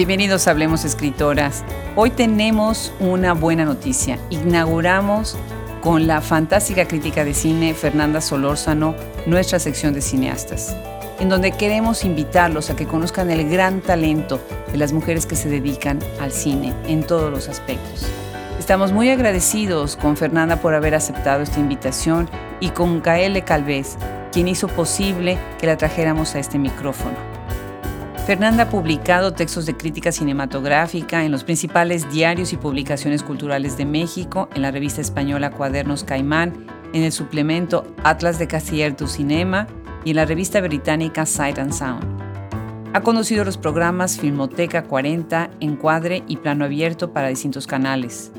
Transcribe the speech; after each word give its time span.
Bienvenidos 0.00 0.48
a 0.48 0.52
Hablemos 0.52 0.86
Escritoras. 0.86 1.62
Hoy 1.94 2.08
tenemos 2.08 2.90
una 3.00 3.34
buena 3.34 3.66
noticia. 3.66 4.18
Inauguramos 4.30 5.36
con 5.82 6.06
la 6.06 6.22
fantástica 6.22 6.88
crítica 6.88 7.22
de 7.22 7.34
cine 7.34 7.74
Fernanda 7.74 8.22
Solórzano 8.22 8.94
nuestra 9.26 9.58
sección 9.58 9.92
de 9.92 10.00
cineastas, 10.00 10.74
en 11.18 11.28
donde 11.28 11.52
queremos 11.52 12.02
invitarlos 12.02 12.70
a 12.70 12.76
que 12.76 12.86
conozcan 12.86 13.30
el 13.30 13.46
gran 13.50 13.82
talento 13.82 14.40
de 14.72 14.78
las 14.78 14.94
mujeres 14.94 15.26
que 15.26 15.36
se 15.36 15.50
dedican 15.50 15.98
al 16.18 16.32
cine 16.32 16.72
en 16.86 17.06
todos 17.06 17.30
los 17.30 17.50
aspectos. 17.50 18.06
Estamos 18.58 18.92
muy 18.92 19.10
agradecidos 19.10 19.96
con 19.96 20.16
Fernanda 20.16 20.56
por 20.56 20.74
haber 20.74 20.94
aceptado 20.94 21.42
esta 21.42 21.60
invitación 21.60 22.26
y 22.58 22.70
con 22.70 23.02
Gael 23.02 23.44
Calvez, 23.44 23.98
quien 24.32 24.48
hizo 24.48 24.66
posible 24.66 25.36
que 25.58 25.66
la 25.66 25.76
trajéramos 25.76 26.34
a 26.36 26.38
este 26.38 26.58
micrófono. 26.58 27.39
Fernanda 28.26 28.64
ha 28.64 28.70
publicado 28.70 29.32
textos 29.32 29.66
de 29.66 29.76
crítica 29.76 30.12
cinematográfica 30.12 31.24
en 31.24 31.32
los 31.32 31.42
principales 31.42 32.10
diarios 32.12 32.52
y 32.52 32.56
publicaciones 32.56 33.22
culturales 33.22 33.76
de 33.76 33.86
México, 33.86 34.48
en 34.54 34.62
la 34.62 34.70
revista 34.70 35.00
española 35.00 35.50
Cuadernos 35.50 36.04
Caimán, 36.04 36.66
en 36.92 37.02
el 37.02 37.12
suplemento 37.12 37.84
Atlas 38.04 38.38
de 38.38 38.46
tu 38.96 39.06
Cinema 39.08 39.66
y 40.04 40.10
en 40.10 40.16
la 40.16 40.26
revista 40.26 40.60
británica 40.60 41.26
Sight 41.26 41.58
and 41.58 41.72
Sound. 41.72 42.04
Ha 42.92 43.00
conducido 43.02 43.44
los 43.44 43.56
programas 43.56 44.18
Filmoteca 44.18 44.84
40, 44.84 45.50
Encuadre 45.60 46.22
y 46.28 46.36
Plano 46.36 46.64
Abierto 46.64 47.12
para 47.12 47.28
distintos 47.28 47.66
canales. 47.66 48.32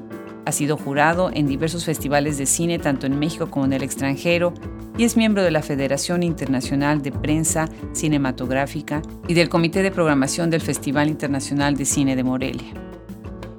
Ha 0.45 0.51
sido 0.51 0.75
jurado 0.75 1.29
en 1.33 1.45
diversos 1.45 1.85
festivales 1.85 2.37
de 2.37 2.45
cine 2.45 2.79
tanto 2.79 3.05
en 3.05 3.19
México 3.19 3.49
como 3.49 3.65
en 3.65 3.73
el 3.73 3.83
extranjero 3.83 4.53
y 4.97 5.03
es 5.03 5.15
miembro 5.15 5.43
de 5.43 5.51
la 5.51 5.61
Federación 5.61 6.23
Internacional 6.23 7.01
de 7.01 7.11
Prensa 7.11 7.69
Cinematográfica 7.93 9.01
y 9.27 9.33
del 9.35 9.49
Comité 9.49 9.83
de 9.83 9.91
Programación 9.91 10.49
del 10.49 10.61
Festival 10.61 11.09
Internacional 11.09 11.77
de 11.77 11.85
Cine 11.85 12.15
de 12.15 12.23
Morelia. 12.23 12.73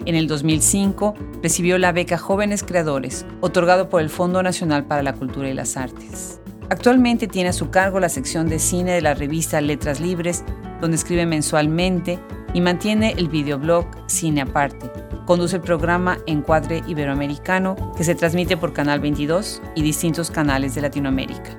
En 0.05 0.17
el 0.17 0.27
2005 0.27 1.15
recibió 1.43 1.79
la 1.79 1.93
beca 1.93 2.19
Jóvenes 2.19 2.65
Creadores, 2.65 3.25
otorgado 3.41 3.89
por 3.89 4.03
el 4.03 4.11
Fondo 4.11 4.43
Nacional 4.43 4.85
para 4.85 5.05
la 5.05 5.13
Cultura 5.13 5.49
y 5.49 5.55
las 5.55 5.77
Artes. 5.77 6.41
Actualmente 6.71 7.29
tiene 7.29 7.51
a 7.51 7.53
su 7.53 7.71
cargo 7.71 8.01
la 8.01 8.09
sección 8.09 8.49
de 8.49 8.59
cine 8.59 8.93
de 8.93 9.03
la 9.03 9.15
revista 9.15 9.61
Letras 9.61 10.01
Libres, 10.01 10.45
donde 10.83 10.97
escribe 10.97 11.25
mensualmente 11.25 12.19
y 12.53 12.61
mantiene 12.61 13.15
el 13.17 13.29
videoblog 13.29 13.87
Cine 14.09 14.43
Aparte, 14.43 14.91
Conduce 15.25 15.55
el 15.57 15.63
programa 15.63 16.19
Encuadre 16.27 16.83
Iberoamericano 16.89 17.93
que 17.97 18.03
se 18.03 18.17
transmite 18.17 18.57
por 18.57 18.73
Canal 18.73 18.99
22 18.99 19.63
y 19.77 19.83
distintos 19.83 20.33
canales 20.33 20.75
de 20.75 20.83
Latinoamérica. 20.83 21.57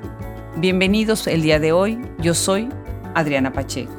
Bienvenidos 0.57 1.27
el 1.27 1.41
día 1.41 1.59
de 1.59 1.71
hoy, 1.71 1.97
yo 2.19 2.33
soy 2.33 2.67
Adriana 3.15 3.53
Pacheco. 3.53 3.93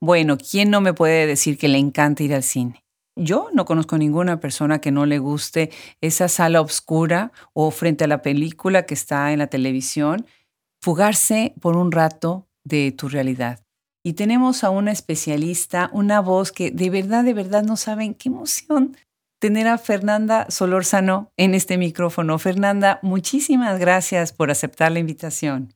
Bueno, 0.00 0.36
¿quién 0.38 0.70
no 0.70 0.80
me 0.80 0.94
puede 0.94 1.26
decir 1.26 1.56
que 1.56 1.68
le 1.68 1.78
encanta 1.78 2.24
ir 2.24 2.34
al 2.34 2.42
cine? 2.42 2.82
Yo 3.20 3.48
no 3.52 3.64
conozco 3.64 3.98
ninguna 3.98 4.38
persona 4.38 4.80
que 4.80 4.92
no 4.92 5.04
le 5.04 5.18
guste 5.18 5.70
esa 6.00 6.28
sala 6.28 6.60
oscura 6.60 7.32
o 7.52 7.72
frente 7.72 8.04
a 8.04 8.06
la 8.06 8.22
película 8.22 8.86
que 8.86 8.94
está 8.94 9.32
en 9.32 9.40
la 9.40 9.48
televisión 9.48 10.24
fugarse 10.80 11.52
por 11.60 11.76
un 11.76 11.90
rato 11.90 12.46
de 12.64 12.92
tu 12.92 13.08
realidad. 13.08 13.58
Y 14.04 14.12
tenemos 14.12 14.62
a 14.62 14.70
una 14.70 14.92
especialista, 14.92 15.90
una 15.92 16.20
voz 16.20 16.52
que 16.52 16.70
de 16.70 16.90
verdad, 16.90 17.24
de 17.24 17.34
verdad 17.34 17.64
no 17.64 17.76
saben 17.76 18.14
qué 18.14 18.28
emoción 18.28 18.96
tener 19.40 19.66
a 19.66 19.78
Fernanda 19.78 20.46
Solórzano 20.48 21.32
en 21.36 21.54
este 21.54 21.76
micrófono. 21.76 22.38
Fernanda, 22.38 23.00
muchísimas 23.02 23.80
gracias 23.80 24.32
por 24.32 24.52
aceptar 24.52 24.92
la 24.92 25.00
invitación. 25.00 25.74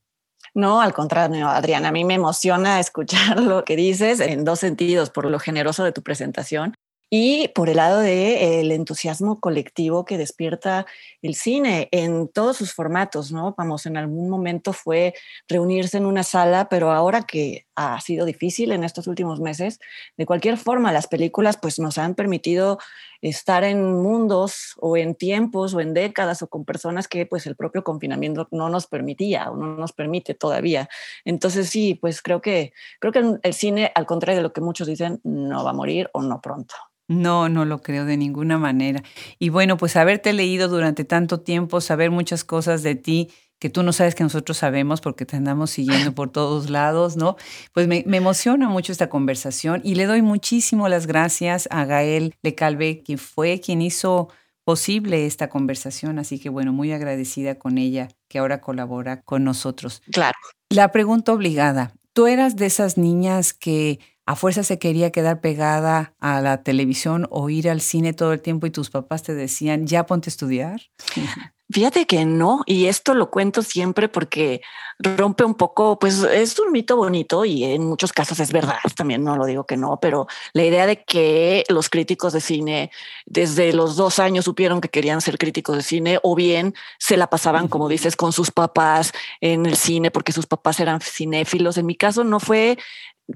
No, 0.55 0.81
al 0.81 0.93
contrario, 0.93 1.49
Adriana, 1.49 1.89
a 1.89 1.93
mí 1.93 2.05
me 2.05 2.15
emociona 2.15 2.79
escuchar 2.79 3.41
lo 3.41 3.65
que 3.65 3.75
dices 3.75 4.21
en 4.21 4.45
dos 4.45 4.61
sentidos, 4.61 5.11
por 5.11 5.29
lo 5.29 5.41
generoso 5.41 5.83
de 5.83 5.91
tu 5.91 6.03
presentación 6.03 6.75
y 7.15 7.49
por 7.49 7.69
el 7.69 7.77
lado 7.77 8.01
del 8.01 8.73
entusiasmo 8.73 9.39
colectivo 9.39 10.07
que 10.07 10.17
despierta 10.17 10.87
el 11.21 11.35
cine 11.35 11.91
en 11.91 12.27
todos 12.27 12.57
sus 12.57 12.73
formatos, 12.73 13.31
¿no? 13.33 13.55
Vamos, 13.59 13.85
en 13.85 13.99
algún 13.99 14.31
momento 14.31 14.73
fue 14.73 15.13
reunirse 15.47 15.99
en 15.99 16.07
una 16.07 16.23
sala, 16.23 16.71
pero 16.71 16.91
ahora 16.91 17.25
que 17.25 17.67
ha 17.75 18.01
sido 18.01 18.27
difícil 18.27 18.73
en 18.73 18.85
estos 18.85 19.07
últimos 19.07 19.41
meses, 19.41 19.81
de 20.17 20.27
cualquier 20.27 20.57
forma, 20.57 20.93
las 20.93 21.07
películas 21.07 21.57
pues 21.57 21.79
nos 21.79 21.99
han 21.99 22.15
permitido 22.15 22.79
estar 23.23 23.63
en 23.65 24.03
mundos 24.03 24.75
o 24.79 24.97
en 24.97 25.15
tiempos 25.15 25.75
o 25.75 25.81
en 25.81 25.95
décadas 25.95 26.43
o 26.43 26.49
con 26.49 26.65
personas 26.65 27.09
que 27.09 27.25
pues 27.25 27.47
el 27.47 27.57
propio 27.57 27.85
confinamiento 27.85 28.49
no 28.51 28.69
nos 28.69 28.87
permitía 28.87 29.51
o 29.51 29.57
no 29.57 29.77
nos 29.77 29.93
permite 29.93 30.35
todavía. 30.35 30.89
Entonces 31.25 31.71
sí, 31.71 31.95
pues 31.95 32.21
creo 32.21 32.41
que 32.41 32.73
creo 33.01 33.13
que 33.13 33.39
el 33.43 33.55
cine 33.55 33.93
al 33.95 34.07
contrario 34.07 34.39
de 34.39 34.43
lo 34.43 34.53
que 34.53 34.61
muchos 34.61 34.89
dicen 34.89 35.21
no 35.23 35.65
va 35.65 35.71
a 35.71 35.75
morir 35.75 36.11
o 36.13 36.23
no 36.23 36.41
pronto. 36.41 36.75
No, 37.09 37.49
no 37.49 37.65
lo 37.65 37.83
creo 37.83 38.05
de 38.05 38.17
ninguna 38.17 38.59
manera. 38.59 39.03
Y 39.39 39.51
bueno, 39.51 39.77
pues 39.77 39.97
haberte 39.97 40.33
leído 40.33 40.69
durante 40.69 41.05
tanto 41.05 41.41
tiempo, 41.41 41.81
saber 41.81 42.11
muchas 42.11 42.45
cosas 42.45 42.83
de 42.83 42.95
ti 42.95 43.31
que 43.63 43.71
tú 43.71 43.85
no 43.85 43.93
sabes 43.93 44.17
que 44.17 44.25
nosotros 44.25 44.59
sabemos 44.59 45.01
porque 45.01 45.25
te 45.25 45.37
andamos 45.37 45.71
siguiendo 45.71 46.13
por 46.17 46.33
todos 46.33 46.69
lados, 46.69 47.17
¿no? 47.17 47.37
Pues 47.73 47.87
me, 47.87 48.03
emociona 48.05 48.69
mucho 48.69 48.91
esta 48.91 49.09
conversación 49.09 49.81
y 49.85 49.95
le 49.95 50.07
doy 50.07 50.21
muchísimo 50.21 50.89
las 50.89 51.07
gracias 51.07 51.69
a 51.71 51.85
Gael 51.85 52.35
Lecalve, 52.43 53.05
que 53.05 53.19
fue 53.19 53.61
quien 53.61 53.81
hizo 53.81 54.31
posible 54.65 55.27
esta 55.27 55.49
conversación, 55.49 56.19
así 56.19 56.41
que 56.41 56.49
bueno, 56.49 56.73
muy 56.73 56.91
agradecida 56.91 57.55
con 57.55 57.79
ella 57.79 58.09
que 58.27 58.41
ahora 58.41 58.61
colabora 58.61 59.23
con 59.23 59.45
nosotros. 59.45 60.03
Claro. 60.11 60.37
La 60.69 60.91
pregunta 60.91 61.33
obligada, 61.33 61.93
¿tú 62.15 62.27
eras 62.27 62.57
de 62.57 62.67
esas 62.67 62.99
niñas 62.99 63.53
que 63.53 64.01
a 64.27 64.35
fuerza 64.35 64.65
se 64.65 64.81
quería 64.81 65.13
quedar 65.13 65.41
pegada 65.41 66.15
a 66.19 66.41
la 66.41 66.65
televisión 66.65 67.29
o 67.31 67.49
ir 67.49 67.71
al 67.71 67.81
cine 67.81 68.13
todo 68.13 68.33
el 68.33 68.43
tiempo 68.43 68.67
y 68.67 68.71
tus 68.71 68.91
papás 68.91 69.23
te 69.23 69.37
decían, 69.37 69.87
ya 69.87 70.05
ponte 70.05 70.31
a 70.31 70.33
estudiar? 70.33 70.81
Fíjate 71.73 72.07
que 72.07 72.25
no, 72.27 72.63
y 72.67 72.87
esto 72.87 73.15
lo 73.15 73.31
cuento 73.31 73.63
siempre 73.63 74.09
porque 74.09 74.61
rompe 74.99 75.45
un 75.45 75.55
poco, 75.55 75.99
pues 75.99 76.23
es 76.23 76.59
un 76.59 76.71
mito 76.71 76.97
bonito 76.97 77.45
y 77.45 77.65
en 77.65 77.85
muchos 77.85 78.13
casos 78.13 78.41
es 78.41 78.53
verdad, 78.53 78.77
también 78.95 79.25
no 79.25 79.37
lo 79.37 79.47
digo 79.47 79.65
que 79.65 79.77
no, 79.77 79.99
pero 80.01 80.27
la 80.53 80.65
idea 80.65 80.87
de 80.87 81.03
que 81.03 81.65
los 81.69 81.89
críticos 81.89 82.35
de 82.35 82.41
cine 82.41 82.91
desde 83.27 83.73
los 83.73 83.97
dos 83.97 84.19
años 84.19 84.45
supieron 84.45 84.81
que 84.81 84.91
querían 84.91 85.21
ser 85.21 85.39
críticos 85.39 85.77
de 85.77 85.83
cine 85.83 86.19
o 86.23 86.35
bien 86.35 86.75
se 86.99 87.17
la 87.17 87.29
pasaban, 87.29 87.69
como 87.69 87.89
dices, 87.89 88.17
con 88.17 88.33
sus 88.33 88.51
papás 88.51 89.13
en 89.41 89.65
el 89.65 89.77
cine 89.77 90.11
porque 90.11 90.33
sus 90.33 90.47
papás 90.47 90.79
eran 90.79 91.01
cinéfilos. 91.01 91.79
En 91.79 91.87
mi 91.87 91.97
caso 91.97 92.23
no 92.23 92.39
fue 92.39 92.79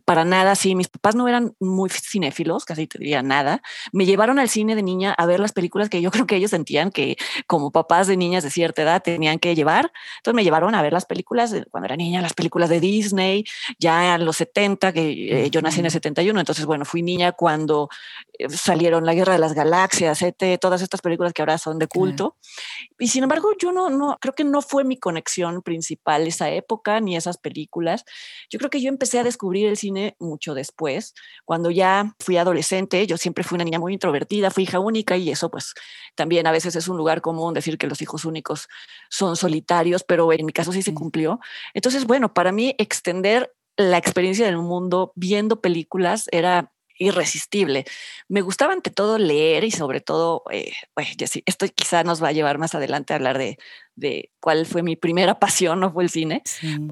para 0.04 0.24
nada 0.24 0.54
sí. 0.54 0.74
Mis 0.74 0.88
papás 0.88 1.14
no 1.14 1.28
eran 1.28 1.54
muy 1.60 1.90
cinéfilos, 1.90 2.64
casi 2.64 2.86
te 2.86 2.98
diría 2.98 3.22
nada. 3.22 3.62
Me 3.92 4.04
llevaron 4.04 4.38
al 4.38 4.48
cine 4.48 4.74
de 4.74 4.82
niña 4.82 5.12
a 5.12 5.26
ver 5.26 5.40
las 5.40 5.52
películas 5.52 5.88
que 5.88 6.00
yo 6.02 6.10
creo 6.12 6.26
que 6.26 6.36
ellos 6.36 6.50
sentían 6.50 6.90
que 6.90 7.16
como 7.46 7.70
papás 7.70 8.06
de 8.06 8.16
niñas 8.16 8.42
de 8.42 8.50
cierta 8.50 8.82
edad 8.82 9.02
tenían 9.02 9.38
que 9.38 9.54
llevar. 9.54 9.92
Entonces 10.18 10.36
me 10.36 10.44
llevaron 10.44 10.74
a 10.74 10.82
ver 10.82 10.92
las 10.92 11.06
películas 11.06 11.54
cuando 11.70 11.86
era 11.86 11.96
niña, 11.96 12.20
las 12.20 12.34
películas 12.34 12.68
de 12.68 12.80
Disney, 12.80 13.44
ya 13.78 14.14
en 14.14 14.24
los 14.24 14.36
70, 14.36 14.92
que 14.92 15.44
eh, 15.44 15.50
yo 15.50 15.62
nací 15.62 15.80
en 15.80 15.86
el 15.86 15.92
71. 15.92 16.38
Entonces, 16.38 16.66
bueno, 16.66 16.84
fui 16.84 17.02
niña 17.02 17.32
cuando 17.32 17.88
eh, 18.38 18.48
salieron 18.48 19.06
La 19.06 19.14
Guerra 19.14 19.34
de 19.34 19.38
las 19.38 19.54
Galaxias, 19.54 20.20
ET, 20.22 20.58
todas 20.60 20.82
estas 20.82 21.00
películas 21.00 21.32
que 21.32 21.42
ahora 21.42 21.58
son 21.58 21.78
de 21.78 21.86
culto. 21.86 22.36
Y 22.98 23.08
sin 23.08 23.22
embargo, 23.22 23.50
yo 23.58 23.72
no, 23.72 23.90
no, 23.90 24.18
creo 24.20 24.34
que 24.34 24.44
no 24.44 24.62
fue 24.62 24.84
mi 24.84 24.98
conexión 24.98 25.62
principal 25.62 26.26
esa 26.26 26.50
época 26.50 27.00
ni 27.00 27.16
esas 27.16 27.38
películas. 27.38 28.04
Yo 28.50 28.58
creo 28.58 28.70
que 28.70 28.80
yo 28.80 28.88
empecé 28.88 29.18
a 29.18 29.24
descubrir 29.24 29.66
el 29.66 29.75
cine 29.76 30.16
mucho 30.18 30.54
después, 30.54 31.14
cuando 31.44 31.70
ya 31.70 32.14
fui 32.20 32.36
adolescente. 32.36 33.06
Yo 33.06 33.16
siempre 33.16 33.44
fui 33.44 33.56
una 33.56 33.64
niña 33.64 33.78
muy 33.78 33.92
introvertida, 33.92 34.50
fui 34.50 34.64
hija 34.64 34.78
única 34.78 35.16
y 35.16 35.30
eso 35.30 35.50
pues 35.50 35.74
también 36.14 36.46
a 36.46 36.52
veces 36.52 36.76
es 36.76 36.88
un 36.88 36.96
lugar 36.96 37.20
común 37.20 37.54
decir 37.54 37.78
que 37.78 37.86
los 37.86 38.02
hijos 38.02 38.24
únicos 38.24 38.68
son 39.10 39.36
solitarios, 39.36 40.04
pero 40.04 40.32
en 40.32 40.46
mi 40.46 40.52
caso 40.52 40.72
sí 40.72 40.82
se 40.82 40.94
cumplió. 40.94 41.40
Entonces, 41.74 42.06
bueno, 42.06 42.32
para 42.34 42.52
mí 42.52 42.74
extender 42.78 43.52
la 43.76 43.98
experiencia 43.98 44.46
del 44.46 44.58
mundo 44.58 45.12
viendo 45.14 45.60
películas 45.60 46.28
era 46.32 46.72
irresistible. 46.98 47.84
Me 48.28 48.40
gustaba 48.40 48.72
ante 48.72 48.90
todo 48.90 49.18
leer 49.18 49.64
y 49.64 49.70
sobre 49.70 50.00
todo, 50.00 50.42
eh, 50.50 50.72
esto 51.46 51.66
quizá 51.74 52.04
nos 52.04 52.22
va 52.22 52.28
a 52.28 52.32
llevar 52.32 52.58
más 52.58 52.74
adelante 52.74 53.12
a 53.12 53.16
hablar 53.16 53.38
de, 53.38 53.58
de 53.94 54.30
cuál 54.40 54.66
fue 54.66 54.82
mi 54.82 54.96
primera 54.96 55.38
pasión, 55.40 55.80
no 55.80 55.92
fue 55.92 56.04
el 56.04 56.10
cine, 56.10 56.42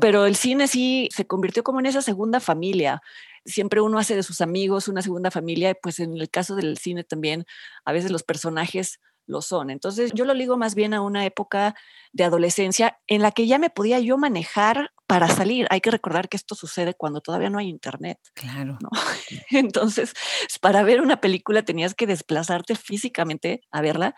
pero 0.01 0.27
el 0.27 0.37
cine 0.37 0.69
sí 0.69 1.09
se 1.15 1.27
convirtió 1.27 1.63
como 1.63 1.81
en 1.81 1.87
esa 1.87 2.03
segunda 2.03 2.41
familia. 2.41 3.01
Siempre 3.47 3.81
uno 3.81 3.99
hace 3.99 4.17
de 4.17 4.23
sus 4.23 4.41
amigos 4.41 4.89
una 4.89 5.03
segunda 5.03 5.31
familia, 5.31 5.75
pues 5.75 6.01
en 6.01 6.17
el 6.17 6.31
caso 6.31 6.57
del 6.57 6.79
cine 6.79 7.05
también, 7.05 7.45
a 7.85 7.93
veces 7.93 8.11
los 8.11 8.23
personajes 8.23 9.01
lo 9.27 9.43
son. 9.43 9.71
Entonces 9.71 10.13
yo 10.15 10.25
lo 10.25 10.35
ligo 10.35 10.57
más 10.57 10.75
bien 10.75 10.95
a 10.95 11.01
una 11.01 11.25
época 11.25 11.75
de 12.13 12.25
adolescencia 12.25 12.99
en 13.07 13.23
la 13.23 13.33
que 13.33 13.47
ya 13.47 13.59
me 13.59 13.71
podía 13.71 13.99
yo 14.01 14.17
manejar 14.19 14.91
para 15.07 15.29
salir. 15.29 15.67
Hay 15.71 15.81
que 15.81 15.91
recordar 15.91 16.29
que 16.29 16.37
esto 16.37 16.55
sucede 16.55 16.95
cuando 16.95 17.21
todavía 17.21 17.51
no 17.51 17.59
hay 17.59 17.69
internet. 17.69 18.19
Claro. 18.35 18.79
¿no? 18.81 18.91
Entonces, 19.51 20.15
para 20.61 20.83
ver 20.83 21.01
una 21.01 21.21
película 21.21 21.63
tenías 21.63 21.95
que 21.95 22.07
desplazarte 22.07 22.75
físicamente 22.77 23.63
a 23.71 23.81
verla 23.81 24.15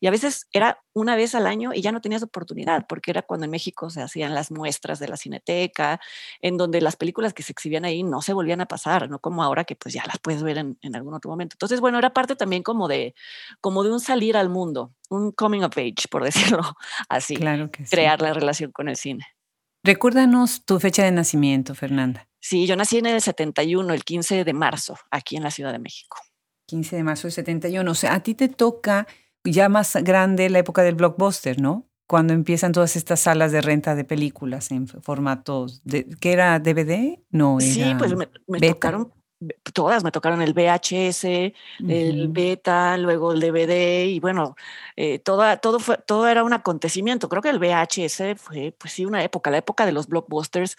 Y 0.00 0.06
a 0.06 0.10
veces 0.10 0.48
era 0.52 0.82
una 0.92 1.16
vez 1.16 1.34
al 1.34 1.46
año 1.46 1.72
y 1.74 1.80
ya 1.80 1.92
no 1.92 2.00
tenías 2.00 2.22
oportunidad, 2.22 2.86
porque 2.88 3.10
era 3.10 3.22
cuando 3.22 3.44
en 3.44 3.50
México 3.50 3.90
se 3.90 4.02
hacían 4.02 4.34
las 4.34 4.50
muestras 4.50 4.98
de 4.98 5.08
la 5.08 5.16
cineteca, 5.16 6.00
en 6.40 6.56
donde 6.56 6.80
las 6.80 6.96
películas 6.96 7.34
que 7.34 7.42
se 7.42 7.52
exhibían 7.52 7.84
ahí 7.84 8.02
no 8.02 8.22
se 8.22 8.32
volvían 8.32 8.60
a 8.60 8.66
pasar, 8.66 9.08
no 9.08 9.18
como 9.18 9.42
ahora 9.42 9.64
que 9.64 9.76
pues 9.76 9.94
ya 9.94 10.04
las 10.06 10.18
puedes 10.18 10.42
ver 10.42 10.58
en, 10.58 10.76
algún 10.94 11.14
otro 11.14 11.30
momento. 11.30 11.54
Entonces, 11.54 11.80
bueno, 11.80 11.98
era 11.98 12.12
parte 12.12 12.36
también 12.36 12.62
como 12.62 12.88
de, 12.88 13.14
como 13.60 13.84
de 13.84 13.92
un 13.92 14.00
salir 14.00 14.36
al 14.36 14.48
mundo, 14.48 14.94
un 15.08 15.32
coming 15.32 15.62
of 15.62 15.76
age, 15.76 16.08
por 16.10 16.24
decirlo 16.24 16.62
así. 17.08 17.36
Claro 17.36 17.70
que 17.70 17.84
Crear 17.84 18.20
la 18.20 18.32
relación 18.32 18.72
con 18.72 18.88
el 18.88 18.96
cine. 18.96 19.26
Recuérdanos 19.84 20.64
tu 20.64 20.78
fecha 20.80 21.04
de 21.04 21.12
nacimiento, 21.12 21.74
Fernanda. 21.74 22.28
Sí, 22.40 22.66
yo 22.66 22.76
nací 22.76 22.98
en 22.98 23.06
el 23.06 23.20
71, 23.20 23.94
el 23.94 24.04
15 24.04 24.44
de 24.44 24.52
marzo, 24.52 24.96
aquí 25.10 25.36
en 25.36 25.42
la 25.42 25.50
Ciudad 25.50 25.72
de 25.72 25.78
México. 25.78 26.18
15 26.66 26.96
de 26.96 27.02
marzo 27.02 27.22
del 27.22 27.32
71. 27.32 27.90
O 27.90 27.94
sea, 27.94 28.14
a 28.14 28.22
ti 28.22 28.34
te 28.34 28.48
toca 28.48 29.06
ya 29.44 29.68
más 29.68 29.96
grande 30.02 30.50
la 30.50 30.58
época 30.58 30.82
del 30.82 30.94
blockbuster, 30.94 31.60
¿no? 31.60 31.86
Cuando 32.06 32.32
empiezan 32.32 32.72
todas 32.72 32.96
estas 32.96 33.20
salas 33.20 33.52
de 33.52 33.60
renta 33.60 33.94
de 33.94 34.04
películas 34.04 34.70
en 34.70 34.88
formatos, 34.88 35.82
de, 35.84 36.08
¿qué 36.20 36.32
era 36.32 36.58
DVD? 36.58 37.18
No, 37.30 37.60
Sí, 37.60 37.94
pues 37.98 38.14
me, 38.16 38.60
tocaron 38.60 39.12
todas, 39.72 40.02
me 40.02 40.10
tocaron 40.10 40.42
el 40.42 40.52
VHS, 40.52 41.52
el 41.86 42.28
beta, 42.28 42.96
luego 42.96 43.32
el 43.32 43.40
DVD 43.40 44.06
y 44.06 44.20
bueno, 44.20 44.56
eh, 44.96 45.18
toda, 45.20 45.58
todo, 45.58 45.78
fue, 45.78 45.98
todo 45.98 46.26
era 46.26 46.42
un 46.42 46.52
acontecimiento. 46.52 47.28
Creo 47.28 47.42
que 47.42 47.50
el 47.50 47.58
VHS 47.58 48.36
fue, 48.36 48.74
pues 48.76 48.92
sí, 48.92 49.04
una 49.04 49.22
época, 49.22 49.50
la 49.50 49.58
época 49.58 49.86
de 49.86 49.92
los 49.92 50.08
blockbusters. 50.08 50.76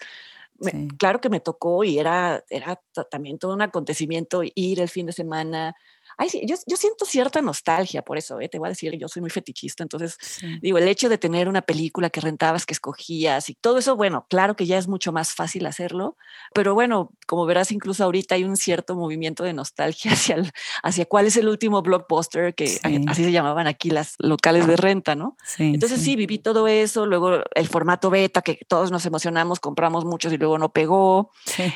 Claro 0.98 1.22
que 1.22 1.30
me 1.30 1.40
tocó 1.40 1.84
y 1.84 1.98
era, 1.98 2.44
era 2.50 2.78
también 3.10 3.38
todo 3.38 3.54
un 3.54 3.62
acontecimiento 3.62 4.42
ir 4.54 4.80
el 4.80 4.90
fin 4.90 5.06
de 5.06 5.12
semana 5.12 5.74
Ay, 6.20 6.28
sí, 6.28 6.42
yo, 6.44 6.54
yo, 6.66 6.76
siento 6.76 7.06
cierta 7.06 7.40
nostalgia 7.40 8.02
por 8.02 8.18
eso, 8.18 8.38
¿eh? 8.42 8.48
te 8.50 8.58
voy 8.58 8.66
a 8.66 8.68
decir, 8.68 8.94
yo 8.98 9.08
soy 9.08 9.22
muy 9.22 9.30
fetichista, 9.30 9.82
entonces 9.82 10.18
digo, 10.60 10.76
el 10.76 10.86
hecho 10.86 11.08
de 11.08 11.16
tener 11.16 11.48
una 11.48 11.62
película 11.62 12.10
que 12.10 12.20
rentabas, 12.20 12.66
que 12.66 12.74
escogías 12.74 13.48
y 13.48 13.54
todo 13.54 13.78
eso, 13.78 13.96
bueno, 13.96 14.26
claro 14.28 14.54
que 14.54 14.66
ya 14.66 14.76
es 14.76 14.86
mucho 14.86 15.12
más 15.12 15.32
fácil 15.32 15.64
hacerlo, 15.64 16.18
pero 16.52 16.74
bueno, 16.74 17.10
como 17.26 17.46
verás, 17.46 17.72
incluso 17.72 18.04
ahorita 18.04 18.34
hay 18.34 18.44
un 18.44 18.58
cierto 18.58 18.96
movimiento 18.96 19.44
de 19.44 19.54
nostalgia 19.54 20.12
hacia, 20.12 20.42
hacia 20.82 21.06
cuál 21.06 21.26
es 21.26 21.38
el 21.38 21.48
último 21.48 21.80
blockbuster, 21.80 22.54
que 22.54 22.78
así 23.08 23.24
se 23.24 23.32
llamaban 23.32 23.66
aquí 23.66 23.88
las 23.88 24.16
locales 24.18 24.66
de 24.66 24.76
renta, 24.76 25.14
¿no? 25.14 25.38
entonces 25.56 26.02
sí. 26.02 26.16
viví 26.16 26.36
todo 26.36 26.68
eso, 26.68 27.06
luego 27.06 27.40
el 27.54 27.66
formato 27.66 28.10
beta, 28.10 28.42
que 28.42 28.58
todos 28.68 28.90
nos 28.90 29.06
emocionamos, 29.06 29.58
compramos 29.58 30.04
muchos 30.04 30.34
y 30.34 30.36
luego 30.36 30.58
no 30.58 30.70
pegó. 30.70 31.30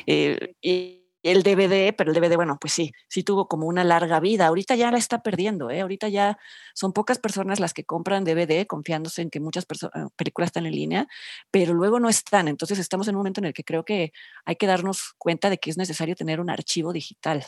Eh, 0.05 0.53
y 0.61 1.04
el 1.25 1.41
DVD, 1.41 1.91
pero 1.97 2.11
el 2.11 2.15
DVD, 2.15 2.35
bueno, 2.35 2.57
pues 2.61 2.73
sí, 2.73 2.93
sí 3.07 3.23
tuvo 3.23 3.47
como 3.47 3.65
una 3.65 3.83
larga 3.83 4.19
vida. 4.19 4.45
Ahorita 4.45 4.75
ya 4.75 4.91
la 4.91 4.99
está 4.99 5.23
perdiendo, 5.23 5.71
¿eh? 5.71 5.81
Ahorita 5.81 6.07
ya 6.07 6.37
son 6.75 6.93
pocas 6.93 7.17
personas 7.17 7.59
las 7.59 7.73
que 7.73 7.83
compran 7.83 8.23
DVD 8.23 8.67
confiándose 8.67 9.23
en 9.23 9.31
que 9.31 9.39
muchas 9.39 9.65
eh, 9.65 9.87
películas 10.15 10.49
están 10.49 10.67
en 10.67 10.73
línea, 10.73 11.07
pero 11.49 11.73
luego 11.73 11.99
no 11.99 12.09
están. 12.09 12.47
Entonces 12.47 12.77
estamos 12.77 13.07
en 13.07 13.15
un 13.15 13.19
momento 13.21 13.41
en 13.41 13.45
el 13.45 13.53
que 13.53 13.63
creo 13.63 13.83
que 13.83 14.13
hay 14.45 14.55
que 14.55 14.67
darnos 14.67 15.15
cuenta 15.17 15.49
de 15.49 15.57
que 15.57 15.71
es 15.71 15.77
necesario 15.77 16.15
tener 16.15 16.39
un 16.39 16.51
archivo 16.51 16.93
digital. 16.93 17.43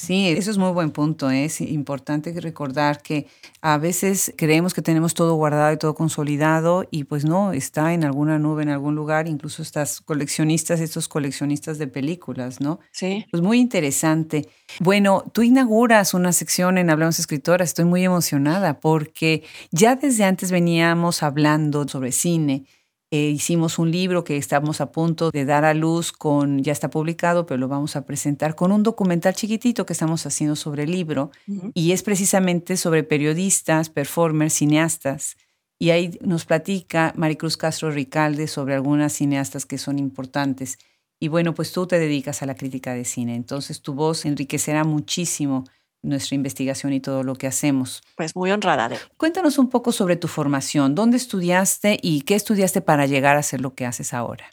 Sí, 0.00 0.28
eso 0.28 0.50
es 0.50 0.56
muy 0.56 0.72
buen 0.72 0.92
punto. 0.92 1.30
¿eh? 1.30 1.44
Es 1.44 1.60
importante 1.60 2.32
recordar 2.40 3.02
que 3.02 3.26
a 3.60 3.76
veces 3.76 4.32
creemos 4.38 4.72
que 4.72 4.80
tenemos 4.80 5.12
todo 5.12 5.34
guardado 5.34 5.74
y 5.74 5.76
todo 5.76 5.94
consolidado 5.94 6.86
y 6.90 7.04
pues 7.04 7.26
no, 7.26 7.52
está 7.52 7.92
en 7.92 8.04
alguna 8.04 8.38
nube, 8.38 8.62
en 8.62 8.70
algún 8.70 8.94
lugar, 8.94 9.28
incluso 9.28 9.60
estas 9.60 10.00
coleccionistas, 10.00 10.80
estos 10.80 11.06
coleccionistas 11.06 11.78
de 11.78 11.86
películas, 11.86 12.62
¿no? 12.62 12.80
Sí. 12.90 13.26
Pues 13.30 13.42
muy 13.42 13.60
interesante. 13.60 14.48
Bueno, 14.78 15.22
tú 15.34 15.42
inauguras 15.42 16.14
una 16.14 16.32
sección 16.32 16.78
en 16.78 16.88
Hablamos 16.88 17.18
Escritoras, 17.18 17.68
estoy 17.68 17.84
muy 17.84 18.02
emocionada 18.02 18.80
porque 18.80 19.42
ya 19.70 19.96
desde 19.96 20.24
antes 20.24 20.50
veníamos 20.50 21.22
hablando 21.22 21.86
sobre 21.86 22.12
cine 22.12 22.64
eh, 23.12 23.30
hicimos 23.30 23.80
un 23.80 23.90
libro 23.90 24.22
que 24.22 24.36
estamos 24.36 24.80
a 24.80 24.92
punto 24.92 25.32
de 25.32 25.44
dar 25.44 25.64
a 25.64 25.74
luz 25.74 26.12
con, 26.12 26.62
ya 26.62 26.70
está 26.70 26.90
publicado, 26.90 27.44
pero 27.44 27.58
lo 27.58 27.66
vamos 27.66 27.96
a 27.96 28.06
presentar 28.06 28.54
con 28.54 28.70
un 28.70 28.84
documental 28.84 29.34
chiquitito 29.34 29.84
que 29.84 29.94
estamos 29.94 30.26
haciendo 30.26 30.54
sobre 30.54 30.84
el 30.84 30.92
libro 30.92 31.32
y 31.74 31.90
es 31.90 32.04
precisamente 32.04 32.76
sobre 32.76 33.02
periodistas, 33.02 33.90
performers, 33.90 34.54
cineastas. 34.54 35.36
Y 35.76 35.90
ahí 35.90 36.18
nos 36.20 36.44
platica 36.44 37.12
Maricruz 37.16 37.56
Castro 37.56 37.90
Ricalde 37.90 38.46
sobre 38.46 38.74
algunas 38.74 39.12
cineastas 39.14 39.66
que 39.66 39.78
son 39.78 39.98
importantes. 39.98 40.78
Y 41.18 41.28
bueno, 41.28 41.52
pues 41.52 41.72
tú 41.72 41.88
te 41.88 41.98
dedicas 41.98 42.42
a 42.42 42.46
la 42.46 42.54
crítica 42.54 42.94
de 42.94 43.04
cine, 43.04 43.34
entonces 43.34 43.82
tu 43.82 43.92
voz 43.94 44.24
enriquecerá 44.24 44.84
muchísimo 44.84 45.64
nuestra 46.02 46.34
investigación 46.34 46.92
y 46.92 47.00
todo 47.00 47.22
lo 47.22 47.34
que 47.34 47.46
hacemos. 47.46 48.02
Pues 48.16 48.34
muy 48.34 48.50
honrada. 48.50 48.90
Cuéntanos 49.16 49.58
un 49.58 49.68
poco 49.68 49.92
sobre 49.92 50.16
tu 50.16 50.28
formación, 50.28 50.94
dónde 50.94 51.16
estudiaste 51.16 51.98
y 52.00 52.22
qué 52.22 52.34
estudiaste 52.34 52.80
para 52.80 53.06
llegar 53.06 53.36
a 53.36 53.40
hacer 53.40 53.60
lo 53.60 53.74
que 53.74 53.86
haces 53.86 54.14
ahora. 54.14 54.46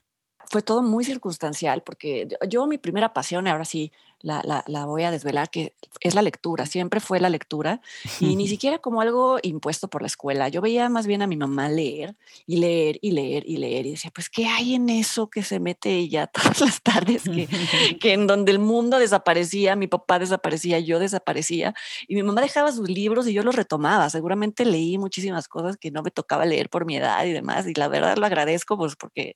Fue 0.49 0.61
todo 0.61 0.81
muy 0.81 1.03
circunstancial 1.03 1.83
porque 1.83 2.27
yo 2.47 2.67
mi 2.67 2.77
primera 2.77 3.13
pasión, 3.13 3.47
ahora 3.47 3.65
sí, 3.65 3.91
la, 4.21 4.63
la, 4.65 4.85
voy 4.85 5.03
a 5.03 5.11
desvelar, 5.11 5.49
que 5.49 5.75
es 5.99 6.15
la 6.15 6.21
lectura, 6.21 6.65
siempre 6.65 6.99
fue 6.99 7.19
la 7.19 7.29
lectura 7.29 7.81
y 8.19 8.35
ni 8.35 8.47
siquiera 8.47 8.79
como 8.79 9.01
algo 9.01 9.37
impuesto 9.43 9.89
por 9.89 10.01
la 10.01 10.07
escuela. 10.07 10.49
Yo 10.49 10.61
veía 10.61 10.89
más 10.89 11.05
bien 11.05 11.21
a 11.21 11.27
mi 11.27 11.37
mamá 11.37 11.69
leer 11.69 12.15
y 12.45 12.57
leer 12.57 12.97
y 13.01 13.11
leer 13.11 13.43
y 13.45 13.57
leer 13.57 13.85
y 13.85 13.91
decía, 13.91 14.11
pues, 14.13 14.29
¿qué 14.29 14.47
hay 14.47 14.75
en 14.75 14.89
eso 14.89 15.29
que 15.29 15.43
se 15.43 15.59
mete 15.59 15.95
ella 15.95 16.27
todas 16.33 16.61
las 16.61 16.81
tardes? 16.81 17.23
Que, 17.23 17.47
que 18.01 18.13
en 18.13 18.27
donde 18.27 18.51
el 18.51 18.59
mundo 18.59 18.97
desaparecía, 18.97 19.75
mi 19.75 19.87
papá 19.87 20.19
desaparecía, 20.19 20.79
yo 20.79 20.99
desaparecía 20.99 21.73
y 22.07 22.15
mi 22.15 22.23
mamá 22.23 22.41
dejaba 22.41 22.71
sus 22.71 22.89
libros 22.89 23.27
y 23.27 23.33
yo 23.33 23.43
los 23.43 23.55
retomaba. 23.55 24.09
Seguramente 24.09 24.65
leí 24.65 24.97
muchísimas 24.97 25.47
cosas 25.47 25.77
que 25.77 25.91
no 25.91 26.01
me 26.01 26.11
tocaba 26.11 26.45
leer 26.45 26.69
por 26.69 26.85
mi 26.85 26.97
edad 26.97 27.25
y 27.25 27.33
demás 27.33 27.67
y 27.67 27.73
la 27.73 27.87
verdad 27.87 28.17
lo 28.17 28.25
agradezco 28.25 28.77
pues 28.77 28.95
porque 28.95 29.35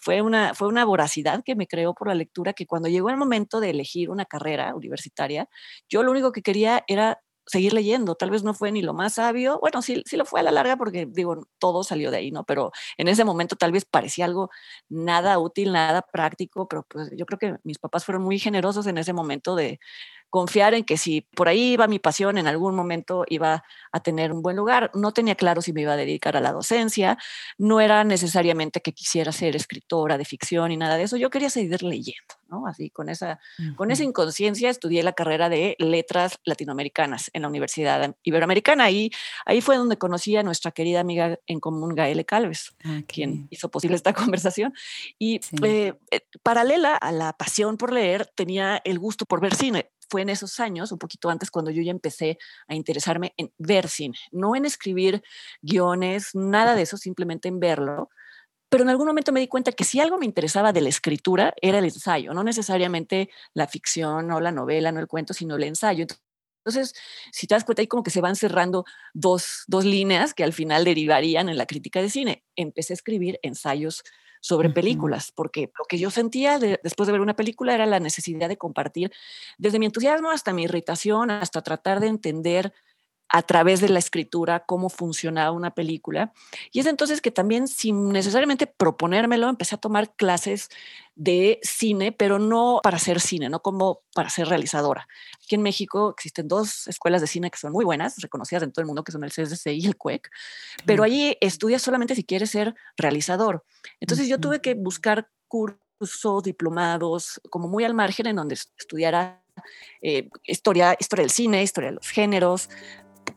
fue 0.00 0.22
una, 0.22 0.54
fue 0.54 0.68
una 0.68 0.84
voracidad 0.84 1.42
que 1.44 1.56
me 1.56 1.66
creó 1.66 1.94
por 1.94 2.08
la 2.08 2.14
lectura 2.14 2.52
que 2.52 2.66
cuando 2.66 2.88
llegó 2.88 3.10
el 3.10 3.16
momento 3.16 3.60
de 3.60 3.70
elegir 3.70 4.10
una 4.10 4.19
carrera 4.26 4.74
universitaria, 4.74 5.48
yo 5.88 6.02
lo 6.02 6.10
único 6.10 6.32
que 6.32 6.42
quería 6.42 6.84
era 6.86 7.20
seguir 7.46 7.72
leyendo. 7.72 8.14
Tal 8.14 8.30
vez 8.30 8.44
no 8.44 8.54
fue 8.54 8.70
ni 8.72 8.82
lo 8.82 8.94
más 8.94 9.14
sabio, 9.14 9.58
bueno, 9.60 9.82
sí, 9.82 10.02
sí 10.06 10.16
lo 10.16 10.24
fue 10.24 10.40
a 10.40 10.42
la 10.42 10.52
larga 10.52 10.76
porque 10.76 11.06
digo, 11.06 11.46
todo 11.58 11.82
salió 11.82 12.10
de 12.10 12.18
ahí, 12.18 12.30
¿no? 12.30 12.44
Pero 12.44 12.70
en 12.96 13.08
ese 13.08 13.24
momento 13.24 13.56
tal 13.56 13.72
vez 13.72 13.84
parecía 13.84 14.24
algo 14.24 14.50
nada 14.88 15.38
útil, 15.38 15.72
nada 15.72 16.02
práctico, 16.02 16.68
pero 16.68 16.84
pues 16.88 17.10
yo 17.16 17.26
creo 17.26 17.38
que 17.38 17.56
mis 17.64 17.78
papás 17.78 18.04
fueron 18.04 18.22
muy 18.22 18.38
generosos 18.38 18.86
en 18.86 18.98
ese 18.98 19.12
momento 19.12 19.56
de 19.56 19.80
confiar 20.30 20.74
en 20.74 20.84
que 20.84 20.96
si 20.96 21.20
por 21.20 21.48
ahí 21.48 21.72
iba 21.72 21.86
mi 21.88 21.98
pasión, 21.98 22.38
en 22.38 22.46
algún 22.46 22.74
momento 22.74 23.24
iba 23.28 23.64
a 23.92 24.00
tener 24.00 24.32
un 24.32 24.42
buen 24.42 24.56
lugar. 24.56 24.90
No 24.94 25.12
tenía 25.12 25.34
claro 25.34 25.60
si 25.60 25.72
me 25.72 25.82
iba 25.82 25.92
a 25.92 25.96
dedicar 25.96 26.36
a 26.36 26.40
la 26.40 26.52
docencia, 26.52 27.18
no 27.58 27.80
era 27.80 28.04
necesariamente 28.04 28.80
que 28.80 28.92
quisiera 28.92 29.32
ser 29.32 29.56
escritora 29.56 30.16
de 30.16 30.24
ficción 30.24 30.70
y 30.72 30.76
nada 30.76 30.96
de 30.96 31.02
eso, 31.02 31.16
yo 31.16 31.30
quería 31.30 31.50
seguir 31.50 31.82
leyendo, 31.82 32.34
¿no? 32.48 32.66
Así, 32.66 32.90
con 32.90 33.08
esa, 33.08 33.40
con 33.76 33.90
esa 33.90 34.04
inconsciencia 34.04 34.70
estudié 34.70 35.02
la 35.02 35.12
carrera 35.12 35.48
de 35.48 35.74
letras 35.78 36.38
latinoamericanas 36.44 37.30
en 37.32 37.42
la 37.42 37.48
Universidad 37.48 38.14
Iberoamericana. 38.22 38.84
Ahí, 38.84 39.10
ahí 39.44 39.60
fue 39.60 39.76
donde 39.76 39.98
conocí 39.98 40.36
a 40.36 40.44
nuestra 40.44 40.70
querida 40.70 41.00
amiga 41.00 41.38
en 41.46 41.58
común, 41.58 41.94
Gaele 41.94 42.24
Calves, 42.24 42.76
ah, 42.84 43.00
quien 43.08 43.48
hizo 43.50 43.68
posible 43.68 43.96
esta 43.96 44.12
conversación. 44.14 44.72
Y 45.18 45.40
eh, 45.64 45.94
eh, 46.12 46.20
paralela 46.42 46.94
a 46.94 47.10
la 47.10 47.32
pasión 47.32 47.76
por 47.76 47.92
leer, 47.92 48.26
tenía 48.26 48.80
el 48.84 49.00
gusto 49.00 49.26
por 49.26 49.40
ver 49.40 49.56
cine 49.56 49.90
fue 50.10 50.22
en 50.22 50.28
esos 50.28 50.60
años, 50.60 50.92
un 50.92 50.98
poquito 50.98 51.30
antes, 51.30 51.50
cuando 51.50 51.70
yo 51.70 51.82
ya 51.82 51.92
empecé 51.92 52.38
a 52.68 52.74
interesarme 52.74 53.32
en 53.36 53.52
ver 53.58 53.88
cine, 53.88 54.18
no 54.32 54.56
en 54.56 54.64
escribir 54.64 55.22
guiones, 55.62 56.34
nada 56.34 56.74
de 56.74 56.82
eso, 56.82 56.96
simplemente 56.96 57.48
en 57.48 57.60
verlo. 57.60 58.10
Pero 58.68 58.84
en 58.84 58.90
algún 58.90 59.06
momento 59.06 59.32
me 59.32 59.40
di 59.40 59.48
cuenta 59.48 59.72
que 59.72 59.84
si 59.84 60.00
algo 60.00 60.18
me 60.18 60.26
interesaba 60.26 60.72
de 60.72 60.80
la 60.80 60.88
escritura 60.88 61.54
era 61.60 61.78
el 61.78 61.84
ensayo, 61.84 62.32
no 62.34 62.44
necesariamente 62.44 63.30
la 63.54 63.66
ficción 63.66 64.30
o 64.30 64.40
la 64.40 64.52
novela, 64.52 64.92
no 64.92 65.00
el 65.00 65.08
cuento, 65.08 65.34
sino 65.34 65.56
el 65.56 65.64
ensayo. 65.64 66.06
Entonces, 66.64 66.94
si 67.32 67.46
te 67.46 67.54
das 67.54 67.64
cuenta, 67.64 67.82
ahí 67.82 67.88
como 67.88 68.02
que 68.02 68.10
se 68.10 68.20
van 68.20 68.36
cerrando 68.36 68.84
dos, 69.14 69.64
dos 69.66 69.84
líneas 69.84 70.34
que 70.34 70.44
al 70.44 70.52
final 70.52 70.84
derivarían 70.84 71.48
en 71.48 71.56
la 71.56 71.66
crítica 71.66 72.02
de 72.02 72.10
cine. 72.10 72.44
Empecé 72.54 72.92
a 72.92 72.94
escribir 72.94 73.40
ensayos 73.42 74.04
sobre 74.40 74.70
películas, 74.70 75.32
porque 75.34 75.70
lo 75.78 75.84
que 75.84 75.98
yo 75.98 76.10
sentía 76.10 76.58
después 76.58 77.06
de 77.06 77.12
ver 77.12 77.20
una 77.20 77.36
película 77.36 77.74
era 77.74 77.86
la 77.86 78.00
necesidad 78.00 78.48
de 78.48 78.56
compartir 78.56 79.12
desde 79.58 79.78
mi 79.78 79.86
entusiasmo 79.86 80.30
hasta 80.30 80.52
mi 80.52 80.64
irritación, 80.64 81.30
hasta 81.30 81.62
tratar 81.62 82.00
de 82.00 82.08
entender 82.08 82.72
a 83.32 83.42
través 83.42 83.80
de 83.80 83.88
la 83.88 84.00
escritura 84.00 84.64
cómo 84.66 84.88
funcionaba 84.88 85.52
una 85.52 85.70
película. 85.70 86.32
Y 86.72 86.80
es 86.80 86.86
entonces 86.86 87.20
que 87.20 87.30
también, 87.30 87.68
sin 87.68 88.08
necesariamente 88.08 88.66
proponérmelo, 88.66 89.48
empecé 89.48 89.76
a 89.76 89.78
tomar 89.78 90.14
clases 90.16 90.68
de 91.14 91.60
cine, 91.62 92.10
pero 92.10 92.40
no 92.40 92.80
para 92.82 92.96
hacer 92.96 93.20
cine, 93.20 93.48
no 93.48 93.62
como 93.62 94.00
para 94.14 94.30
ser 94.30 94.48
realizadora. 94.48 95.06
Aquí 95.44 95.54
en 95.54 95.62
México 95.62 96.10
existen 96.10 96.48
dos 96.48 96.88
escuelas 96.88 97.20
de 97.20 97.28
cine 97.28 97.50
que 97.50 97.58
son 97.58 97.72
muy 97.72 97.84
buenas, 97.84 98.16
reconocidas 98.18 98.64
en 98.64 98.72
todo 98.72 98.82
el 98.82 98.86
mundo, 98.86 99.04
que 99.04 99.12
son 99.12 99.22
el 99.22 99.30
CSC 99.30 99.66
y 99.74 99.86
el 99.86 99.96
CUEC, 99.96 100.28
pero 100.84 101.04
allí 101.04 101.36
estudias 101.40 101.82
solamente 101.82 102.16
si 102.16 102.24
quieres 102.24 102.50
ser 102.50 102.74
realizador. 102.96 103.64
Entonces 104.00 104.26
yo 104.26 104.40
tuve 104.40 104.60
que 104.60 104.74
buscar 104.74 105.28
cursos, 105.46 106.42
diplomados, 106.42 107.40
como 107.50 107.68
muy 107.68 107.84
al 107.84 107.94
margen, 107.94 108.26
en 108.26 108.36
donde 108.36 108.54
estudiara 108.54 109.40
eh, 110.02 110.28
historia, 110.44 110.96
historia 110.98 111.22
del 111.22 111.30
cine, 111.30 111.62
historia 111.62 111.90
de 111.90 111.96
los 111.96 112.08
géneros, 112.08 112.70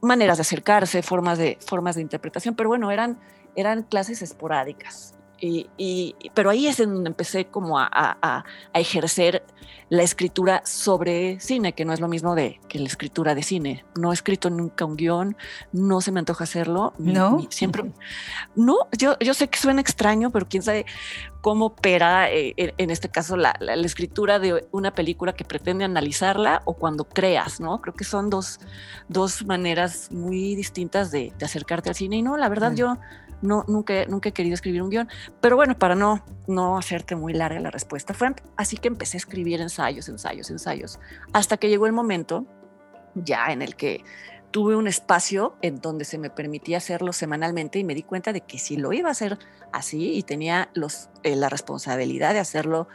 maneras 0.02 0.38
de 0.38 0.42
acercarse, 0.42 1.02
formas 1.02 1.38
de, 1.38 1.58
formas 1.66 1.96
de 1.96 2.02
interpretación, 2.02 2.56
pero 2.56 2.70
bueno, 2.70 2.92
eran, 2.92 3.20
eran 3.56 3.84
clases 3.84 4.22
esporádicas. 4.22 5.16
Y, 5.46 6.16
pero 6.34 6.50
ahí 6.50 6.68
es 6.68 6.80
en 6.80 6.94
donde 6.94 7.10
empecé 7.10 7.46
como 7.48 7.78
a, 7.78 7.90
a, 7.92 8.46
ejercer 8.74 9.44
la 9.90 10.02
escritura 10.02 10.62
sobre 10.66 11.38
cine, 11.42 11.74
que 11.74 11.84
no 11.84 11.92
es 11.92 12.00
lo 12.00 12.08
mismo 12.08 12.34
de 12.34 12.62
que 12.70 12.80
la 12.80 12.88
escritura 12.88 13.36
de 13.36 13.44
cine. 13.44 13.84
No 13.96 14.12
he 14.12 14.14
escrito 14.14 14.50
nunca 14.50 14.86
un 14.86 14.96
guion, 14.96 15.36
no 15.74 16.00
se 16.00 16.14
me 16.14 16.20
antoja 16.20 16.46
hacerlo. 16.46 16.94
No. 16.98 17.46
siempre. 17.50 17.92
No, 18.56 18.78
yo, 18.98 19.20
yo 19.20 19.34
sé 19.34 19.50
que 19.50 19.60
suena 19.60 19.82
extraño, 19.82 20.32
pero 20.32 20.48
quién 20.48 20.64
sabe 20.64 20.86
cómo 21.42 21.66
opera 21.66 22.32
eh, 22.32 22.54
en, 22.56 22.90
este 22.90 23.10
caso 23.10 23.36
la, 23.36 23.54
la, 23.60 23.74
escritura 23.74 24.40
de 24.40 24.66
una 24.72 24.96
película 24.96 25.34
que 25.34 25.44
pretende 25.44 25.84
analizarla 25.84 26.62
o 26.64 26.74
cuando 26.74 27.04
creas, 27.04 27.60
¿no? 27.60 27.82
Creo 27.82 27.94
que 27.94 28.06
son 28.06 28.30
dos, 28.30 28.62
dos 29.10 29.46
maneras 29.46 30.10
muy 30.10 30.56
distintas 30.56 31.12
de, 31.12 31.34
de 31.38 31.46
acercarte 31.46 31.90
al 31.90 31.96
cine. 31.96 32.16
Y 32.16 32.22
no, 32.22 32.38
la 32.38 32.48
verdad, 32.48 32.74
yo 32.74 32.98
no, 33.44 33.66
nunca, 33.68 34.06
nunca 34.06 34.30
he 34.30 34.32
querido 34.32 34.56
escribir 34.56 34.82
un 34.82 34.90
guion, 34.90 35.10
pero 35.42 35.56
bueno, 35.56 35.78
para 35.78 35.96
no, 35.96 36.24
no 36.48 36.78
hacerte 36.78 37.16
muy 37.16 37.34
larga 37.34 37.60
la 37.60 37.70
respuesta, 37.70 38.14
fue 38.14 38.34
así 38.58 38.78
que 38.78 38.88
empecé 38.88 39.18
a 39.18 39.20
escribir 39.20 39.62
ensayos, 39.62 40.10
ensayos, 40.10 40.50
ensayos, 40.50 41.00
hasta 41.34 41.58
que 41.58 41.70
llegó 41.70 41.86
el 41.86 41.94
momento 41.94 42.46
ya 43.16 43.48
en 43.48 43.62
el 43.62 43.76
que 43.76 44.04
tuve 44.52 44.76
un 44.76 44.88
espacio 44.88 45.56
en 45.62 45.82
donde 45.82 46.06
se 46.06 46.18
me 46.18 46.30
permitía 46.30 46.78
hacerlo 46.78 47.12
semanalmente 47.12 47.80
y 47.80 47.84
me 47.84 47.96
di 47.96 48.04
cuenta 48.04 48.32
de 48.34 48.42
que 48.42 48.60
si 48.60 48.78
lo 48.78 48.94
iba 48.94 49.10
a 49.10 49.12
hacer 49.12 49.38
así 49.72 50.14
y 50.14 50.24
tenía 50.24 50.70
los, 50.74 51.10
eh, 51.24 51.36
la 51.36 51.50
responsabilidad 51.50 52.34
de 52.34 52.40
hacerlo 52.40 52.88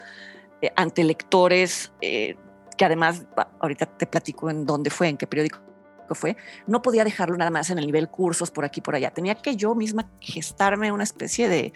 eh, 0.62 0.70
ante 0.76 1.04
lectores, 1.04 1.92
eh, 2.00 2.36
que 2.76 2.84
además 2.84 3.26
ahorita 3.60 3.86
te 3.86 4.06
platico 4.06 4.48
en 4.50 4.66
dónde 4.66 4.90
fue, 4.90 5.08
en 5.08 5.16
qué 5.16 5.26
periódico 5.26 5.58
fue, 6.14 6.36
no 6.66 6.82
podía 6.82 7.04
dejarlo 7.04 7.36
nada 7.36 7.50
más 7.50 7.70
en 7.70 7.78
el 7.78 7.86
nivel 7.86 8.08
cursos 8.08 8.50
por 8.50 8.64
aquí 8.64 8.80
por 8.80 8.94
allá. 8.94 9.10
Tenía 9.10 9.34
que 9.34 9.56
yo 9.56 9.74
misma 9.74 10.10
gestarme 10.20 10.92
una 10.92 11.04
especie 11.04 11.48
de, 11.48 11.72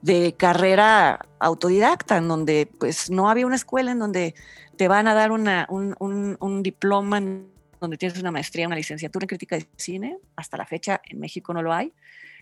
de 0.00 0.34
carrera 0.36 1.26
autodidacta 1.38 2.16
en 2.16 2.28
donde 2.28 2.70
pues 2.78 3.10
no 3.10 3.30
había 3.30 3.46
una 3.46 3.56
escuela 3.56 3.92
en 3.92 3.98
donde 3.98 4.34
te 4.76 4.88
van 4.88 5.06
a 5.08 5.14
dar 5.14 5.32
una, 5.32 5.66
un, 5.68 5.94
un, 5.98 6.36
un 6.40 6.62
diploma 6.62 7.18
en 7.18 7.52
donde 7.80 7.98
tienes 7.98 8.18
una 8.18 8.30
maestría, 8.30 8.66
una 8.66 8.76
licenciatura 8.76 9.24
en 9.24 9.28
crítica 9.28 9.56
de 9.56 9.68
cine. 9.76 10.18
Hasta 10.36 10.56
la 10.56 10.66
fecha 10.66 11.00
en 11.04 11.18
México 11.18 11.52
no 11.52 11.62
lo 11.62 11.72
hay. 11.72 11.92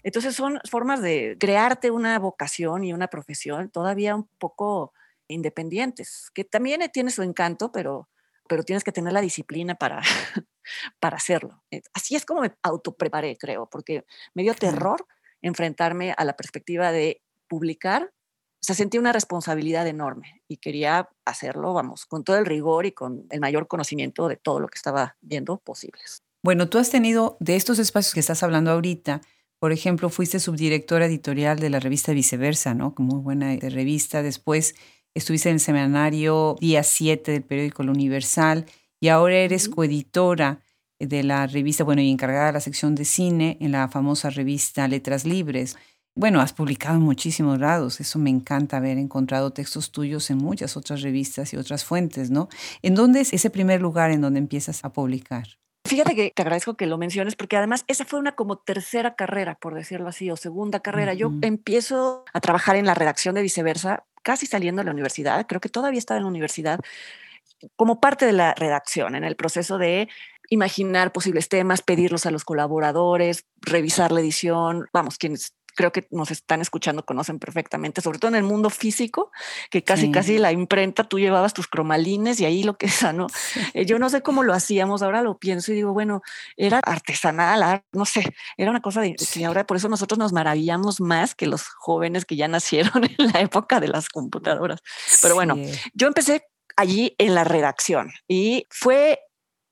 Entonces 0.02 0.34
son 0.34 0.60
formas 0.70 1.02
de 1.02 1.36
crearte 1.38 1.90
una 1.90 2.18
vocación 2.18 2.84
y 2.84 2.92
una 2.92 3.08
profesión 3.08 3.70
todavía 3.70 4.14
un 4.14 4.28
poco 4.38 4.92
independientes, 5.28 6.30
que 6.34 6.44
también 6.44 6.80
tiene 6.92 7.10
su 7.10 7.22
encanto, 7.22 7.70
pero, 7.72 8.08
pero 8.50 8.64
tienes 8.64 8.82
que 8.82 8.90
tener 8.90 9.12
la 9.12 9.20
disciplina 9.20 9.76
para, 9.76 10.02
para 11.00 11.16
hacerlo. 11.16 11.62
Eh, 11.70 11.82
así 11.94 12.16
es 12.16 12.26
como 12.26 12.40
me 12.40 12.52
autopreparé, 12.64 13.38
creo, 13.38 13.70
porque 13.70 14.04
me 14.34 14.42
dio 14.42 14.54
terror 14.54 15.06
enfrentarme 15.40 16.12
a 16.16 16.24
la 16.24 16.36
perspectiva 16.36 16.90
de 16.90 17.22
publicar. 17.48 18.12
O 18.12 18.62
sea, 18.62 18.74
sentí 18.74 18.98
una 18.98 19.12
responsabilidad 19.12 19.86
enorme 19.86 20.42
y 20.48 20.56
quería 20.56 21.08
hacerlo, 21.24 21.72
vamos, 21.72 22.06
con 22.06 22.24
todo 22.24 22.38
el 22.38 22.44
rigor 22.44 22.86
y 22.86 22.92
con 22.92 23.24
el 23.30 23.38
mayor 23.38 23.68
conocimiento 23.68 24.26
de 24.26 24.36
todo 24.36 24.58
lo 24.58 24.66
que 24.66 24.76
estaba 24.76 25.16
viendo 25.20 25.58
posibles. 25.58 26.24
Bueno, 26.42 26.68
tú 26.68 26.78
has 26.78 26.90
tenido 26.90 27.36
de 27.38 27.54
estos 27.54 27.78
espacios 27.78 28.14
que 28.14 28.20
estás 28.20 28.42
hablando 28.42 28.72
ahorita, 28.72 29.20
por 29.60 29.70
ejemplo, 29.70 30.10
fuiste 30.10 30.40
subdirectora 30.40 31.06
editorial 31.06 31.60
de 31.60 31.70
la 31.70 31.78
revista 31.78 32.12
Viceversa, 32.12 32.74
¿no? 32.74 32.94
Muy 32.98 33.20
buena 33.20 33.54
revista. 33.60 34.22
Después 34.22 34.74
estuviste 35.14 35.48
en 35.48 35.54
el 35.54 35.60
semanario 35.60 36.56
Día 36.60 36.82
7 36.82 37.32
del 37.32 37.42
periódico 37.42 37.82
El 37.82 37.90
Universal 37.90 38.66
y 39.00 39.08
ahora 39.08 39.36
eres 39.36 39.68
coeditora 39.68 40.60
de 40.98 41.22
la 41.22 41.46
revista, 41.46 41.84
bueno, 41.84 42.02
y 42.02 42.10
encargada 42.10 42.46
de 42.46 42.52
la 42.52 42.60
sección 42.60 42.94
de 42.94 43.04
cine 43.04 43.56
en 43.60 43.72
la 43.72 43.88
famosa 43.88 44.30
revista 44.30 44.86
Letras 44.86 45.24
Libres. 45.24 45.76
Bueno, 46.14 46.40
has 46.40 46.52
publicado 46.52 46.96
en 46.96 47.02
muchísimos 47.02 47.58
lados, 47.58 48.00
eso 48.00 48.18
me 48.18 48.30
encanta 48.30 48.76
haber 48.76 48.98
encontrado 48.98 49.52
textos 49.52 49.90
tuyos 49.90 50.28
en 50.30 50.38
muchas 50.38 50.76
otras 50.76 51.02
revistas 51.02 51.52
y 51.54 51.56
otras 51.56 51.84
fuentes, 51.84 52.30
¿no? 52.30 52.48
¿En 52.82 52.94
dónde 52.94 53.20
es 53.20 53.32
ese 53.32 53.48
primer 53.48 53.80
lugar 53.80 54.10
en 54.10 54.20
donde 54.20 54.38
empiezas 54.38 54.84
a 54.84 54.92
publicar? 54.92 55.46
Fíjate 55.84 56.14
que 56.14 56.32
te 56.34 56.42
agradezco 56.42 56.76
que 56.76 56.86
lo 56.86 56.98
menciones 56.98 57.36
porque 57.36 57.56
además 57.56 57.84
esa 57.88 58.04
fue 58.04 58.18
una 58.18 58.36
como 58.36 58.58
tercera 58.58 59.14
carrera, 59.14 59.56
por 59.56 59.74
decirlo 59.74 60.08
así, 60.08 60.30
o 60.30 60.36
segunda 60.36 60.80
carrera. 60.80 61.14
Yo 61.14 61.32
empiezo 61.42 62.24
a 62.32 62.40
trabajar 62.40 62.76
en 62.76 62.86
la 62.86 62.94
redacción 62.94 63.34
de 63.34 63.42
Viceversa 63.42 64.04
casi 64.22 64.46
saliendo 64.46 64.80
de 64.80 64.86
la 64.86 64.92
universidad, 64.92 65.46
creo 65.46 65.60
que 65.60 65.68
todavía 65.68 65.98
estaba 65.98 66.18
en 66.18 66.24
la 66.24 66.30
universidad, 66.30 66.80
como 67.76 68.00
parte 68.00 68.26
de 68.26 68.32
la 68.32 68.54
redacción, 68.54 69.14
en 69.14 69.24
el 69.24 69.36
proceso 69.36 69.78
de 69.78 70.08
imaginar 70.50 71.12
posibles 71.12 71.48
temas, 71.48 71.82
pedirlos 71.82 72.26
a 72.26 72.30
los 72.30 72.44
colaboradores, 72.44 73.46
revisar 73.60 74.12
la 74.12 74.20
edición, 74.20 74.88
vamos, 74.92 75.16
quienes 75.16 75.54
creo 75.74 75.92
que 75.92 76.06
nos 76.10 76.30
están 76.30 76.60
escuchando 76.60 77.04
conocen 77.04 77.38
perfectamente, 77.38 78.00
sobre 78.00 78.18
todo 78.18 78.30
en 78.30 78.36
el 78.36 78.42
mundo 78.42 78.70
físico, 78.70 79.30
que 79.70 79.82
casi, 79.82 80.10
casi 80.10 80.38
la 80.38 80.52
imprenta, 80.52 81.04
tú 81.04 81.18
llevabas 81.18 81.54
tus 81.54 81.66
cromalines 81.66 82.40
y 82.40 82.44
ahí 82.44 82.62
lo 82.62 82.76
que 82.76 82.86
es, 82.86 83.02
¿no? 83.14 83.26
Eh, 83.74 83.86
yo 83.86 83.98
no 83.98 84.10
sé 84.10 84.22
cómo 84.22 84.42
lo 84.42 84.52
hacíamos, 84.52 85.02
ahora 85.02 85.22
lo 85.22 85.38
pienso 85.38 85.72
y 85.72 85.76
digo, 85.76 85.92
bueno, 85.92 86.22
era 86.56 86.80
artesanal, 86.84 87.82
no 87.92 88.04
sé, 88.04 88.24
era 88.56 88.70
una 88.70 88.80
cosa 88.80 89.00
de 89.00 89.16
ahora 89.44 89.66
por 89.66 89.76
eso 89.76 89.88
nosotros 89.88 90.18
nos 90.18 90.32
maravillamos 90.32 91.00
más 91.00 91.34
que 91.34 91.46
los 91.46 91.68
jóvenes 91.68 92.24
que 92.24 92.36
ya 92.36 92.48
nacieron 92.48 93.04
en 93.18 93.32
la 93.32 93.40
época 93.40 93.80
de 93.80 93.88
las 93.88 94.08
computadoras. 94.08 94.80
Pero 95.22 95.34
bueno, 95.34 95.56
yo 95.94 96.06
empecé 96.06 96.46
allí 96.76 97.14
en 97.18 97.34
la 97.34 97.44
redacción 97.44 98.12
y 98.26 98.66
fue 98.70 99.20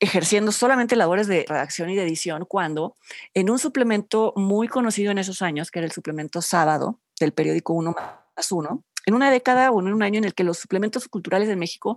ejerciendo 0.00 0.52
solamente 0.52 0.96
labores 0.96 1.26
de 1.26 1.44
redacción 1.48 1.90
y 1.90 1.96
de 1.96 2.02
edición 2.02 2.44
cuando 2.44 2.96
en 3.34 3.50
un 3.50 3.58
suplemento 3.58 4.32
muy 4.36 4.68
conocido 4.68 5.10
en 5.10 5.18
esos 5.18 5.42
años, 5.42 5.70
que 5.70 5.80
era 5.80 5.86
el 5.86 5.92
suplemento 5.92 6.40
sábado 6.42 7.00
del 7.18 7.32
periódico 7.32 7.72
Uno 7.72 7.96
más 8.36 8.52
Uno, 8.52 8.84
en 9.08 9.14
una 9.14 9.30
década 9.30 9.70
o 9.70 9.80
en 9.80 9.92
un 9.92 10.02
año 10.02 10.18
en 10.18 10.24
el 10.24 10.34
que 10.34 10.44
los 10.44 10.58
suplementos 10.58 11.08
culturales 11.08 11.48
de 11.48 11.56
México 11.56 11.96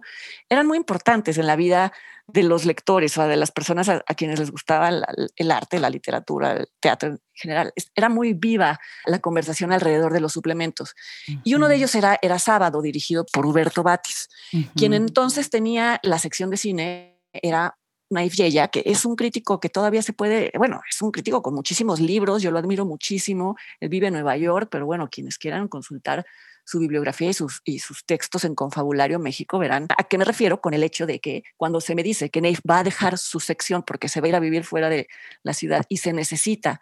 eran 0.49 0.65
muy 0.65 0.77
importantes 0.77 1.37
en 1.37 1.45
la 1.45 1.57
vida 1.57 1.91
de 2.25 2.43
los 2.43 2.65
lectores 2.65 3.17
o 3.17 3.27
de 3.27 3.35
las 3.35 3.51
personas 3.51 3.89
a, 3.89 4.01
quienes 4.15 4.39
les 4.39 4.49
gustaba 4.49 4.89
el, 5.35 5.51
arte, 5.51 5.79
la 5.79 5.89
literatura, 5.89 6.53
el 6.53 6.69
teatro 6.79 7.09
en 7.09 7.19
general. 7.33 7.73
Era 7.95 8.07
muy 8.07 8.33
viva 8.33 8.79
la 9.05 9.19
conversación 9.19 9.73
alrededor 9.73 10.13
de 10.13 10.21
los 10.21 10.31
suplementos. 10.31 10.95
Y 11.43 11.55
uno 11.55 11.67
de 11.67 11.75
ellos 11.75 11.93
era, 11.95 12.17
era 12.21 12.39
Sábado, 12.39 12.81
dirigido 12.81 13.25
por 13.25 13.45
Huberto 13.45 13.83
Batis, 13.83 14.29
quien 14.75 14.93
entonces 14.93 15.49
tenía 15.49 15.99
la 16.03 16.17
sección 16.17 16.49
de 16.49 16.57
cine, 16.57 17.19
era 17.33 17.77
Naif 18.11 18.35
Yeya, 18.35 18.67
que 18.67 18.83
es 18.85 19.05
un 19.05 19.15
crítico 19.15 19.59
que 19.59 19.69
todavía 19.69 20.01
se 20.01 20.13
puede, 20.13 20.51
bueno, 20.57 20.81
es 20.89 21.01
un 21.01 21.11
crítico 21.11 21.41
con 21.41 21.53
muchísimos 21.53 21.99
libros, 21.99 22.41
yo 22.41 22.51
lo 22.51 22.59
admiro 22.59 22.85
muchísimo, 22.85 23.55
él 23.79 23.89
vive 23.89 24.07
en 24.07 24.13
Nueva 24.13 24.37
York, 24.37 24.69
pero 24.69 24.85
bueno, 24.85 25.09
quienes 25.09 25.37
quieran 25.37 25.67
consultar 25.67 26.25
su 26.65 26.79
bibliografía 26.79 27.29
y 27.29 27.33
sus, 27.33 27.61
y 27.65 27.79
sus 27.79 28.05
textos 28.05 28.45
en 28.45 28.55
Confabulario 28.55 29.19
México 29.19 29.59
verán 29.59 29.87
a 29.97 30.03
qué 30.03 30.17
me 30.17 30.25
refiero 30.25 30.61
con 30.61 30.73
el 30.73 30.83
hecho 30.83 31.05
de 31.05 31.19
que 31.19 31.43
cuando 31.57 31.81
se 31.81 31.95
me 31.95 32.03
dice 32.03 32.29
que 32.29 32.41
Neif 32.41 32.59
va 32.69 32.79
a 32.79 32.83
dejar 32.83 33.17
su 33.17 33.39
sección 33.39 33.83
porque 33.83 34.09
se 34.09 34.21
va 34.21 34.25
a 34.25 34.29
ir 34.29 34.35
a 34.35 34.39
vivir 34.39 34.63
fuera 34.63 34.89
de 34.89 35.07
la 35.43 35.53
ciudad 35.53 35.85
y 35.89 35.97
se 35.97 36.13
necesita 36.13 36.81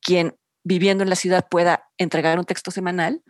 quien 0.00 0.36
viviendo 0.64 1.02
en 1.02 1.10
la 1.10 1.16
ciudad 1.16 1.46
pueda 1.50 1.88
entregar 1.96 2.38
un 2.38 2.44
texto 2.44 2.70
semanal, 2.70 3.22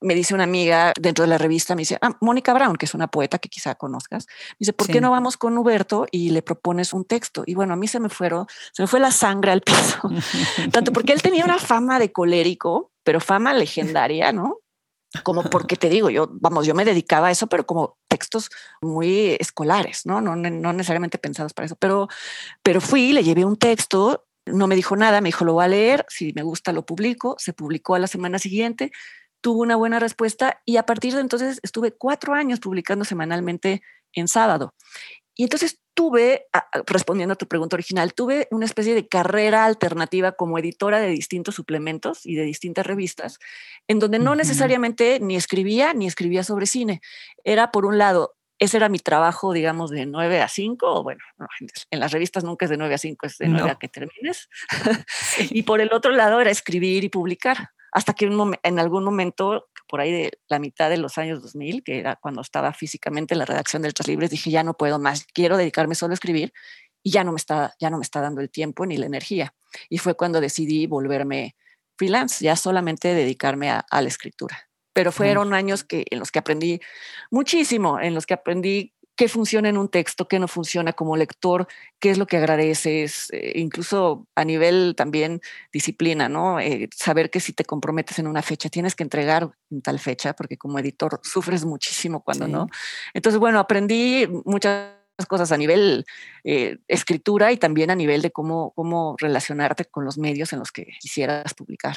me 0.00 0.14
dice 0.14 0.34
una 0.34 0.44
amiga 0.44 0.92
dentro 1.00 1.24
de 1.24 1.28
la 1.28 1.38
revista, 1.38 1.74
me 1.74 1.82
dice, 1.82 1.98
ah, 2.00 2.16
Mónica 2.20 2.52
Brown, 2.52 2.76
que 2.76 2.86
es 2.86 2.94
una 2.94 3.08
poeta 3.08 3.38
que 3.38 3.48
quizá 3.48 3.74
conozcas, 3.74 4.26
me 4.28 4.56
dice, 4.60 4.72
¿por 4.72 4.86
qué 4.86 5.00
no 5.00 5.10
vamos 5.10 5.36
con 5.36 5.56
Huberto 5.56 6.06
y 6.10 6.30
le 6.30 6.42
propones 6.42 6.92
un 6.92 7.04
texto? 7.04 7.44
Y 7.46 7.54
bueno, 7.54 7.72
a 7.72 7.76
mí 7.76 7.88
se 7.88 8.00
me 8.00 8.08
fueron, 8.08 8.46
se 8.72 8.82
me 8.82 8.86
fue 8.86 9.00
la 9.00 9.10
sangre 9.10 9.52
al 9.52 9.62
piso, 9.62 10.00
tanto 10.72 10.92
porque 10.92 11.12
él 11.12 11.22
tenía 11.22 11.44
una 11.44 11.58
fama 11.58 11.98
de 11.98 12.12
colérico, 12.12 12.92
pero 13.02 13.20
fama 13.20 13.54
legendaria, 13.54 14.32
¿no? 14.32 14.58
Como 15.22 15.44
porque 15.44 15.76
te 15.76 15.88
digo, 15.88 16.10
yo, 16.10 16.28
vamos, 16.30 16.66
yo 16.66 16.74
me 16.74 16.84
dedicaba 16.84 17.28
a 17.28 17.30
eso, 17.30 17.46
pero 17.46 17.64
como 17.64 17.96
textos 18.08 18.50
muy 18.82 19.36
escolares, 19.40 20.04
¿no? 20.04 20.20
No, 20.20 20.36
no 20.36 20.72
necesariamente 20.72 21.16
pensados 21.16 21.54
para 21.54 21.66
eso, 21.66 21.76
pero, 21.76 22.08
pero 22.62 22.80
fui, 22.80 23.12
le 23.12 23.24
llevé 23.24 23.44
un 23.44 23.56
texto, 23.56 24.26
no 24.44 24.66
me 24.66 24.76
dijo 24.76 24.94
nada, 24.96 25.20
me 25.20 25.28
dijo, 25.28 25.44
lo 25.44 25.54
voy 25.54 25.64
a 25.64 25.68
leer, 25.68 26.04
si 26.08 26.32
me 26.34 26.42
gusta 26.42 26.72
lo 26.72 26.84
publico, 26.84 27.36
se 27.38 27.52
publicó 27.52 27.94
a 27.94 27.98
la 27.98 28.06
semana 28.06 28.38
siguiente, 28.38 28.92
tuvo 29.40 29.62
una 29.62 29.76
buena 29.76 29.98
respuesta 29.98 30.60
y 30.64 30.76
a 30.76 30.84
partir 30.84 31.14
de 31.14 31.20
entonces 31.20 31.60
estuve 31.62 31.92
cuatro 31.92 32.34
años 32.34 32.60
publicando 32.60 33.04
semanalmente 33.04 33.82
en 34.12 34.28
sábado. 34.28 34.74
Y 35.34 35.44
entonces 35.44 35.80
tuve, 35.92 36.46
respondiendo 36.86 37.34
a 37.34 37.36
tu 37.36 37.46
pregunta 37.46 37.76
original, 37.76 38.14
tuve 38.14 38.48
una 38.50 38.64
especie 38.64 38.94
de 38.94 39.06
carrera 39.06 39.66
alternativa 39.66 40.32
como 40.32 40.58
editora 40.58 40.98
de 40.98 41.08
distintos 41.08 41.54
suplementos 41.54 42.24
y 42.24 42.36
de 42.36 42.44
distintas 42.44 42.86
revistas, 42.86 43.38
en 43.86 43.98
donde 43.98 44.18
no 44.18 44.34
necesariamente 44.34 45.20
ni 45.20 45.36
escribía 45.36 45.92
ni 45.94 46.06
escribía 46.06 46.42
sobre 46.42 46.66
cine. 46.66 47.00
Era, 47.44 47.70
por 47.70 47.84
un 47.84 47.98
lado, 47.98 48.34
ese 48.58 48.78
era 48.78 48.88
mi 48.88 48.98
trabajo, 48.98 49.52
digamos, 49.52 49.90
de 49.90 50.06
9 50.06 50.40
a 50.40 50.48
5, 50.48 50.86
o 50.86 51.02
bueno, 51.02 51.20
en 51.90 52.00
las 52.00 52.12
revistas 52.12 52.44
nunca 52.44 52.64
es 52.64 52.70
de 52.70 52.78
9 52.78 52.94
a 52.94 52.98
5, 52.98 53.26
es 53.26 53.38
de 53.38 53.48
9 53.48 53.70
a 53.70 53.74
que 53.76 53.88
termines. 53.88 54.48
y 55.50 55.62
por 55.64 55.80
el 55.80 55.92
otro 55.92 56.12
lado 56.12 56.40
era 56.40 56.50
escribir 56.50 57.04
y 57.04 57.10
publicar 57.10 57.70
hasta 57.96 58.12
que 58.12 58.26
en 58.62 58.78
algún 58.78 59.04
momento, 59.04 59.70
por 59.88 60.02
ahí 60.02 60.12
de 60.12 60.32
la 60.48 60.58
mitad 60.58 60.90
de 60.90 60.98
los 60.98 61.16
años 61.16 61.40
2000, 61.40 61.82
que 61.82 61.98
era 61.98 62.16
cuando 62.16 62.42
estaba 62.42 62.74
físicamente 62.74 63.32
en 63.32 63.38
la 63.38 63.46
redacción 63.46 63.80
de 63.80 63.88
Letras 63.88 64.06
Libres, 64.06 64.28
dije, 64.28 64.50
ya 64.50 64.62
no 64.62 64.74
puedo 64.74 64.98
más, 64.98 65.24
quiero 65.32 65.56
dedicarme 65.56 65.94
solo 65.94 66.12
a 66.12 66.14
escribir. 66.14 66.52
y 67.02 67.12
ya 67.12 67.24
no 67.24 67.32
me 67.32 67.38
está, 67.38 67.74
ya 67.80 67.88
no 67.88 67.96
me 67.96 68.02
está 68.02 68.20
dando 68.20 68.42
el 68.42 68.50
tiempo 68.50 68.84
ni 68.84 68.98
la 68.98 69.06
energía. 69.06 69.54
Y 69.88 69.96
fue 69.96 70.14
cuando 70.14 70.42
decidí 70.42 70.86
volverme 70.86 71.56
freelance, 71.96 72.44
ya 72.44 72.54
solamente 72.54 73.14
dedicarme 73.14 73.70
a, 73.70 73.86
la 73.90 74.08
escritura. 74.08 74.68
Pero 74.92 75.10
fueron 75.10 75.54
años 75.54 75.82
que, 75.82 76.04
en 76.10 76.18
los 76.18 76.30
que 76.30 76.38
aprendí 76.38 76.80
muchísimo, 77.30 77.98
en 77.98 78.12
los 78.12 78.26
que 78.26 78.34
aprendí 78.34 78.92
qué 79.16 79.28
funciona 79.28 79.68
en 79.68 79.78
un 79.78 79.88
texto, 79.88 80.28
qué 80.28 80.38
no 80.38 80.46
funciona 80.46 80.92
como 80.92 81.16
lector, 81.16 81.66
qué 81.98 82.10
es 82.10 82.18
lo 82.18 82.26
que 82.26 82.36
agradeces, 82.36 83.28
eh, 83.32 83.52
incluso 83.56 84.26
a 84.34 84.44
nivel 84.44 84.94
también 84.96 85.40
disciplina, 85.72 86.28
¿no? 86.28 86.60
Eh, 86.60 86.88
saber 86.94 87.30
que 87.30 87.40
si 87.40 87.52
te 87.52 87.64
comprometes 87.64 88.18
en 88.18 88.26
una 88.26 88.42
fecha, 88.42 88.68
tienes 88.68 88.94
que 88.94 89.02
entregar 89.02 89.50
en 89.70 89.82
tal 89.82 89.98
fecha, 89.98 90.34
porque 90.34 90.58
como 90.58 90.78
editor 90.78 91.18
sufres 91.22 91.64
muchísimo 91.64 92.22
cuando 92.22 92.46
no. 92.46 92.68
Entonces, 93.14 93.40
bueno, 93.40 93.58
aprendí 93.58 94.26
muchas 94.44 94.92
cosas 95.28 95.50
a 95.50 95.56
nivel 95.56 96.04
eh, 96.44 96.76
escritura 96.86 97.50
y 97.52 97.56
también 97.56 97.90
a 97.90 97.94
nivel 97.94 98.20
de 98.20 98.30
cómo, 98.30 98.72
cómo 98.76 99.16
relacionarte 99.18 99.86
con 99.86 100.04
los 100.04 100.18
medios 100.18 100.52
en 100.52 100.58
los 100.58 100.70
que 100.72 100.86
quisieras 101.00 101.54
publicar. 101.54 101.96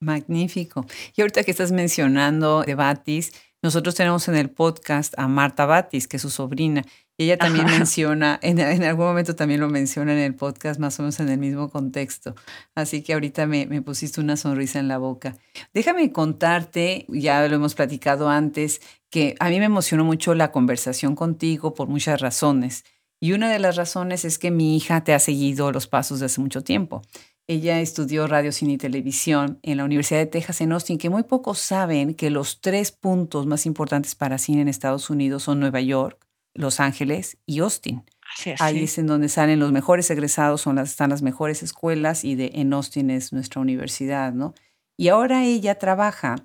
Magnífico. 0.00 0.84
Y 1.14 1.20
ahorita 1.20 1.44
que 1.44 1.52
estás 1.52 1.70
mencionando 1.70 2.62
de 2.62 2.74
Batis, 2.74 3.32
nosotros 3.62 3.94
tenemos 3.94 4.26
en 4.26 4.36
el 4.36 4.50
podcast 4.50 5.14
a 5.16 5.28
Marta 5.28 5.66
Batis, 5.66 6.08
que 6.08 6.16
es 6.16 6.22
su 6.22 6.30
sobrina, 6.30 6.84
y 7.16 7.24
ella 7.24 7.38
también 7.38 7.66
menciona, 7.66 8.40
en, 8.42 8.60
algún 8.82 9.06
momento 9.06 9.36
también 9.36 9.60
lo 9.60 9.68
menciona 9.68 10.12
en 10.12 10.18
el 10.18 10.34
podcast, 10.34 10.80
más 10.80 10.98
o 10.98 11.02
menos 11.02 11.20
en 11.20 11.28
el 11.28 11.38
mismo 11.38 11.70
contexto. 11.70 12.34
Así 12.74 13.02
que 13.02 13.12
ahorita 13.12 13.46
me, 13.46 13.66
me 13.66 13.80
pusiste 13.80 14.20
una 14.20 14.36
sonrisa 14.36 14.80
en 14.80 14.88
la 14.88 14.98
boca. 14.98 15.36
Déjame 15.72 16.10
contarte, 16.10 17.06
ya 17.08 17.46
lo 17.46 17.54
hemos 17.54 17.74
platicado 17.76 18.28
antes, 18.28 18.80
que 19.10 19.36
a 19.38 19.48
mí 19.48 19.60
me 19.60 19.66
emocionó 19.66 20.04
mucho 20.04 20.34
la 20.34 20.50
conversación 20.50 21.14
contigo 21.14 21.74
por 21.74 21.86
muchas 21.86 22.20
razones. 22.20 22.84
Y 23.20 23.34
una 23.34 23.52
de 23.52 23.60
las 23.60 23.76
razones 23.76 24.24
es 24.24 24.36
que 24.36 24.50
mi 24.50 24.76
hija 24.76 25.04
te 25.04 25.14
ha 25.14 25.20
seguido 25.20 25.70
los 25.70 25.86
pasos 25.86 26.18
de 26.18 26.26
hace 26.26 26.40
mucho 26.40 26.64
tiempo. 26.64 27.02
Ella 27.48 27.80
estudió 27.80 28.26
radio, 28.26 28.52
cine 28.52 28.74
y 28.74 28.78
televisión 28.78 29.58
en 29.62 29.78
la 29.78 29.84
Universidad 29.84 30.20
de 30.20 30.26
Texas 30.26 30.60
en 30.60 30.72
Austin, 30.72 30.98
que 30.98 31.10
muy 31.10 31.24
pocos 31.24 31.58
saben 31.58 32.14
que 32.14 32.30
los 32.30 32.60
tres 32.60 32.92
puntos 32.92 33.46
más 33.46 33.66
importantes 33.66 34.14
para 34.14 34.38
cine 34.38 34.62
en 34.62 34.68
Estados 34.68 35.10
Unidos 35.10 35.42
son 35.42 35.58
Nueva 35.58 35.80
York, 35.80 36.24
Los 36.54 36.78
Ángeles 36.78 37.38
y 37.44 37.58
Austin. 37.58 38.04
Ahí 38.60 38.84
es 38.84 38.96
en 38.98 39.06
donde 39.06 39.28
salen 39.28 39.58
los 39.58 39.72
mejores 39.72 40.10
egresados, 40.10 40.62
son 40.62 40.76
las, 40.76 40.90
están 40.90 41.10
las 41.10 41.22
mejores 41.22 41.62
escuelas 41.62 42.24
y 42.24 42.34
de, 42.36 42.52
en 42.54 42.72
Austin 42.72 43.10
es 43.10 43.32
nuestra 43.32 43.60
universidad, 43.60 44.32
¿no? 44.32 44.54
Y 44.96 45.08
ahora 45.08 45.44
ella 45.44 45.78
trabaja 45.78 46.36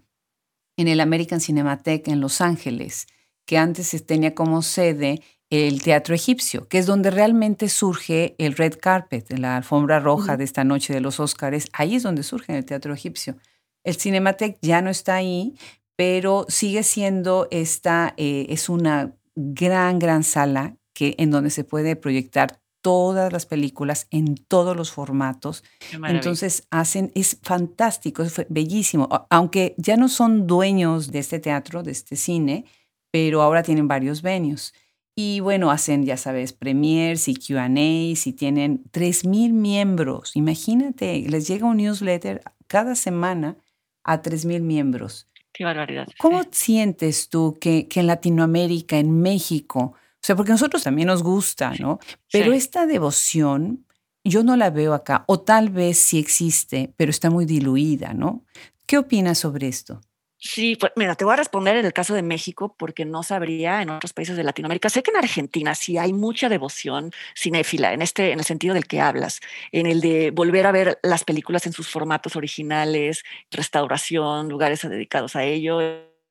en 0.77 0.87
el 0.87 0.99
American 0.99 1.39
Cinematheque 1.39 2.11
en 2.11 2.21
Los 2.21 2.41
Ángeles, 2.41 3.07
que 3.45 3.57
antes 3.57 4.05
tenía 4.05 4.35
como 4.35 4.61
sede 4.61 5.21
el 5.49 5.81
teatro 5.81 6.13
egipcio, 6.13 6.67
que 6.67 6.77
es 6.77 6.85
donde 6.85 7.09
realmente 7.09 7.69
surge 7.69 8.35
el 8.37 8.55
red 8.55 8.73
carpet, 8.79 9.31
la 9.37 9.57
alfombra 9.57 9.99
roja 9.99 10.35
de 10.35 10.43
esta 10.43 10.63
noche 10.63 10.93
de 10.93 11.01
los 11.01 11.19
Óscares. 11.19 11.67
Ahí 11.73 11.95
es 11.95 12.03
donde 12.03 12.23
surge 12.23 12.57
el 12.57 12.65
teatro 12.65 12.93
egipcio. 12.93 13.37
El 13.83 13.95
Cinematheque 13.95 14.59
ya 14.61 14.81
no 14.81 14.89
está 14.89 15.15
ahí, 15.15 15.55
pero 15.95 16.45
sigue 16.49 16.83
siendo 16.83 17.47
esta, 17.49 18.13
eh, 18.17 18.47
es 18.49 18.67
una 18.67 19.15
gran, 19.35 19.99
gran 19.99 20.23
sala 20.23 20.75
que, 20.93 21.15
en 21.17 21.31
donde 21.31 21.49
se 21.49 21.63
puede 21.63 21.95
proyectar 21.95 22.59
todas 22.81 23.31
las 23.33 23.45
películas 23.45 24.07
en 24.11 24.35
todos 24.35 24.75
los 24.75 24.91
formatos. 24.91 25.63
Entonces 26.07 26.67
hacen, 26.71 27.11
es 27.15 27.37
fantástico, 27.41 28.23
es 28.23 28.45
bellísimo. 28.49 29.07
Aunque 29.29 29.75
ya 29.77 29.97
no 29.97 30.09
son 30.09 30.47
dueños 30.47 31.11
de 31.11 31.19
este 31.19 31.39
teatro, 31.39 31.83
de 31.83 31.91
este 31.91 32.15
cine, 32.15 32.65
pero 33.11 33.41
ahora 33.41 33.63
tienen 33.63 33.87
varios 33.87 34.21
venues. 34.21 34.73
Y 35.19 35.39
bueno, 35.39 35.71
hacen, 35.71 36.05
ya 36.05 36.15
sabes, 36.15 36.53
premiers 36.53 37.27
y 37.27 37.33
QAs 37.33 38.27
y 38.27 38.33
tienen 38.33 38.83
3.000 38.91 39.51
miembros. 39.51 40.35
Imagínate, 40.35 41.25
les 41.27 41.47
llega 41.47 41.65
un 41.65 41.77
newsletter 41.77 42.43
cada 42.67 42.93
semana 42.93 43.57
a 44.03 44.21
3.000 44.21 44.61
miembros. 44.61 45.27
Qué 45.51 45.63
barbaridad. 45.63 46.07
¿Cómo 46.19 46.43
sientes 46.51 47.29
tú 47.29 47.57
que, 47.59 47.87
que, 47.87 48.01
en 48.01 48.05
Latinoamérica, 48.05 48.99
en 48.99 49.19
México, 49.19 49.79
o 49.95 50.19
sea, 50.21 50.35
porque 50.35 50.51
a 50.51 50.53
nosotros 50.53 50.83
también 50.83 51.07
nos 51.07 51.23
gusta, 51.23 51.73
¿no? 51.79 51.97
Pero 52.31 52.53
esta 52.53 52.85
devoción 52.85 53.87
yo 54.23 54.43
no 54.43 54.55
la 54.55 54.69
veo 54.69 54.93
acá, 54.93 55.23
o 55.25 55.39
tal 55.39 55.69
vez 55.69 55.97
sí 55.97 56.19
existe, 56.19 56.93
pero 56.95 57.09
está 57.09 57.31
muy 57.31 57.45
diluida, 57.45 58.13
¿no? 58.13 58.45
¿Qué 58.85 58.99
opinas 58.99 59.39
sobre 59.39 59.67
esto? 59.67 59.99
Sí, 60.39 60.75
pues 60.75 60.91
mira, 60.95 61.15
te 61.15 61.25
voy 61.25 61.33
a 61.33 61.37
responder 61.37 61.77
en 61.77 61.85
el 61.85 61.93
caso 61.93 62.13
de 62.13 62.21
México 62.21 62.75
porque 62.77 63.05
no 63.05 63.23
sabría 63.23 63.81
en 63.81 63.89
otros 63.89 64.13
países 64.13 64.37
de 64.37 64.43
Latinoamérica. 64.43 64.87
Sé 64.89 65.01
que 65.01 65.09
en 65.09 65.17
Argentina 65.17 65.73
sí 65.73 65.97
hay 65.97 66.13
mucha 66.13 66.47
devoción 66.47 67.11
cinéfila 67.35 67.91
en 67.93 68.03
este, 68.03 68.31
en 68.31 68.39
el 68.39 68.45
sentido 68.45 68.75
del 68.75 68.85
que 68.87 69.01
hablas, 69.01 69.39
en 69.71 69.87
el 69.87 69.99
de 69.99 70.29
volver 70.29 70.67
a 70.67 70.71
ver 70.71 70.99
las 71.01 71.23
películas 71.23 71.65
en 71.65 71.73
sus 71.73 71.89
formatos 71.89 72.35
originales, 72.35 73.23
restauración, 73.49 74.47
lugares 74.47 74.81
dedicados 74.87 75.35
a 75.35 75.43
ello, 75.43 75.81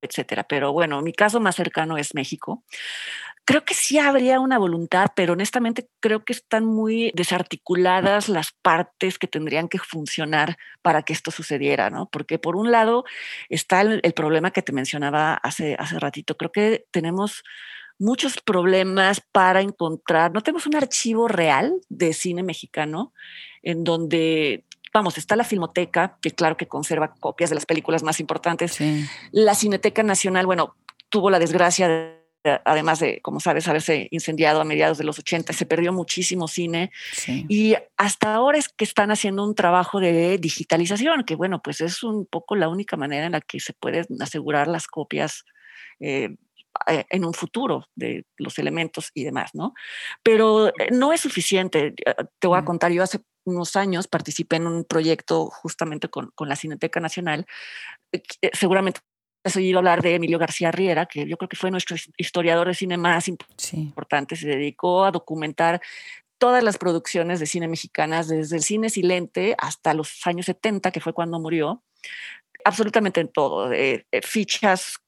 etcétera. 0.00 0.44
Pero 0.44 0.72
bueno, 0.72 1.02
mi 1.02 1.12
caso 1.12 1.40
más 1.40 1.56
cercano 1.56 1.96
es 1.98 2.14
México 2.14 2.62
creo 3.46 3.64
que 3.64 3.74
sí 3.74 3.96
habría 3.98 4.40
una 4.40 4.58
voluntad, 4.58 5.06
pero 5.14 5.34
honestamente 5.34 5.88
creo 6.00 6.24
que 6.24 6.32
están 6.32 6.64
muy 6.66 7.12
desarticuladas 7.14 8.28
las 8.28 8.50
partes 8.50 9.18
que 9.20 9.28
tendrían 9.28 9.68
que 9.68 9.78
funcionar 9.78 10.58
para 10.82 11.02
que 11.02 11.12
esto 11.12 11.30
sucediera, 11.30 11.88
¿no? 11.88 12.08
Porque 12.10 12.40
por 12.40 12.56
un 12.56 12.72
lado 12.72 13.04
está 13.48 13.82
el, 13.82 14.00
problema 14.14 14.50
que 14.50 14.62
te 14.62 14.72
mencionaba 14.72 15.34
hace, 15.34 15.76
hace 15.78 15.98
ratito. 16.00 16.36
Creo 16.36 16.50
que 16.50 16.86
tenemos 16.90 17.44
muchos 18.00 18.40
problemas 18.40 19.22
para 19.30 19.60
encontrar, 19.60 20.32
no 20.32 20.42
tenemos 20.42 20.66
un 20.66 20.74
archivo 20.74 21.28
real 21.28 21.80
de 21.88 22.12
cine 22.14 22.42
mexicano 22.42 23.12
en 23.62 23.84
donde 23.84 24.64
vamos, 24.92 25.18
está 25.18 25.36
la 25.36 25.44
Filmoteca, 25.44 26.18
que 26.20 26.32
claro 26.32 26.56
que 26.56 26.66
conserva 26.66 27.14
copias 27.14 27.50
de 27.50 27.54
las 27.54 27.66
películas 27.66 28.02
más 28.02 28.18
importantes. 28.18 28.78
La 29.30 29.54
Cineteca 29.54 30.02
Nacional, 30.02 30.46
bueno, 30.46 30.74
tuvo 31.10 31.30
la 31.30 31.38
desgracia 31.38 31.86
de 31.86 32.25
además 32.64 33.00
de, 33.00 33.20
como 33.22 33.40
sabes, 33.40 33.68
haberse 33.68 34.08
incendiado 34.10 34.60
a 34.60 34.64
mediados 34.64 34.98
de 34.98 35.04
los 35.04 35.18
80, 35.18 35.52
se 35.52 35.66
perdió 35.66 35.92
muchísimo 35.92 36.48
cine 36.48 36.90
y 37.26 37.74
hasta 37.96 38.34
ahora 38.34 38.58
es 38.58 38.68
que 38.68 38.84
están 38.84 39.10
haciendo 39.10 39.44
un 39.44 39.54
trabajo 39.54 40.00
de 40.00 40.38
digitalización, 40.38 41.24
que 41.24 41.34
bueno, 41.34 41.60
pues 41.62 41.80
es 41.80 42.02
un 42.02 42.26
poco 42.26 42.56
la 42.56 42.68
única 42.68 42.96
manera 42.96 43.26
en 43.26 43.32
la 43.32 43.40
que 43.40 43.60
se 43.60 43.72
pueden 43.72 44.06
asegurar 44.20 44.68
las 44.68 44.86
copias. 44.86 45.44
Eh, 46.00 46.36
eh, 46.88 47.06
en 47.08 47.24
un 47.24 47.32
futuro 47.32 47.86
de 47.94 48.26
los 48.36 48.58
elementos 48.58 49.10
y 49.14 49.24
demás, 49.24 49.52
¿no? 49.54 49.72
Pero 50.22 50.68
eh, 50.68 50.90
no 50.92 51.14
es 51.14 51.22
suficiente. 51.22 51.94
Te 52.38 52.46
voy 52.46 52.58
a 52.58 52.66
contar, 52.66 52.92
yo 52.92 53.02
hace 53.02 53.20
unos 53.44 53.76
años 53.76 54.08
participé 54.08 54.56
en 54.56 54.66
un 54.66 54.84
proyecto 54.84 55.46
justamente 55.46 56.08
con, 56.08 56.32
con 56.34 56.50
la 56.50 56.56
Cineteca 56.56 57.00
Nacional. 57.00 57.46
Seguramente 58.52 59.00
has 59.46 59.56
oído 59.56 59.78
hablar 59.78 60.02
de 60.02 60.14
Emilio 60.14 60.38
García 60.38 60.70
Riera, 60.72 61.06
que 61.06 61.26
yo 61.26 61.36
creo 61.36 61.48
que 61.48 61.56
fue 61.56 61.70
nuestro 61.70 61.96
historiador 62.16 62.66
de 62.66 62.74
cine 62.74 62.96
más 62.96 63.28
importante, 63.28 64.36
se 64.36 64.48
dedicó 64.48 65.04
a 65.04 65.10
documentar 65.10 65.80
todas 66.38 66.62
las 66.62 66.78
producciones 66.78 67.40
de 67.40 67.46
cine 67.46 67.68
mexicanas, 67.68 68.28
desde 68.28 68.56
el 68.56 68.62
cine 68.62 68.90
silente 68.90 69.54
hasta 69.58 69.94
los 69.94 70.26
años 70.26 70.46
70, 70.46 70.90
que 70.90 71.00
fue 71.00 71.12
cuando 71.12 71.38
murió, 71.40 71.82
absolutamente 72.64 73.20
en 73.20 73.28
todo, 73.28 73.68
de, 73.68 74.06
fichas 74.22 74.98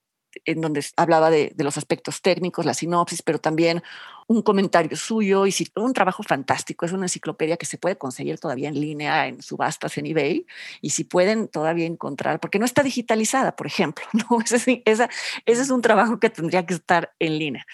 en 0.45 0.61
donde 0.61 0.85
hablaba 0.97 1.31
de, 1.31 1.53
los 1.59 1.77
aspectos 1.77 2.23
técnicos, 2.23 2.65
la 2.65 2.75
sinopsis, 2.75 3.23
pero 3.23 3.39
también 3.39 3.83
un 4.27 4.43
comentario 4.43 4.95
suyo 4.97 5.47
y 5.47 5.55
un 5.75 5.95
trabajo 5.95 6.23
fantástico. 6.23 6.85
Es 6.85 6.93
una 6.93 7.07
enciclopedia 7.07 7.57
que 7.57 7.65
se 7.65 7.79
puede 7.79 7.97
conseguir 7.97 8.39
todavía 8.39 8.69
en 8.69 8.79
línea, 8.79 9.27
en 9.27 9.43
subastas 9.43 9.97
en 9.97 10.07
eBay, 10.07 10.47
y 10.83 10.91
si 10.91 11.05
pueden 11.05 11.49
todavía 11.49 11.87
encontrar, 11.87 12.39
porque 12.39 12.59
no 12.59 12.67
está 12.67 12.83
digitalizada, 12.83 13.57
por 13.57 13.67
ejemplo, 13.67 14.05
¿no? 14.13 14.39
Ese, 14.41 14.83
ese 14.85 15.09
es 15.47 15.71
un 15.71 15.81
trabajo 15.81 16.21
que 16.21 16.29
tendría 16.29 16.67
que 16.67 16.75
estar 16.75 17.15
en 17.19 17.39
línea. 17.39 17.67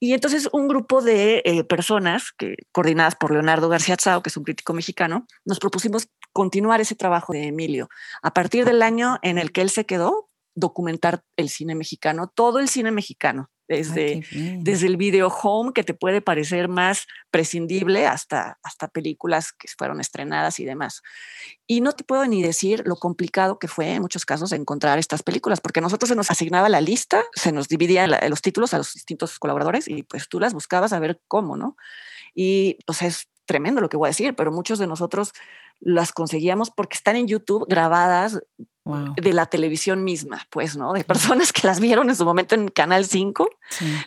Y 0.00 0.14
entonces 0.14 0.48
un 0.52 0.68
grupo 0.68 1.02
de 1.02 1.42
eh, 1.44 1.64
personas 1.64 2.32
que, 2.32 2.56
coordinadas 2.72 3.14
por 3.16 3.30
Leonardo 3.30 3.68
García 3.68 3.96
Tsao, 3.96 4.22
que 4.22 4.30
es 4.30 4.36
un 4.36 4.44
crítico 4.44 4.72
mexicano, 4.72 5.26
nos 5.44 5.58
propusimos 5.58 6.08
continuar 6.32 6.80
ese 6.80 6.94
trabajo 6.94 7.32
de 7.32 7.48
Emilio. 7.48 7.88
A 8.22 8.32
partir 8.32 8.64
del 8.64 8.82
año 8.82 9.18
en 9.22 9.38
el 9.38 9.52
que 9.52 9.60
él 9.60 9.70
se 9.70 9.86
quedó, 9.86 10.27
documentar 10.58 11.22
el 11.36 11.48
cine 11.48 11.74
mexicano, 11.74 12.30
todo 12.34 12.58
el 12.58 12.68
cine 12.68 12.90
mexicano, 12.90 13.50
desde, 13.68 14.24
desde 14.60 14.86
el 14.86 14.96
video 14.96 15.28
home 15.28 15.72
que 15.74 15.84
te 15.84 15.92
puede 15.92 16.22
parecer 16.22 16.68
más 16.68 17.06
prescindible 17.30 18.06
hasta, 18.06 18.58
hasta 18.62 18.88
películas 18.88 19.52
que 19.52 19.68
fueron 19.76 20.00
estrenadas 20.00 20.58
y 20.58 20.64
demás. 20.64 21.02
Y 21.66 21.82
no 21.82 21.92
te 21.92 22.02
puedo 22.02 22.24
ni 22.26 22.42
decir 22.42 22.82
lo 22.86 22.96
complicado 22.96 23.58
que 23.58 23.68
fue 23.68 23.92
en 23.92 24.02
muchos 24.02 24.24
casos 24.24 24.52
encontrar 24.52 24.98
estas 24.98 25.22
películas, 25.22 25.60
porque 25.60 25.82
nosotros 25.82 26.08
se 26.08 26.16
nos 26.16 26.30
asignaba 26.30 26.70
la 26.70 26.80
lista, 26.80 27.22
se 27.34 27.52
nos 27.52 27.68
dividía 27.68 28.06
los 28.06 28.40
títulos 28.40 28.72
a 28.72 28.78
los 28.78 28.94
distintos 28.94 29.38
colaboradores 29.38 29.86
y 29.86 30.02
pues 30.02 30.28
tú 30.28 30.40
las 30.40 30.54
buscabas 30.54 30.94
a 30.94 30.98
ver 30.98 31.20
cómo, 31.28 31.56
¿no? 31.56 31.76
Y 32.34 32.78
pues 32.86 33.02
es 33.02 33.28
tremendo 33.44 33.80
lo 33.80 33.88
que 33.88 33.96
voy 33.96 34.08
a 34.08 34.10
decir, 34.10 34.34
pero 34.34 34.52
muchos 34.52 34.78
de 34.78 34.86
nosotros 34.86 35.32
las 35.80 36.12
conseguíamos 36.12 36.70
porque 36.70 36.96
están 36.96 37.16
en 37.16 37.28
YouTube 37.28 37.66
grabadas 37.68 38.40
de 39.20 39.32
la 39.34 39.46
televisión 39.46 40.02
misma, 40.02 40.46
pues, 40.50 40.76
¿no? 40.76 40.92
De 40.92 41.04
personas 41.04 41.52
que 41.52 41.66
las 41.66 41.78
vieron 41.78 42.08
en 42.08 42.16
su 42.16 42.24
momento 42.24 42.54
en 42.54 42.68
Canal 42.68 43.04
5, 43.04 43.48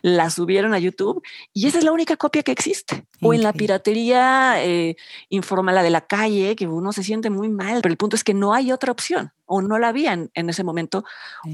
las 0.01 0.33
subieron 0.33 0.73
a 0.73 0.79
YouTube 0.79 1.21
y 1.53 1.67
esa 1.67 1.77
es 1.77 1.83
la 1.83 1.91
única 1.91 2.17
copia 2.17 2.41
que 2.41 2.51
existe. 2.51 3.05
O 3.21 3.33
en 3.33 3.43
la 3.43 3.53
piratería 3.53 4.63
eh, 4.63 4.95
informal, 5.29 5.75
la 5.75 5.83
de 5.83 5.91
la 5.91 6.01
calle, 6.01 6.55
que 6.55 6.67
uno 6.67 6.93
se 6.93 7.03
siente 7.03 7.29
muy 7.29 7.49
mal, 7.49 7.81
pero 7.83 7.91
el 7.91 7.97
punto 7.97 8.15
es 8.15 8.23
que 8.23 8.33
no 8.33 8.53
hay 8.53 8.71
otra 8.71 8.91
opción 8.91 9.31
o 9.45 9.61
no 9.61 9.77
la 9.77 9.89
había 9.89 10.13
en, 10.13 10.49
ese 10.49 10.63
momento. 10.63 11.03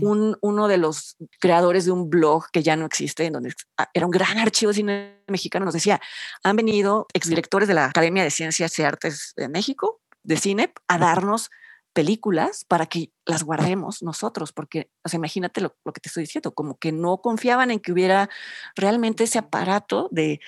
Un, 0.02 0.38
uno 0.42 0.68
de 0.68 0.78
los 0.78 1.18
creadores 1.40 1.84
de 1.86 1.92
un 1.92 2.10
blog 2.10 2.50
que 2.52 2.64
ya 2.64 2.76
no 2.76 2.86
existe, 2.86 3.26
en 3.26 3.34
donde 3.34 3.54
ah, 3.78 3.90
era 3.94 4.06
un 4.06 4.12
gran 4.12 4.38
archivo 4.38 4.70
de 4.70 4.76
cine 4.76 5.24
mexicano, 5.28 5.66
nos 5.66 5.74
decía, 5.74 6.00
han 6.44 6.56
venido 6.56 7.08
exdirectores 7.14 7.68
de 7.68 7.74
la 7.74 7.86
Academia 7.86 8.24
de 8.24 8.32
Ciencias 8.32 8.78
y 8.80 8.84
Artes 8.84 9.34
de 9.36 9.50
México, 9.50 10.00
de 10.28 10.38
cine, 10.38 10.74
a 10.88 10.98
darnos 10.98 11.50
películas 11.94 12.64
para 12.66 12.86
que 12.86 13.12
las 13.26 13.44
guardemos 13.44 14.04
nosotros, 14.04 14.54
porque, 14.54 14.92
o 15.04 15.10
sea, 15.10 15.18
imagínate 15.18 15.62
lo, 15.62 15.76
que 15.94 16.00
te 16.00 16.10
estoy 16.10 16.24
diciendo, 16.24 16.54
como 16.54 16.78
que 16.78 16.92
no 16.92 17.18
confiaban 17.22 17.72
en 17.72 17.80
que 17.80 17.92
hubiera 17.92 18.30
realmente 18.76 19.24
ese 19.24 19.40
aparato 19.40 20.08
de, 20.12 20.40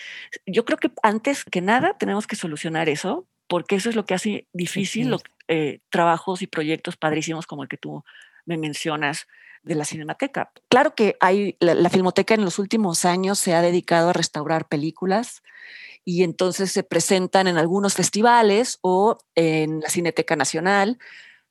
yo 0.45 0.63
creo 0.63 0.77
que 0.77 0.91
antes 1.01 1.43
que 1.43 1.61
nada 1.61 1.97
tenemos 1.97 2.27
que 2.27 2.35
solucionar 2.35 2.87
eso, 2.87 3.27
porque 3.47 3.77
eso 3.77 3.89
es 3.89 3.95
lo 3.95 4.05
que 4.05 4.13
hace 4.13 4.47
difícil 4.53 5.09
los 5.09 5.23
eh, 5.47 5.79
trabajos 5.89 6.43
y 6.43 6.47
proyectos 6.47 6.97
padrísimos 6.97 7.47
como 7.47 7.63
el 7.63 7.69
que 7.69 7.77
tú 7.77 8.03
me 8.45 8.57
mencionas 8.57 9.25
de 9.63 9.75
la 9.75 9.85
Cinemateca. 9.85 10.51
Claro 10.69 10.95
que 10.95 11.15
hay, 11.19 11.57
la 11.59 11.89
Filmoteca 11.89 12.33
en 12.33 12.45
los 12.45 12.59
últimos 12.59 13.05
años 13.05 13.39
se 13.39 13.53
ha 13.53 13.61
dedicado 13.61 14.09
a 14.09 14.13
restaurar 14.13 14.67
películas 14.67 15.41
y 16.05 16.23
entonces 16.23 16.71
se 16.71 16.83
presentan 16.83 17.47
en 17.47 17.57
algunos 17.57 17.93
festivales 17.93 18.79
o 18.81 19.17
en 19.35 19.81
la 19.81 19.89
Cineteca 19.89 20.35
Nacional 20.35 20.97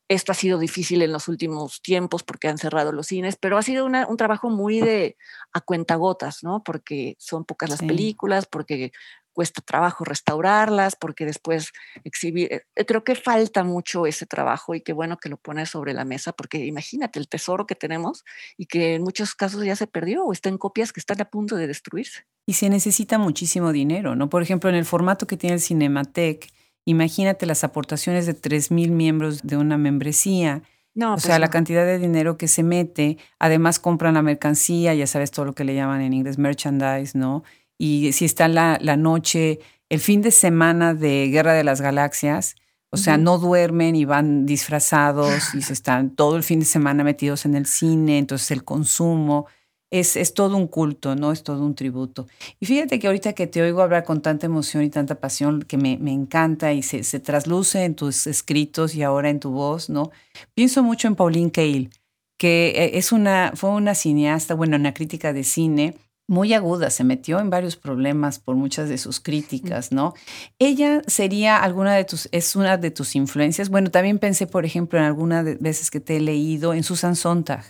esto 0.09 0.33
ha 0.33 0.35
sido 0.35 0.59
difícil 0.59 1.03
en 1.03 1.13
los 1.13 1.29
últimos 1.29 1.83
tiempos 1.83 2.23
porque 2.23 2.49
han 2.49 2.57
cerrado 2.57 2.93
los 2.93 3.07
cines, 3.07 3.37
pero 3.37 3.59
ha 3.59 3.63
sido 3.63 3.85
un 3.85 4.17
trabajo 4.17 4.49
muy 4.49 4.81
de 4.81 5.17
a 5.53 5.61
cuentagotas, 5.61 6.43
¿no? 6.43 6.63
Porque 6.65 7.15
son 7.19 7.45
pocas 7.45 7.69
las 7.69 7.81
películas, 7.81 8.47
porque 8.47 8.93
cuesta 9.39 9.63
trabajo 9.63 10.05
restaurarlas, 10.05 10.97
porque 10.97 11.25
después 11.25 11.71
exhibir. 12.03 12.53
Eh, 12.53 12.85
creo 12.85 13.05
que 13.05 13.15
falta 13.15 13.63
mucho 13.63 14.05
ese 14.05 14.27
trabajo 14.27 14.75
y 14.75 14.81
qué 14.81 14.93
bueno 14.93 15.17
que 15.17 15.29
lo 15.29 15.37
pones 15.37 15.71
sobre 15.71 15.95
la 15.95 16.05
mesa, 16.05 16.33
porque 16.33 16.67
imagínate 16.67 17.21
el 17.21 17.29
tesoro 17.29 17.65
que 17.65 17.77
tenemos 17.77 18.25
y 18.57 18.67
que 18.67 18.97
en 18.97 19.05
muchos 19.05 19.37
casos 19.37 19.65
ya 19.65 19.77
se 19.77 19.87
perdió 19.87 20.25
o 20.25 20.33
está 20.33 20.49
en 20.49 20.59
copias 20.59 20.93
que 20.93 20.99
están 20.99 21.21
a 21.21 21.27
punto 21.27 21.55
de 21.55 21.69
destruirse. 21.69 22.25
Y 22.47 22.55
se 22.55 22.69
necesita 22.69 23.17
muchísimo 23.17 23.71
dinero, 23.71 24.17
¿no? 24.17 24.29
Por 24.29 24.43
ejemplo, 24.43 24.69
en 24.71 24.75
el 24.75 24.85
formato 24.85 25.29
que 25.29 25.37
tiene 25.37 25.55
el 25.55 25.61
Cinematheque, 25.61 26.49
Imagínate 26.89 27.45
las 27.45 27.65
aportaciones 27.65 28.25
de 28.25 28.35
3.000 28.35 28.89
miembros 28.89 29.43
de 29.43 29.59
una 29.59 29.77
membresía. 29.77 30.63
No, 30.95 31.11
o 31.11 31.15
pues 31.17 31.25
sea, 31.25 31.39
la 31.39 31.51
cantidad 31.51 31.85
de 31.85 31.99
dinero 31.99 32.39
que 32.39 32.49
se 32.49 32.63
mete. 32.63 33.19
Además, 33.39 33.79
compran 33.79 34.15
la 34.15 34.23
mercancía, 34.23 34.95
ya 34.95 35.07
sabes 35.07 35.31
todo 35.31 35.45
lo 35.45 35.53
que 35.53 35.65
le 35.65 35.75
llaman 35.75 36.01
en 36.01 36.15
inglés 36.15 36.39
merchandise, 36.39 37.17
¿no? 37.17 37.45
Y 37.79 38.13
si 38.13 38.25
está 38.25 38.49
la, 38.49 38.79
la 38.83 38.97
noche, 38.97 39.61
el 39.89 40.01
fin 40.01 40.21
de 40.21 40.31
semana 40.31 40.95
de 40.95 41.29
Guerra 41.29 41.55
de 41.55 41.65
las 41.65 41.81
Galaxias, 41.81 42.57
o 42.91 42.97
sea, 42.97 43.19
no 43.19 43.39
duermen 43.39 43.97
y 43.97 44.05
van 44.05 44.47
disfrazados 44.47 45.55
y 45.55 45.63
se 45.63 45.75
están 45.75 46.11
todo 46.11 46.37
el 46.37 46.43
fin 46.43 46.61
de 46.61 46.67
semana 46.67 47.05
metidos 47.05 47.45
en 47.45 47.55
el 47.55 47.67
cine, 47.67 48.19
entonces 48.19 48.51
el 48.51 48.65
consumo 48.65 49.47
es, 49.91 50.35
todo 50.35 50.57
un 50.57 50.67
culto, 50.67 51.15
¿no? 51.15 51.33
Es 51.33 51.43
todo 51.43 51.65
un 51.65 51.75
tributo. 51.75 52.27
Y 52.61 52.67
fíjate 52.67 52.99
que 52.99 53.07
ahorita 53.07 53.33
que 53.33 53.47
te 53.47 53.63
oigo 53.63 53.83
hablar 53.83 54.05
con 54.05 54.21
tanta 54.21 54.47
emoción 54.47 54.83
y 54.83 54.91
tanta 54.91 55.21
pasión 55.21 55.63
que 55.63 55.77
me, 55.77 55.93
encanta 56.13 56.73
y 56.73 56.83
se, 56.83 57.05
se, 57.05 57.21
trasluce 57.21 57.85
en 57.85 57.95
tus 57.95 58.27
escritos 58.27 58.95
y 58.95 59.03
ahora 59.03 59.31
en 59.31 59.41
tu 59.41 59.51
voz, 59.51 59.89
¿no? 59.89 60.11
Pienso 60.55 60.83
mucho 60.83 61.09
en 61.09 61.15
Pauline 61.15 61.51
Kael, 61.51 61.91
que 62.39 62.69
eh, 62.77 62.99
es 62.99 63.13
una, 63.13 63.53
fue 63.55 63.71
una 63.71 63.95
cineasta, 63.95 64.55
bueno, 64.55 64.77
una 64.77 64.95
crítica 64.95 65.33
de 65.33 65.45
cine 65.45 65.95
muy 66.29 66.55
aguda, 66.55 66.91
se 66.91 67.03
metió 67.03 67.41
en 67.41 67.51
varios 67.51 67.77
problemas 67.77 68.39
por 68.39 68.55
muchas 68.55 68.89
de 68.89 68.99
sus 68.99 69.19
críticas, 69.19 69.91
¿no? 69.91 70.15
Ella 70.59 71.03
sería 71.07 71.57
alguna 71.57 71.95
de 71.95 72.05
tus, 72.05 72.29
es 72.31 72.55
una 72.55 72.77
de 72.77 72.91
tus 72.91 73.17
influencias. 73.17 73.71
Bueno, 73.71 73.91
también 73.91 74.19
pensé, 74.19 74.47
por 74.47 74.65
ejemplo, 74.65 74.99
en 74.99 75.07
algunas 75.07 75.59
veces 75.59 75.91
que 75.91 76.01
te 76.01 76.19
he 76.19 76.21
leído 76.21 76.75
en 76.75 76.85
Susan 76.85 77.17
Sontag 77.17 77.65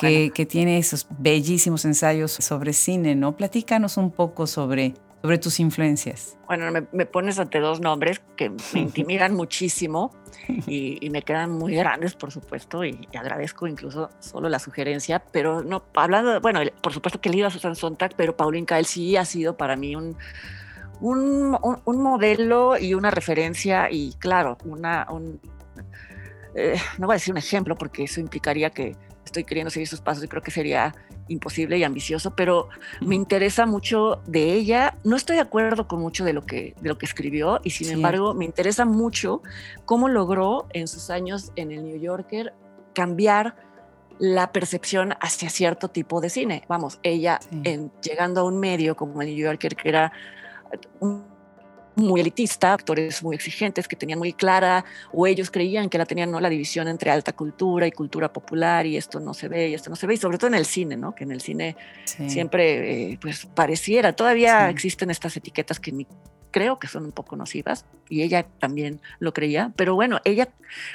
que, 0.00 0.46
tiene 0.46 0.78
esos 0.78 1.06
bellísimos 1.18 1.84
ensayos 1.84 2.32
sobre 2.32 2.72
cine, 2.72 3.14
¿no? 3.14 3.36
Platícanos 3.36 3.96
un 3.96 4.10
poco 4.10 4.46
sobre, 4.46 4.94
sobre 5.26 5.38
tus 5.38 5.58
influencias. 5.58 6.38
Bueno, 6.46 6.70
me, 6.70 7.04
pones 7.04 7.40
ante 7.40 7.58
dos 7.58 7.80
nombres 7.80 8.22
que 8.36 8.48
me 8.50 8.56
intimidan 8.80 9.34
muchísimo 9.34 10.12
y, 10.68 11.10
me 11.10 11.22
quedan 11.22 11.50
muy 11.50 11.74
grandes, 11.74 12.14
por 12.14 12.30
supuesto, 12.30 12.84
y, 12.84 13.08
agradezco 13.18 13.66
incluso 13.66 14.08
solo 14.20 14.48
la 14.48 14.60
sugerencia, 14.60 15.24
pero 15.32 15.62
no, 15.62 15.82
hablando, 15.96 16.40
bueno, 16.40 16.60
por 16.80 16.92
supuesto 16.92 17.20
que 17.20 17.28
he 17.28 17.32
leído 17.32 17.48
a 17.48 17.50
Susan 17.50 17.74
Sontag, 17.74 18.12
pero 18.16 18.36
Pauline 18.36 18.66
Kael 18.66 18.86
sí 18.86 19.16
ha 19.16 19.24
sido 19.24 19.56
para 19.56 19.74
mí 19.74 19.96
un, 19.96 20.16
un, 21.00 21.58
un, 21.84 22.02
modelo 22.02 22.78
y 22.78 22.94
una 22.94 23.10
referencia 23.10 23.90
y 23.90 24.12
claro, 24.20 24.58
una, 24.64 25.08
un, 25.10 25.40
eh, 26.54 26.76
no 26.98 27.06
voy 27.08 27.14
a 27.14 27.16
decir 27.16 27.32
un 27.32 27.38
ejemplo 27.38 27.74
porque 27.74 28.04
eso 28.04 28.20
implicaría 28.20 28.70
que 28.70 28.94
estoy 29.24 29.42
queriendo 29.42 29.70
seguir 29.70 29.88
sus 29.88 30.00
pasos 30.00 30.22
y 30.22 30.28
creo 30.28 30.42
que 30.42 30.52
sería 30.52 30.94
imposible 31.28 31.78
y 31.78 31.84
ambicioso, 31.84 32.34
pero 32.34 32.68
me 33.00 33.14
interesa 33.14 33.66
mucho 33.66 34.20
de 34.26 34.52
ella. 34.52 34.96
No 35.04 35.16
estoy 35.16 35.36
de 35.36 35.42
acuerdo 35.42 35.88
con 35.88 36.00
mucho 36.00 36.24
de 36.24 36.32
lo 36.32 36.42
que, 36.42 36.74
de 36.80 36.88
lo 36.88 36.98
que 36.98 37.06
escribió 37.06 37.60
y 37.64 37.70
sin 37.70 37.90
embargo 37.90 38.34
me 38.34 38.44
interesa 38.44 38.84
mucho 38.84 39.42
cómo 39.84 40.08
logró 40.08 40.66
en 40.72 40.88
sus 40.88 41.10
años 41.10 41.52
en 41.56 41.72
el 41.72 41.84
New 41.84 42.00
Yorker 42.00 42.54
cambiar 42.94 43.56
la 44.18 44.52
percepción 44.52 45.14
hacia 45.20 45.50
cierto 45.50 45.88
tipo 45.88 46.20
de 46.20 46.30
cine. 46.30 46.62
Vamos, 46.68 46.98
ella 47.02 47.38
en, 47.64 47.92
llegando 48.00 48.40
a 48.40 48.44
un 48.44 48.58
medio 48.58 48.96
como 48.96 49.20
el 49.20 49.28
New 49.28 49.36
Yorker, 49.36 49.76
que 49.76 49.88
era 49.88 50.12
un 51.00 51.35
muy 51.96 52.20
elitista, 52.20 52.72
actores 52.72 53.22
muy 53.22 53.34
exigentes 53.34 53.88
que 53.88 53.96
tenían 53.96 54.18
muy 54.18 54.32
clara, 54.32 54.84
o 55.12 55.26
ellos 55.26 55.50
creían 55.50 55.88
que 55.88 55.98
la 55.98 56.06
tenían 56.06 56.30
¿no? 56.30 56.40
la 56.40 56.48
división 56.48 56.88
entre 56.88 57.10
alta 57.10 57.32
cultura 57.32 57.86
y 57.86 57.92
cultura 57.92 58.32
popular, 58.32 58.86
y 58.86 58.96
esto 58.96 59.18
no 59.18 59.34
se 59.34 59.48
ve, 59.48 59.70
y 59.70 59.74
esto 59.74 59.90
no 59.90 59.96
se 59.96 60.06
ve, 60.06 60.14
y 60.14 60.18
sobre 60.18 60.38
todo 60.38 60.48
en 60.48 60.54
el 60.54 60.66
cine, 60.66 60.96
¿no? 60.96 61.14
que 61.14 61.24
en 61.24 61.32
el 61.32 61.40
cine 61.40 61.76
siempre 62.04 63.12
eh, 63.12 63.18
pues 63.20 63.46
pareciera, 63.46 64.12
todavía 64.12 64.70
existen 64.70 65.10
estas 65.10 65.36
etiquetas 65.36 65.80
que 65.80 65.92
ni 65.92 66.06
creo 66.56 66.78
que 66.78 66.88
son 66.88 67.04
un 67.04 67.12
poco 67.12 67.36
nocivas 67.36 67.84
y 68.08 68.22
ella 68.22 68.46
también 68.58 69.02
lo 69.18 69.34
creía, 69.34 69.72
pero 69.76 69.94
bueno, 69.94 70.20
ella 70.24 70.48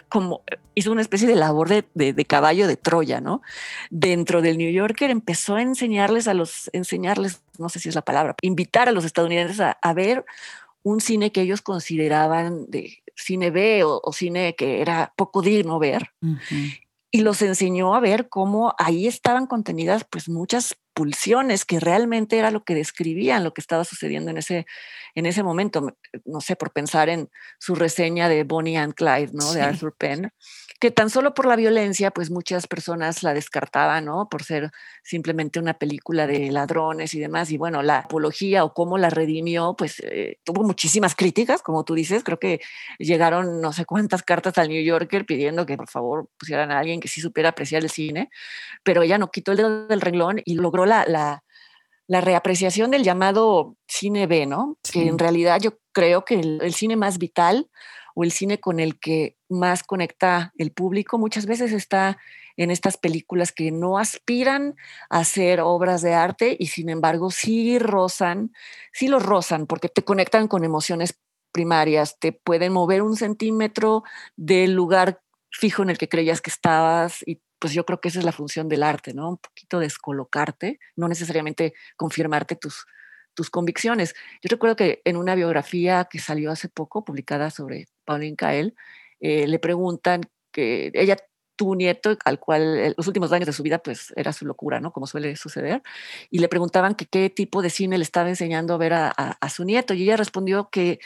como 0.10 0.42
hizo 0.74 0.92
una 0.92 1.02
especie 1.02 1.28
de 1.28 1.36
labor 1.36 1.70
de, 1.70 1.84
de, 1.94 2.26
caballo 2.26 2.66
de 2.66 2.78
Troya, 2.78 3.22
¿no? 3.22 3.44
Dentro 3.92 4.42
del 4.42 4.58
New 4.58 4.72
Yorker 4.72 5.12
empezó 5.12 5.56
a 5.56 5.62
enseñarles 5.62 6.28
a 6.28 6.34
los, 6.34 6.72
enseñarles, 6.74 7.44
no 7.60 7.70
sé 7.70 7.80
si 7.80 7.90
es 7.90 7.96
la 7.96 8.02
palabra, 8.02 8.36
invitar 8.42 8.90
a 8.90 8.92
los 8.92 9.06
estadounidenses 9.06 9.60
a, 9.60 9.78
a 9.84 9.94
ver 9.94 10.26
un 10.84 11.02
cine 11.02 11.32
que 11.32 11.42
ellos 11.42 11.62
consideraban 11.62 12.66
de 12.70 13.04
cine 13.16 13.52
B 13.52 13.84
o, 13.84 14.14
cine 14.14 14.56
que 14.56 14.82
era 14.82 15.14
poco 15.16 15.42
digno 15.42 15.80
ver. 15.80 16.12
Y 17.12 17.22
los 17.22 17.42
enseñó 17.42 17.94
a 17.94 18.00
ver 18.00 18.30
cómo 18.30 18.74
ahí 18.78 19.06
estaban 19.06 19.46
contenidas 19.46 20.06
pues 20.10 20.30
muchas 20.30 20.78
pulsiones 20.94 21.66
que 21.66 21.80
realmente 21.80 22.38
era 22.38 22.52
lo 22.52 22.64
que 22.64 22.76
describían 22.76 23.44
lo 23.44 23.54
que 23.54 23.62
estaba 23.62 23.84
sucediendo 23.84 24.32
en 24.32 24.38
ese, 24.38 24.66
en 25.16 25.26
ese 25.26 25.44
momento. 25.44 25.96
No 26.26 26.42
sé, 26.42 26.56
por 26.56 26.72
pensar 26.72 27.10
en 27.10 27.30
su 27.60 27.76
reseña 27.76 28.30
de 28.30 28.44
Bonnie 28.44 28.78
and 28.78 28.94
Clyde, 28.94 29.32
¿no? 29.34 29.52
De 29.54 29.62
Arthur 29.62 29.96
Penn, 29.98 30.32
que 30.82 30.90
tan 30.90 31.12
solo 31.12 31.36
por 31.36 31.46
la 31.46 31.56
violencia, 31.56 32.10
pues 32.10 32.32
muchas 32.32 32.66
personas 32.66 33.22
la 33.22 33.36
descartaban, 33.36 34.06
¿no? 34.06 34.28
Por 34.30 34.44
ser 34.44 34.72
simplemente 35.04 35.60
una 35.60 35.76
película 35.76 36.26
de 36.26 36.52
ladrones 36.52 37.14
y 37.14 37.20
demás. 37.20 37.52
Y 37.52 37.58
bueno, 37.58 37.84
la 37.84 38.00
apología 38.00 38.64
o 38.64 38.74
cómo 38.74 38.98
la 38.98 39.12
redimió, 39.12 39.76
pues 39.78 40.00
eh, 40.00 40.40
tuvo 40.44 40.64
muchísimas 40.64 41.16
críticas, 41.16 41.62
como 41.62 41.86
tú 41.86 41.94
dices. 41.94 42.24
Creo 42.24 42.40
que 42.40 42.62
llegaron 42.98 43.62
no 43.62 43.74
sé 43.74 43.86
cuántas 43.86 44.24
cartas 44.24 44.58
al 44.58 44.70
New 44.70 44.84
Yorker 44.84 45.24
pidiendo 45.28 45.68
que 45.68 45.78
por 45.78 45.88
favor 45.88 46.30
pusieran 46.40 46.72
a 46.72 46.80
alguien 46.80 47.00
que 47.00 47.08
sí 47.08 47.22
supiera 47.22 47.50
apreciar 47.50 47.84
el 47.84 47.92
cine, 47.92 48.32
pero 48.84 49.04
ella 49.04 49.20
no 49.20 49.30
quitó 49.30 49.52
el 49.52 49.58
dedo 49.58 49.88
del 49.88 50.02
renglón 50.02 50.42
y 50.46 50.56
logró 50.56 50.88
la, 50.88 51.06
la 51.06 51.44
la 52.12 52.20
reapreciación 52.20 52.92
del 52.92 53.04
llamado 53.04 53.78
cine 53.88 54.28
B, 54.28 54.46
¿no? 54.46 54.78
Que 54.92 55.08
en 55.08 55.18
realidad 55.18 55.62
yo 55.62 55.78
creo 55.94 56.26
que 56.26 56.42
el, 56.42 56.74
cine 56.74 56.98
más 56.98 57.18
vital 57.18 57.70
o 58.16 58.24
el 58.24 58.32
cine 58.32 58.60
con 58.60 58.80
el 58.80 59.00
que 59.00 59.38
más 59.50 59.84
conecta 59.84 60.54
el 60.58 60.72
público 60.72 61.18
muchas 61.18 61.46
veces 61.46 61.72
está 61.72 62.18
en 62.58 62.72
estas 62.72 62.98
películas 62.98 63.52
que 63.52 63.72
no 63.72 63.98
aspiran 63.98 64.76
a 65.10 65.24
ser 65.24 65.62
obras 65.62 66.02
de 66.02 66.14
arte 66.14 66.56
y 66.60 66.68
sin 66.68 66.90
embargo 66.90 67.32
sí 67.32 67.80
rozan, 67.80 68.54
sí 68.94 69.08
los 69.08 69.24
rozan 69.24 69.68
porque 69.68 69.90
te 69.90 70.04
conectan 70.04 70.48
con 70.48 70.64
emociones 70.64 71.20
primarias, 71.52 72.18
te 72.20 72.32
pueden 72.32 72.74
mover 72.74 73.02
un 73.02 73.16
centímetro 73.16 74.04
del 74.36 74.74
lugar 74.74 75.22
fijo 75.52 75.84
en 75.84 75.90
el 75.90 75.98
que 75.98 76.10
creías 76.10 76.42
que 76.42 76.50
estabas 76.50 77.24
y 77.26 77.42
pues 77.60 77.74
yo 77.74 77.86
creo 77.86 78.02
que 78.02 78.10
esa 78.10 78.20
es 78.20 78.26
la 78.26 78.32
función 78.32 78.70
del 78.70 78.82
arte, 78.82 79.14
¿no? 79.14 79.30
Un 79.30 79.38
poquito 79.38 79.78
descolocarte, 79.78 80.80
no 80.96 81.08
necesariamente 81.08 81.74
confirmarte 81.96 82.56
tus, 82.56 82.86
tus 83.36 83.52
convicciones. 83.52 84.16
Yo 84.42 84.48
recuerdo 84.50 84.76
que 84.76 85.02
en 85.06 85.16
una 85.16 85.36
biografía 85.36 86.06
que 86.10 86.18
salió 86.18 86.52
hace 86.52 86.70
poco, 86.70 87.04
publicada 87.06 87.52
sobre 87.52 87.88
Pauline 88.12 88.36
Kael, 88.36 88.76
eh, 89.20 89.48
le 89.48 89.60
preguntan 89.60 90.22
que 90.52 90.92
ella 90.94 91.18
tu 91.56 91.76
nieto, 91.76 92.18
al 92.26 92.40
cual 92.40 92.78
eh, 92.78 92.94
los 92.98 93.08
últimos 93.08 93.32
años 93.32 93.46
de 93.46 93.54
su 93.54 93.62
vida, 93.62 93.78
pues 93.80 94.14
era 94.16 94.34
su 94.34 94.46
locura, 94.46 94.80
¿no? 94.80 94.92
Como 94.92 95.06
suele 95.06 95.36
suceder. 95.36 95.84
Y 96.32 96.40
le 96.40 96.48
preguntaban 96.48 96.96
que 96.96 97.06
qué 97.06 97.30
tipo 97.30 97.62
de 97.62 97.70
cine 97.70 97.98
le 97.98 98.04
estaba 98.04 98.30
enseñando 98.30 98.74
a 98.74 98.78
ver 98.78 98.94
a, 98.94 99.10
a 99.10 99.50
su 99.50 99.64
nieto. 99.64 99.94
Y 99.94 100.04
ella 100.04 100.18
respondió 100.18 100.70
que 100.72 101.00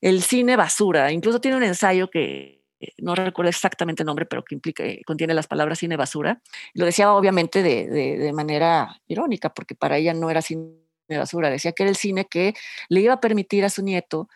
el 0.00 0.22
cine 0.22 0.56
basura. 0.56 1.12
Incluso 1.12 1.40
tiene 1.40 1.58
un 1.58 1.62
ensayo 1.62 2.08
que 2.10 2.58
eh, 2.80 2.92
no 2.98 3.14
recuerdo 3.14 3.48
exactamente 3.50 4.02
el 4.02 4.06
nombre, 4.06 4.26
pero 4.26 4.44
que 4.44 4.54
implica, 4.54 4.84
eh, 4.84 5.02
contiene 5.04 5.34
las 5.34 5.46
palabras 5.46 5.78
cine 5.78 5.96
basura. 5.96 6.40
Lo 6.74 6.86
decía 6.86 7.12
obviamente 7.12 7.62
de, 7.62 7.88
de, 7.88 8.32
manera 8.32 9.00
irónica, 9.08 9.52
porque 9.52 9.74
para 9.74 9.98
ella 9.98 10.14
no 10.14 10.30
era 10.30 10.42
cine 10.42 10.74
basura, 11.08 11.50
decía 11.50 11.72
que 11.72 11.82
era 11.84 11.90
el 11.90 11.96
cine 11.96 12.26
que 12.26 12.54
le 12.88 13.00
iba 13.00 13.14
a 13.14 13.20
permitir 13.20 13.64
a 13.64 13.70
su 13.70 13.82
nieto 13.82 14.28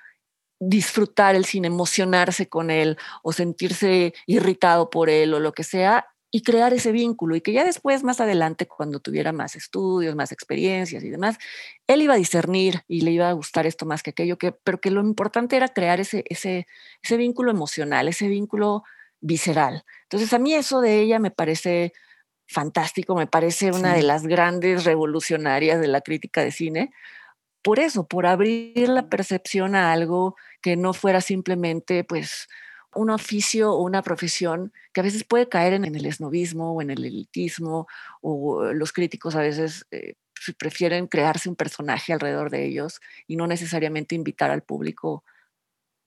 disfrutar 0.65 1.35
el 1.35 1.45
cine, 1.45 1.67
emocionarse 1.67 2.49
con 2.49 2.71
él 2.71 2.97
o 3.23 3.33
sentirse 3.33 4.15
irritado 4.27 4.91
por 4.91 5.11
él 5.11 5.35
o 5.35 5.41
lo 5.41 5.53
que 5.53 5.65
sea 5.65 6.07
y 6.31 6.43
crear 6.43 6.73
ese 6.73 6.93
vínculo 6.93 7.35
y 7.35 7.41
que 7.41 7.53
ya 7.53 7.65
después, 7.65 8.05
más 8.05 8.21
adelante, 8.21 8.67
cuando 8.67 9.01
tuviera 9.01 9.33
más 9.33 9.57
estudios, 9.57 10.15
más 10.15 10.31
experiencias 10.31 11.03
y 11.03 11.11
demás, 11.11 11.37
él 11.89 12.03
iba 12.03 12.15
a 12.15 12.17
discernir 12.17 12.83
y 12.87 13.03
le 13.03 13.11
iba 13.11 13.29
a 13.29 13.33
gustar 13.33 13.67
esto 13.67 13.87
más 13.87 14.03
que 14.03 14.11
aquello, 14.11 14.39
que, 14.39 14.53
pero 14.53 14.81
que 14.81 14.91
lo 14.91 15.01
importante 15.01 15.57
era 15.57 15.69
crear 15.69 16.01
ese, 16.01 16.25
ese, 16.29 16.67
ese 17.03 17.17
vínculo 17.17 17.51
emocional, 17.51 18.07
ese 18.09 18.29
vínculo 18.29 18.85
visceral. 19.21 19.85
Entonces 20.05 20.33
a 20.33 20.39
mí 20.39 20.55
eso 20.55 20.81
de 20.81 21.01
ella 21.01 21.19
me 21.19 21.33
parece 21.33 21.93
fantástico, 22.47 23.15
me 23.15 23.27
parece 23.27 23.73
una 23.73 23.95
de 23.95 24.03
las 24.03 24.27
grandes 24.27 24.85
revolucionarias 24.85 25.81
de 25.81 25.89
la 25.89 26.03
crítica 26.03 26.43
de 26.43 26.53
cine, 26.53 26.93
por 27.63 27.79
eso, 27.79 28.07
por 28.07 28.27
abrir 28.27 28.89
la 28.89 29.09
percepción 29.09 29.75
a 29.77 29.93
algo 29.93 30.37
que 30.61 30.77
no 30.77 30.93
fuera 30.93 31.21
simplemente 31.21 32.05
pues 32.05 32.49
un 32.95 33.11
oficio 33.11 33.73
o 33.73 33.83
una 33.83 34.03
profesión 34.03 34.73
que 34.93 35.01
a 35.01 35.05
veces 35.05 35.25
puede 35.25 35.49
caer 35.49 35.73
en, 35.73 35.85
el 35.85 36.05
esnovismo 36.07 36.73
o 36.73 36.83
en 36.83 36.91
el 36.91 37.05
elitismo, 37.05 37.87
o 38.21 38.73
los 38.73 38.93
críticos 38.93 39.35
a 39.35 39.41
veces 39.41 39.87
eh, 39.91 40.15
prefieren 40.59 41.07
crearse 41.07 41.49
un 41.49 41.57
personaje 41.57 42.13
alrededor 42.13 42.51
de 42.51 42.67
ellos 42.67 43.01
y 43.27 43.37
no 43.37 43.47
necesariamente 43.47 44.15
invitar 44.15 44.51
al 44.51 44.63
público 44.63 45.25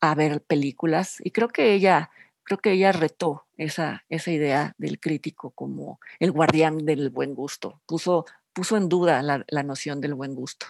a 0.01 0.13
ver 0.13 0.41
películas. 0.41 1.17
Y 1.21 1.31
creo 1.31 1.47
que 1.47 1.73
ella, 1.73 2.11
creo 2.43 2.59
que 2.59 2.73
ella 2.73 2.91
retó 2.91 3.47
esa, 3.57 4.03
idea 4.09 4.73
del 4.77 4.99
crítico 4.99 5.51
como 5.51 5.99
el 6.19 6.31
guardián 6.31 6.85
del 6.85 7.09
buen 7.09 7.33
gusto, 7.33 7.81
puso, 7.87 8.25
puso 8.53 8.77
en 8.77 8.89
duda 8.89 9.23
la 9.23 9.63
noción 9.63 10.01
del 10.01 10.13
buen 10.13 10.35
gusto. 10.35 10.67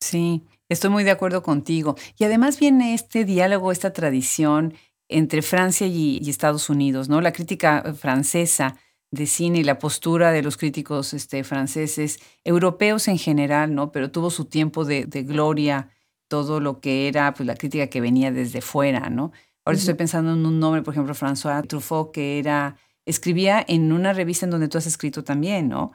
Sí, 0.00 0.46
estoy 0.68 0.90
muy 0.90 1.04
de 1.04 1.10
acuerdo 1.10 1.42
contigo. 1.42 1.96
Y 2.18 2.24
además 2.24 2.58
viene 2.58 2.94
este 2.94 3.24
diálogo, 3.24 3.72
esta 3.72 3.92
tradición 3.92 4.74
entre 5.08 5.42
Francia 5.42 5.86
y, 5.86 6.28
Estados 6.28 6.68
Unidos, 6.68 7.08
¿no? 7.08 7.20
La 7.20 7.32
crítica 7.32 7.82
eh, 7.84 7.92
francesa 7.92 8.76
de 9.10 9.26
cine 9.26 9.60
y 9.60 9.64
la 9.64 9.78
postura 9.78 10.32
de 10.32 10.42
los 10.42 10.56
críticos 10.56 11.14
este, 11.14 11.44
franceses, 11.44 12.18
europeos 12.44 13.08
en 13.08 13.18
general, 13.18 13.74
¿no? 13.74 13.92
Pero 13.92 14.10
tuvo 14.10 14.30
su 14.30 14.46
tiempo 14.46 14.84
de, 14.84 15.04
gloria, 15.22 15.90
todo 16.28 16.60
lo 16.60 16.80
que 16.80 17.08
era 17.08 17.32
pues, 17.34 17.46
la 17.46 17.54
crítica 17.54 17.86
que 17.86 18.00
venía 18.00 18.32
desde 18.32 18.60
fuera, 18.60 19.08
¿no? 19.10 19.32
Ahora 19.64 19.78
estoy 19.78 19.94
pensando 19.94 20.32
en 20.32 20.44
un 20.44 20.60
nombre, 20.60 20.82
por 20.82 20.94
ejemplo, 20.94 21.14
François 21.14 21.66
Truffaut, 21.66 22.12
que 22.12 22.38
era, 22.38 22.76
escribía 23.04 23.64
en 23.66 23.92
una 23.92 24.12
revista 24.12 24.46
en 24.46 24.50
donde 24.50 24.68
tú 24.68 24.78
has 24.78 24.86
escrito 24.86 25.24
también, 25.24 25.68
¿no? 25.68 25.92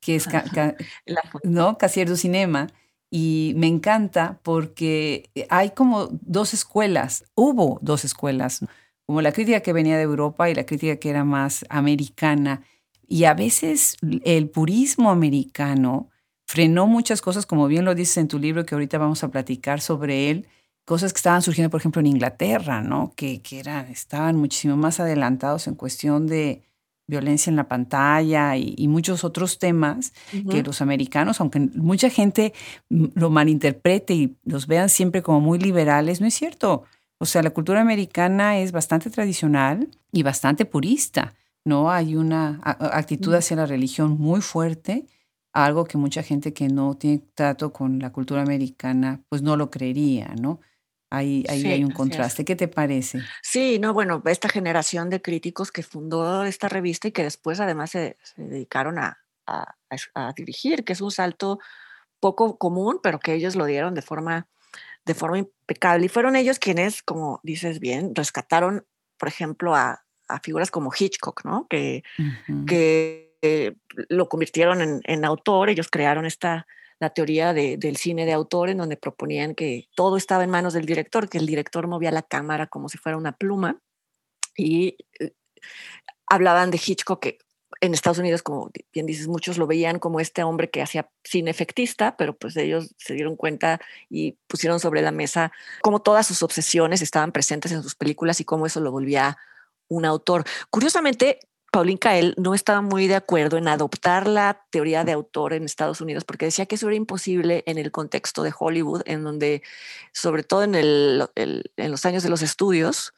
Que 0.00 0.16
es, 0.16 0.28
¿no? 1.44 1.78
Casier 1.78 2.08
du 2.08 2.16
Cinema 2.16 2.68
y 3.14 3.52
me 3.58 3.66
encanta 3.66 4.40
porque 4.42 5.28
hay 5.50 5.72
como 5.72 6.08
dos 6.22 6.54
escuelas, 6.54 7.26
hubo 7.34 7.78
dos 7.82 8.06
escuelas, 8.06 8.64
como 9.04 9.20
la 9.20 9.32
crítica 9.32 9.60
que 9.60 9.74
venía 9.74 9.98
de 9.98 10.02
Europa 10.04 10.48
y 10.48 10.54
la 10.54 10.64
crítica 10.64 10.96
que 10.96 11.10
era 11.10 11.22
más 11.22 11.66
americana. 11.68 12.62
Y 13.06 13.24
a 13.24 13.34
veces 13.34 13.98
el 14.24 14.48
purismo 14.48 15.10
americano 15.10 16.08
frenó 16.46 16.86
muchas 16.86 17.20
cosas, 17.20 17.44
como 17.44 17.66
bien 17.66 17.84
lo 17.84 17.94
dices 17.94 18.16
en 18.16 18.28
tu 18.28 18.38
libro, 18.38 18.64
que 18.64 18.74
ahorita 18.74 18.96
vamos 18.96 19.22
a 19.22 19.30
platicar 19.30 19.82
sobre 19.82 20.30
él, 20.30 20.48
cosas 20.86 21.12
que 21.12 21.18
estaban 21.18 21.42
surgiendo, 21.42 21.68
por 21.68 21.80
ejemplo, 21.80 22.00
en 22.00 22.06
Inglaterra, 22.06 22.80
¿no? 22.80 23.12
Que, 23.14 23.42
que 23.42 23.60
eran, 23.60 23.88
estaban 23.88 24.36
muchísimo 24.36 24.78
más 24.78 25.00
adelantados 25.00 25.66
en 25.66 25.74
cuestión 25.74 26.26
de, 26.26 26.62
violencia 27.06 27.50
en 27.50 27.56
la 27.56 27.68
pantalla 27.68 28.56
y, 28.56 28.88
muchos 28.88 29.24
otros 29.24 29.58
temas 29.58 30.12
que 30.50 30.62
los 30.62 30.80
americanos, 30.80 31.40
aunque 31.40 31.60
mucha 31.60 32.10
gente 32.10 32.52
lo 32.88 33.30
malinterprete 33.30 34.14
y 34.14 34.36
los 34.44 34.66
vean 34.66 34.88
siempre 34.88 35.22
como 35.22 35.40
muy 35.40 35.58
liberales, 35.58 36.20
no 36.20 36.26
es 36.26 36.34
cierto. 36.34 36.84
O 37.18 37.26
sea, 37.26 37.42
la 37.42 37.50
cultura 37.50 37.80
americana 37.80 38.58
es 38.58 38.72
bastante 38.72 39.10
tradicional 39.10 39.88
y 40.10 40.22
bastante 40.22 40.64
purista, 40.64 41.34
¿no? 41.64 41.90
Hay 41.90 42.16
una 42.16 42.60
actitud 42.64 43.34
hacia 43.34 43.56
la 43.56 43.66
religión 43.66 44.18
muy 44.18 44.40
fuerte, 44.40 45.06
algo 45.52 45.84
que 45.84 45.98
mucha 45.98 46.22
gente 46.22 46.52
que 46.52 46.68
no 46.68 46.94
tiene 46.94 47.22
trato 47.34 47.72
con 47.72 47.98
la 47.98 48.10
cultura 48.10 48.42
americana, 48.42 49.20
pues 49.28 49.42
no 49.42 49.56
lo 49.56 49.70
creería, 49.70 50.34
¿no? 50.40 50.60
Ahí, 51.14 51.44
hay 51.46 51.84
un 51.84 51.90
contraste. 51.90 52.42
¿Qué 52.42 52.56
te 52.56 52.68
parece? 52.68 53.20
Sí, 53.42 53.78
no, 53.78 53.92
bueno, 53.92 54.22
esta 54.24 54.48
generación 54.48 55.10
de 55.10 55.20
críticos 55.20 55.70
que 55.70 55.82
fundó 55.82 56.42
esta 56.44 56.70
revista 56.70 57.08
y 57.08 57.12
que 57.12 57.22
después 57.22 57.60
además 57.60 57.90
se, 57.90 58.16
dedicaron 58.36 58.98
a, 58.98 59.18
dirigir, 60.34 60.84
que 60.84 60.94
es 60.94 61.02
un 61.02 61.10
salto 61.10 61.58
poco 62.18 62.56
común, 62.56 62.98
pero 63.02 63.20
que 63.20 63.34
ellos 63.34 63.56
lo 63.56 63.66
dieron 63.66 63.92
de 63.92 64.00
forma, 64.00 64.46
de 65.04 65.12
forma 65.12 65.36
impecable. 65.36 66.06
Y 66.06 66.08
fueron 66.08 66.34
ellos 66.34 66.58
quienes, 66.58 67.02
como 67.02 67.40
dices 67.42 67.78
bien, 67.78 68.14
rescataron, 68.14 68.86
por 69.18 69.28
ejemplo, 69.28 69.76
a, 69.76 70.02
figuras 70.42 70.70
como 70.70 70.90
Hitchcock, 70.98 71.44
¿no? 71.44 71.66
Que, 71.68 72.04
que 72.66 73.76
lo 74.08 74.30
convirtieron 74.30 74.80
en, 74.80 75.02
en 75.04 75.26
autor, 75.26 75.68
ellos 75.68 75.88
crearon 75.90 76.24
esta 76.24 76.66
la 77.02 77.10
teoría 77.10 77.52
del 77.52 77.96
cine 77.96 78.24
de 78.26 78.32
autor, 78.32 78.70
en 78.70 78.78
donde 78.78 78.96
proponían 78.96 79.56
que 79.56 79.88
todo 79.96 80.16
estaba 80.16 80.44
en 80.44 80.50
manos 80.50 80.72
del 80.72 80.86
director, 80.86 81.28
que 81.28 81.38
el 81.38 81.46
director 81.46 81.88
movía 81.88 82.12
la 82.12 82.22
cámara 82.22 82.68
como 82.68 82.88
si 82.88 82.96
fuera 82.96 83.18
una 83.18 83.32
pluma. 83.32 83.80
Y 84.56 84.96
eh, 85.18 85.32
hablaban 86.28 86.70
de 86.70 86.80
Hitchcock, 86.84 87.20
que 87.20 87.38
en 87.80 87.92
Estados 87.92 88.18
Unidos, 88.18 88.44
como 88.44 88.70
bien 88.92 89.06
dices, 89.06 89.26
muchos 89.26 89.58
lo 89.58 89.66
veían 89.66 89.98
como 89.98 90.20
este 90.20 90.44
hombre 90.44 90.70
que 90.70 90.80
hacía 90.80 91.10
cine 91.24 91.50
efectista, 91.50 92.16
pero 92.16 92.36
pues 92.36 92.56
ellos 92.56 92.94
se 92.98 93.14
dieron 93.14 93.34
cuenta 93.34 93.80
y 94.08 94.38
pusieron 94.46 94.78
sobre 94.78 95.02
la 95.02 95.10
mesa 95.10 95.50
cómo 95.80 96.00
todas 96.00 96.24
sus 96.24 96.44
obsesiones 96.44 97.02
estaban 97.02 97.32
presentes 97.32 97.72
en 97.72 97.82
sus 97.82 97.96
películas 97.96 98.40
y 98.40 98.44
cómo 98.44 98.66
eso 98.66 98.78
lo 98.78 98.92
volvía 98.92 99.36
un 99.88 100.04
autor. 100.04 100.44
Curiosamente, 100.70 101.40
Pauline 101.72 101.98
Kael 101.98 102.34
no 102.36 102.54
estaba 102.54 102.82
muy 102.82 103.08
de 103.08 103.14
acuerdo 103.14 103.56
en 103.56 103.66
adoptar 103.66 104.28
la 104.28 104.66
teoría 104.68 105.04
de 105.04 105.12
autor 105.12 105.54
en 105.54 105.64
Estados 105.64 106.02
Unidos 106.02 106.22
porque 106.22 106.44
decía 106.44 106.66
que 106.66 106.74
eso 106.74 106.86
era 106.86 106.96
imposible 106.96 107.64
en 107.66 107.78
el 107.78 107.90
contexto 107.90 108.42
de 108.42 108.52
Hollywood, 108.56 109.00
en 109.06 109.24
donde, 109.24 109.62
sobre 110.12 110.42
todo 110.42 110.64
en, 110.64 111.18
los 111.18 112.06
años 112.06 112.22
de 112.22 112.28
los 112.28 112.42
estudios, 112.42 113.14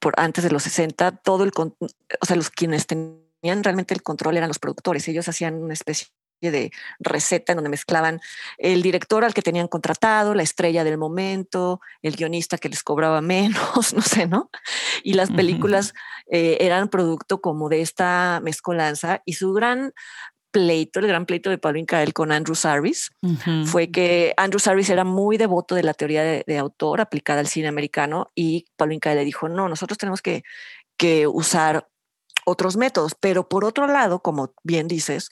por 0.00 0.14
antes 0.18 0.42
de 0.42 0.50
los 0.50 0.64
60, 0.64 1.18
todo 1.18 1.44
el, 1.44 1.52
o 1.56 2.26
sea, 2.26 2.34
los 2.34 2.50
quienes 2.50 2.88
tenían 2.88 3.62
realmente 3.62 3.94
el 3.94 4.02
control 4.02 4.36
eran 4.36 4.48
los 4.48 4.58
productores. 4.58 5.06
Ellos 5.06 5.28
hacían 5.28 5.54
una 5.54 5.74
especie 5.74 6.08
de 6.40 6.70
receta 6.98 7.52
en 7.52 7.56
donde 7.56 7.70
mezclaban 7.70 8.20
el 8.58 8.82
director 8.82 9.24
al 9.24 9.34
que 9.34 9.42
tenían 9.42 9.68
contratado, 9.68 10.34
la 10.34 10.42
estrella 10.42 10.84
del 10.84 10.98
momento, 10.98 11.80
el 12.02 12.16
guionista 12.16 12.58
que 12.58 12.68
les 12.68 12.82
cobraba 12.82 13.20
menos, 13.22 13.94
no 13.94 14.02
sé, 14.02 14.26
¿no? 14.26 14.50
Y 15.02 15.14
las 15.14 15.30
películas 15.30 15.94
eh, 16.30 16.58
eran 16.60 16.88
producto 16.88 17.40
como 17.40 17.68
de 17.68 17.80
esta 17.80 18.40
mezcolanza 18.42 19.22
y 19.24 19.34
su 19.34 19.52
gran 19.52 19.92
pleito, 20.50 21.00
el 21.00 21.06
gran 21.06 21.26
pleito 21.26 21.50
de 21.50 21.58
Pauline 21.58 21.86
Kael 21.86 22.14
con 22.14 22.32
Andrew 22.32 22.54
Sarris, 22.54 23.10
fue 23.66 23.90
que 23.90 24.32
Andrew 24.38 24.58
Sarris 24.58 24.88
era 24.88 25.04
muy 25.04 25.36
devoto 25.36 25.74
de 25.74 25.82
la 25.82 25.92
teoría 25.92 26.22
de, 26.22 26.58
autor 26.58 27.02
aplicada 27.02 27.40
al 27.40 27.46
cine 27.46 27.68
americano 27.68 28.30
y 28.34 28.64
Pauline 28.76 29.00
Kael 29.00 29.18
le 29.18 29.24
dijo, 29.26 29.50
no, 29.50 29.68
nosotros 29.68 29.98
tenemos 29.98 30.22
que, 30.22 30.44
que 30.96 31.26
usar 31.26 31.88
otros 32.46 32.78
métodos, 32.78 33.14
pero 33.18 33.48
por 33.48 33.66
otro 33.66 33.86
lado, 33.86 34.20
como 34.20 34.54
bien 34.62 34.88
dices, 34.88 35.28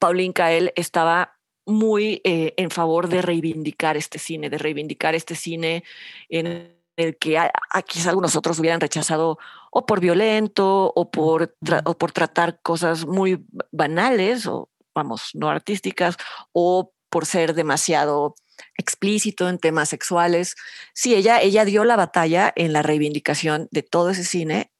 Pauline 0.00 0.32
Kael 0.32 0.72
estaba 0.74 1.38
muy 1.66 2.20
eh, 2.24 2.54
en 2.56 2.70
favor 2.70 3.08
de 3.08 3.22
reivindicar 3.22 3.96
este 3.96 4.18
cine, 4.18 4.50
de 4.50 4.58
reivindicar 4.58 5.14
este 5.14 5.36
cine 5.36 5.84
en 6.28 6.74
el 6.96 7.16
que 7.18 7.38
quizás 7.86 8.08
algunos 8.08 8.34
otros 8.34 8.58
hubieran 8.58 8.80
rechazado 8.80 9.38
o 9.70 9.86
por 9.86 10.00
violento 10.00 10.92
o 10.94 11.10
por, 11.10 11.54
o 11.84 11.98
por 11.98 12.12
tratar 12.12 12.60
cosas 12.62 13.06
muy 13.06 13.44
banales 13.70 14.46
o, 14.46 14.68
vamos, 14.94 15.30
no 15.34 15.48
artísticas 15.48 16.16
o 16.52 16.92
por 17.08 17.26
ser 17.26 17.54
demasiado 17.54 18.34
explícito 18.76 19.48
en 19.48 19.58
temas 19.58 19.90
sexuales. 19.90 20.56
Sí, 20.94 21.14
ella, 21.14 21.40
ella 21.40 21.64
dio 21.64 21.84
la 21.84 21.96
batalla 21.96 22.52
en 22.56 22.72
la 22.72 22.82
reivindicación 22.82 23.68
de 23.70 23.82
todo 23.82 24.10
ese 24.10 24.24
cine 24.24 24.72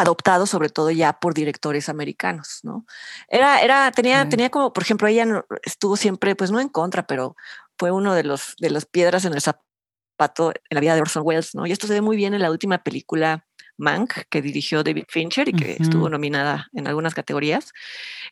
adoptado 0.00 0.46
sobre 0.46 0.68
todo 0.68 0.90
ya 0.90 1.14
por 1.14 1.34
directores 1.34 1.88
americanos, 1.88 2.60
¿no? 2.62 2.86
Era, 3.28 3.60
era, 3.60 3.90
tenía, 3.92 4.28
tenía 4.28 4.50
como, 4.50 4.72
por 4.72 4.82
ejemplo, 4.82 5.08
ella 5.08 5.44
estuvo 5.62 5.96
siempre, 5.96 6.36
pues 6.36 6.50
no 6.50 6.60
en 6.60 6.68
contra, 6.68 7.06
pero 7.06 7.36
fue 7.78 7.90
uno 7.90 8.14
de 8.14 8.24
los, 8.24 8.54
de 8.58 8.70
las 8.70 8.86
piedras 8.86 9.24
en 9.24 9.34
el 9.34 9.40
zapato 9.40 10.50
en 10.50 10.74
la 10.74 10.80
vida 10.80 10.94
de 10.94 11.00
Orson 11.00 11.22
Welles, 11.24 11.54
¿no? 11.54 11.66
Y 11.66 11.72
esto 11.72 11.86
se 11.86 11.94
ve 11.94 12.00
muy 12.00 12.16
bien 12.16 12.34
en 12.34 12.42
la 12.42 12.50
última 12.50 12.78
película 12.78 13.46
Mank, 13.76 14.12
que 14.28 14.42
dirigió 14.42 14.82
David 14.82 15.04
Fincher 15.08 15.48
y 15.48 15.52
que 15.52 15.76
estuvo 15.78 16.10
nominada 16.10 16.68
en 16.74 16.88
algunas 16.88 17.14
categorías, 17.14 17.72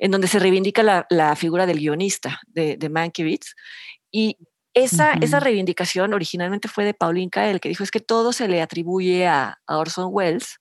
en 0.00 0.10
donde 0.10 0.26
se 0.26 0.40
reivindica 0.40 0.82
la, 1.08 1.36
figura 1.36 1.66
del 1.66 1.78
guionista 1.78 2.40
de, 2.48 2.76
de 2.76 2.88
Mankiewicz. 2.88 3.54
Y 4.10 4.38
esa, 4.74 5.12
esa 5.14 5.40
reivindicación 5.40 6.12
originalmente 6.12 6.68
fue 6.68 6.84
de 6.84 6.94
Pauline 6.94 7.30
Kael, 7.30 7.60
que 7.60 7.68
dijo 7.68 7.84
es 7.84 7.92
que 7.92 8.00
todo 8.00 8.32
se 8.32 8.48
le 8.48 8.60
atribuye 8.60 9.26
a, 9.26 9.60
a 9.66 9.78
Orson 9.78 10.08
Welles 10.10 10.58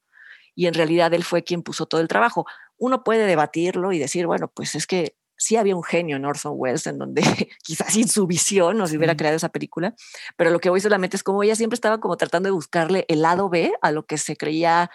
y 0.55 0.67
en 0.67 0.73
realidad 0.73 1.13
él 1.13 1.23
fue 1.23 1.43
quien 1.43 1.61
puso 1.61 1.85
todo 1.85 2.01
el 2.01 2.07
trabajo. 2.07 2.45
Uno 2.77 3.03
puede 3.03 3.25
debatirlo 3.25 3.91
y 3.91 3.99
decir, 3.99 4.25
bueno, 4.25 4.47
pues 4.47 4.75
es 4.75 4.87
que 4.87 5.15
sí 5.37 5.57
había 5.57 5.75
un 5.75 5.83
genio 5.83 6.15
en 6.15 6.25
Orson 6.25 6.53
Welles, 6.55 6.87
en 6.87 6.97
donde 6.97 7.21
quizás 7.63 7.93
sin 7.93 8.07
su 8.07 8.25
visión 8.27 8.77
nos 8.77 8.93
hubiera 8.93 9.17
creado 9.17 9.35
esa 9.35 9.49
película, 9.49 9.93
pero 10.37 10.49
lo 10.49 10.59
que 10.59 10.69
voy 10.69 10.79
solamente 10.79 11.17
es 11.17 11.23
como 11.23 11.43
ella 11.43 11.55
siempre 11.55 11.75
estaba 11.75 11.99
como 11.99 12.17
tratando 12.17 12.47
de 12.47 12.53
buscarle 12.53 13.05
el 13.09 13.21
lado 13.21 13.49
B 13.49 13.73
a 13.81 13.91
lo 13.91 14.05
que 14.05 14.17
se 14.17 14.37
creía 14.37 14.89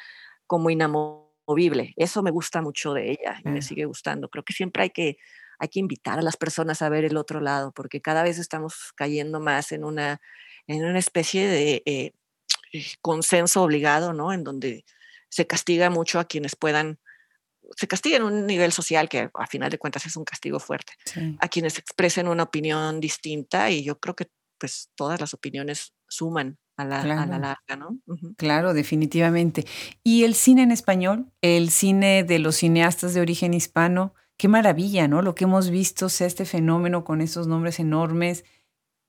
como 0.46 0.70
inamovible. 0.70 1.92
Eso 1.96 2.22
me 2.22 2.30
gusta 2.30 2.62
mucho 2.62 2.94
de 2.94 3.10
ella 3.12 3.40
y 3.44 3.48
me 3.48 3.62
sigue 3.62 3.84
gustando. 3.84 4.28
Creo 4.28 4.44
que 4.44 4.52
siempre 4.52 4.84
hay 4.84 4.90
que, 4.90 5.18
hay 5.58 5.68
que 5.68 5.80
invitar 5.80 6.18
a 6.18 6.22
las 6.22 6.36
personas 6.36 6.82
a 6.82 6.88
ver 6.88 7.04
el 7.04 7.16
otro 7.16 7.40
lado, 7.40 7.72
porque 7.72 8.00
cada 8.00 8.22
vez 8.22 8.38
estamos 8.38 8.92
cayendo 8.96 9.40
más 9.40 9.72
en 9.72 9.84
una, 9.84 10.20
en 10.66 10.84
una 10.84 10.98
especie 10.98 11.46
de 11.46 11.82
eh, 11.86 12.12
consenso 13.02 13.62
obligado, 13.62 14.12
¿no? 14.12 14.32
En 14.32 14.44
donde 14.44 14.84
se 15.30 15.46
castiga 15.46 15.88
mucho 15.88 16.20
a 16.20 16.24
quienes 16.24 16.56
puedan 16.56 16.98
se 17.76 17.86
castiga 17.86 18.16
en 18.16 18.24
un 18.24 18.46
nivel 18.46 18.72
social 18.72 19.08
que 19.08 19.30
a 19.32 19.46
final 19.46 19.70
de 19.70 19.78
cuentas 19.78 20.06
es 20.06 20.16
un 20.16 20.24
castigo 20.24 20.58
fuerte. 20.58 20.92
A 21.38 21.48
quienes 21.48 21.78
expresen 21.78 22.28
una 22.28 22.44
opinión 22.44 23.00
distinta 23.00 23.70
y 23.70 23.84
yo 23.84 23.98
creo 23.98 24.16
que 24.16 24.28
pues 24.58 24.90
todas 24.94 25.20
las 25.20 25.32
opiniones 25.34 25.94
suman 26.08 26.58
a 26.76 26.84
la, 26.84 27.04
larga, 27.04 27.76
¿no? 27.76 27.98
Claro, 28.36 28.74
definitivamente. 28.74 29.66
¿Y 30.02 30.24
el 30.24 30.34
cine 30.34 30.62
en 30.62 30.72
español? 30.72 31.30
El 31.40 31.70
cine 31.70 32.24
de 32.24 32.38
los 32.38 32.56
cineastas 32.56 33.14
de 33.14 33.20
origen 33.20 33.54
hispano, 33.54 34.14
qué 34.36 34.48
maravilla, 34.48 35.08
¿no? 35.08 35.22
Lo 35.22 35.34
que 35.34 35.44
hemos 35.44 35.70
visto 35.70 36.08
sea 36.08 36.26
este 36.26 36.44
fenómeno 36.44 37.04
con 37.04 37.20
esos 37.20 37.46
nombres 37.46 37.80
enormes. 37.80 38.44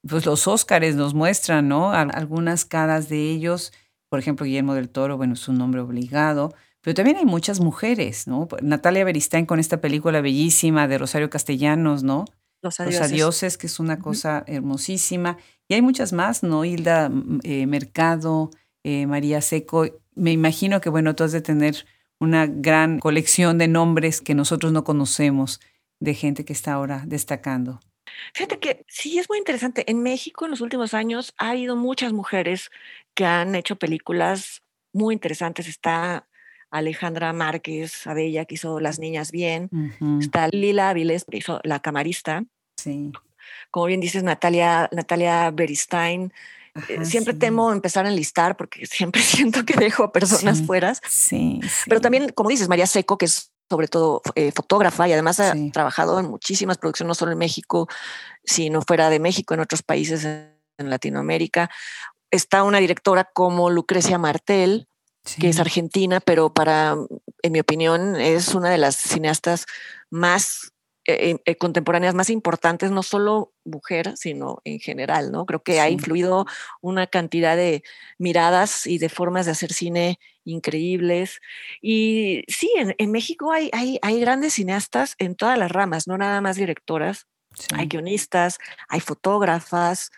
Pues 0.07 0.25
los 0.25 0.47
Óscares 0.47 0.95
nos 0.95 1.13
muestran, 1.13 1.67
¿no? 1.67 1.91
Algunas 1.91 2.65
caras 2.65 3.09
de 3.09 3.31
ellos. 3.31 3.71
Por 4.11 4.19
ejemplo, 4.19 4.45
Guillermo 4.45 4.73
del 4.73 4.89
Toro, 4.89 5.15
bueno, 5.15 5.35
es 5.35 5.47
un 5.47 5.57
nombre 5.57 5.79
obligado. 5.79 6.53
Pero 6.81 6.93
también 6.95 7.15
hay 7.15 7.25
muchas 7.25 7.61
mujeres, 7.61 8.27
¿no? 8.27 8.49
Natalia 8.61 9.05
Beristain 9.05 9.45
con 9.45 9.57
esta 9.57 9.79
película 9.79 10.19
bellísima 10.19 10.89
de 10.89 10.97
Rosario 10.97 11.29
Castellanos, 11.29 12.03
¿no? 12.03 12.25
Los 12.61 12.81
adioses. 12.81 13.57
que 13.57 13.67
es 13.67 13.79
una 13.79 13.99
cosa 13.99 14.43
hermosísima. 14.47 15.37
Y 15.69 15.75
hay 15.75 15.81
muchas 15.81 16.11
más, 16.11 16.43
¿no? 16.43 16.65
Hilda 16.65 17.07
mm, 17.07 17.39
eh, 17.43 17.65
Mercado, 17.67 18.51
eh, 18.83 19.07
María 19.07 19.39
Seco. 19.39 19.85
Me 20.13 20.33
imagino 20.33 20.81
que, 20.81 20.89
bueno, 20.89 21.15
tú 21.15 21.23
has 21.23 21.31
de 21.31 21.39
tener 21.39 21.85
una 22.19 22.47
gran 22.47 22.99
colección 22.99 23.57
de 23.57 23.69
nombres 23.69 24.19
que 24.19 24.35
nosotros 24.35 24.73
no 24.73 24.83
conocemos 24.83 25.61
de 26.01 26.15
gente 26.15 26.43
que 26.43 26.51
está 26.51 26.73
ahora 26.73 27.03
destacando. 27.07 27.79
Fíjate 28.33 28.59
que 28.59 28.85
sí 28.87 29.19
es 29.19 29.29
muy 29.29 29.37
interesante. 29.37 29.89
En 29.89 30.01
México 30.03 30.45
en 30.45 30.51
los 30.51 30.61
últimos 30.61 30.93
años 30.93 31.33
ha 31.37 31.51
habido 31.51 31.75
muchas 31.75 32.13
mujeres 32.13 32.69
que 33.13 33.25
han 33.25 33.55
hecho 33.55 33.75
películas 33.75 34.61
muy 34.93 35.13
interesantes. 35.13 35.67
Está 35.67 36.27
Alejandra 36.69 37.33
Márquez 37.33 38.07
Abella, 38.07 38.45
que 38.45 38.55
hizo 38.55 38.79
Las 38.79 38.99
Niñas 38.99 39.31
Bien. 39.31 39.69
Está 40.19 40.47
Lila 40.47 40.89
Aviles, 40.89 41.25
que 41.29 41.37
hizo 41.37 41.59
La 41.63 41.79
Camarista. 41.79 42.45
Sí. 42.77 43.11
Como 43.69 43.87
bien 43.87 43.99
dices, 43.99 44.23
Natalia, 44.23 44.89
Natalia 44.91 45.51
Beristain. 45.51 46.33
Eh, 46.87 47.03
siempre 47.03 47.33
temo 47.33 47.73
empezar 47.73 48.05
a 48.05 48.09
enlistar 48.09 48.55
porque 48.55 48.85
siempre 48.87 49.21
siento 49.21 49.65
que 49.65 49.73
dejo 49.73 50.03
a 50.03 50.11
personas 50.13 50.61
fuera. 50.63 50.95
Sí, 51.07 51.59
Pero 51.87 51.99
también, 51.99 52.29
como 52.29 52.49
dices, 52.49 52.69
María 52.69 52.87
Seco, 52.87 53.17
que 53.17 53.25
es 53.25 53.51
sobre 53.71 53.87
todo 53.87 54.21
eh, 54.35 54.51
fotógrafa 54.51 55.07
y 55.07 55.13
además 55.13 55.39
ha 55.39 55.53
trabajado 55.71 56.19
en 56.19 56.27
muchísimas 56.27 56.77
producciones, 56.77 57.07
no 57.07 57.15
solo 57.15 57.31
en 57.31 57.37
México, 57.37 57.87
sino 58.43 58.81
fuera 58.81 59.09
de 59.09 59.19
México, 59.19 59.53
en 59.53 59.61
otros 59.61 59.81
países 59.81 60.25
en 60.25 60.89
Latinoamérica. 60.89 61.71
Está 62.31 62.63
una 62.63 62.79
directora 62.79 63.23
como 63.33 63.69
Lucrecia 63.69 64.17
Martel, 64.17 64.89
que 65.39 65.47
es 65.47 65.59
argentina, 65.59 66.19
pero 66.19 66.53
para, 66.53 66.97
en 67.43 67.51
mi 67.53 67.61
opinión, 67.61 68.17
es 68.17 68.53
una 68.55 68.69
de 68.69 68.77
las 68.77 68.97
cineastas 68.97 69.65
más 70.09 70.73
eh, 71.05 71.37
eh, 71.45 71.55
contemporáneas 71.55 72.13
más 72.13 72.29
importantes, 72.29 72.91
no 72.91 73.01
solo 73.01 73.53
mujer, 73.65 74.13
sino 74.17 74.61
en 74.65 74.79
general, 74.79 75.31
¿no? 75.31 75.47
Creo 75.47 75.63
que 75.63 75.79
ha 75.79 75.89
influido 75.89 76.45
una 76.79 77.07
cantidad 77.07 77.55
de 77.55 77.83
miradas 78.19 78.85
y 78.85 78.99
de 78.99 79.09
formas 79.09 79.47
de 79.47 79.53
hacer 79.53 79.73
cine 79.73 80.19
increíbles. 80.45 81.41
Y 81.81 82.43
sí, 82.47 82.71
en, 82.75 83.11
México 83.11 83.51
hay, 83.51 83.71
hay, 83.73 83.97
hay, 84.03 84.19
grandes 84.19 84.53
cineastas 84.53 85.15
en 85.17 85.35
todas 85.35 85.57
las 85.57 85.71
ramas, 85.71 86.07
no 86.07 86.17
nada 86.17 86.39
más 86.39 86.55
directoras. 86.55 87.25
Hay 87.73 87.87
guionistas, 87.87 88.59
hay 88.87 88.99
fotógrafas, 89.01 90.11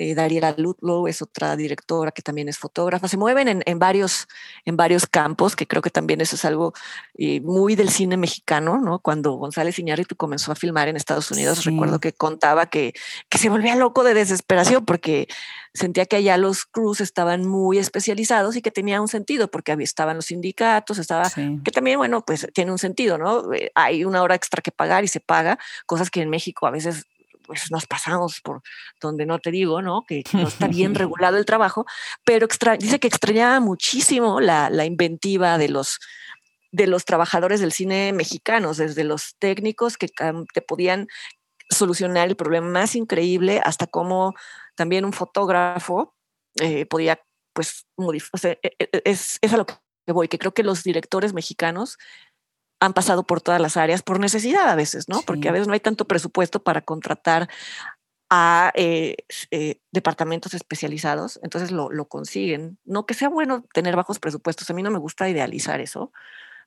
eh, 0.00 0.14
Dariela 0.14 0.54
Ludlow 0.56 1.08
es 1.08 1.20
otra 1.20 1.56
directora 1.56 2.10
que 2.10 2.22
también 2.22 2.48
es 2.48 2.56
fotógrafa. 2.56 3.06
Se 3.06 3.18
mueven 3.18 3.62
en, 3.66 3.78
varios, 3.78 4.28
en 4.64 4.74
varios 4.74 5.06
campos, 5.06 5.54
que 5.54 5.66
creo 5.66 5.82
que 5.82 5.90
también 5.90 6.22
eso 6.22 6.36
es 6.36 6.44
algo 6.46 6.72
eh, 7.18 7.42
muy 7.42 7.76
del 7.76 7.90
cine 7.90 8.16
mexicano, 8.16 8.80
¿no? 8.80 9.00
Cuando 9.00 9.32
González 9.32 9.78
Iñárritu 9.78 10.16
comenzó 10.16 10.52
a 10.52 10.54
filmar 10.54 10.88
en 10.88 10.96
Estados 10.96 11.30
Unidos, 11.30 11.66
recuerdo 11.66 12.00
que 12.00 12.14
contaba 12.14 12.64
que, 12.64 12.94
que 13.28 13.36
se 13.36 13.50
volvía 13.50 13.76
loco 13.76 14.02
de 14.02 14.14
desesperación 14.14 14.86
porque 14.86 15.28
sentía 15.74 16.06
que 16.06 16.16
allá 16.16 16.38
los 16.38 16.64
crews 16.64 17.02
estaban 17.02 17.46
muy 17.46 17.76
especializados 17.76 18.56
y 18.56 18.62
que 18.62 18.70
tenía 18.70 19.02
un 19.02 19.08
sentido 19.08 19.50
porque 19.50 19.76
estaban 19.80 20.16
los 20.16 20.26
sindicatos, 20.26 20.96
estaba, 20.96 21.28
que 21.28 21.70
también, 21.72 21.98
bueno, 21.98 22.24
pues 22.24 22.48
tiene 22.54 22.72
un 22.72 22.78
sentido, 22.78 23.18
¿no? 23.18 23.52
Eh, 23.52 23.70
hay 23.74 24.06
una 24.06 24.22
hora 24.22 24.34
extra 24.34 24.62
que 24.62 24.72
pagar 24.72 25.04
y 25.04 25.08
se 25.08 25.20
paga, 25.20 25.58
cosas 25.84 26.08
que 26.08 26.22
en 26.22 26.30
México 26.30 26.66
a 26.66 26.70
veces 26.70 27.04
pues 27.50 27.72
nos 27.72 27.84
pasamos 27.84 28.40
por 28.40 28.62
donde 29.00 29.26
no 29.26 29.40
te 29.40 29.50
digo, 29.50 29.82
¿no? 29.82 30.04
Que, 30.06 30.22
no 30.34 30.46
está 30.46 30.68
bien 30.68 30.94
regulado 30.94 31.36
el 31.36 31.44
trabajo, 31.44 31.84
pero 32.24 32.46
dice 32.78 33.00
que 33.00 33.08
extrañaba 33.08 33.58
muchísimo 33.58 34.40
la, 34.40 34.84
inventiva 34.84 35.58
de 35.58 35.68
los, 35.68 35.98
de 36.70 36.86
los 36.86 37.04
trabajadores 37.04 37.58
del 37.58 37.72
cine 37.72 38.12
mexicanos, 38.12 38.76
desde 38.76 39.02
los 39.02 39.34
técnicos 39.40 39.96
que 39.96 40.06
te 40.54 40.62
podían 40.62 41.08
solucionar 41.68 42.28
el 42.28 42.36
problema 42.36 42.68
más 42.68 42.94
increíble 42.94 43.60
hasta 43.64 43.88
cómo 43.88 44.34
también 44.76 45.04
un 45.04 45.12
fotógrafo 45.12 46.14
eh, 46.60 46.86
podía, 46.86 47.20
pues, 47.52 47.84
modificar. 47.96 48.58
E, 48.62 48.76
e, 48.78 48.88
e, 48.92 49.02
es, 49.06 49.38
es 49.42 49.52
a 49.52 49.56
lo 49.56 49.66
que 49.66 49.74
voy, 50.12 50.28
que 50.28 50.38
creo 50.38 50.54
que 50.54 50.62
los 50.62 50.84
directores 50.84 51.32
mexicanos 51.32 51.98
han 52.80 52.94
pasado 52.94 53.24
por 53.24 53.40
todas 53.40 53.60
las 53.60 53.76
áreas 53.76 54.02
por 54.02 54.18
necesidad 54.18 54.68
a 54.68 54.74
veces, 54.74 55.08
¿no? 55.08 55.20
Porque 55.22 55.48
a 55.48 55.52
veces 55.52 55.68
no 55.68 55.74
hay 55.74 55.80
tanto 55.80 56.06
presupuesto 56.06 56.62
para 56.62 56.80
contratar 56.80 57.48
a 58.30 58.72
eh, 58.74 59.16
eh, 59.50 59.80
departamentos 59.90 60.54
especializados, 60.54 61.40
entonces 61.42 61.72
lo, 61.72 61.90
lo, 61.90 62.06
consiguen. 62.06 62.78
No 62.84 63.04
que 63.04 63.14
sea 63.14 63.28
bueno 63.28 63.64
tener 63.74 63.96
bajos 63.96 64.18
presupuestos, 64.20 64.70
a 64.70 64.74
mí 64.74 64.82
no 64.82 64.90
me 64.90 64.98
gusta 64.98 65.28
idealizar 65.28 65.80
eso, 65.80 66.12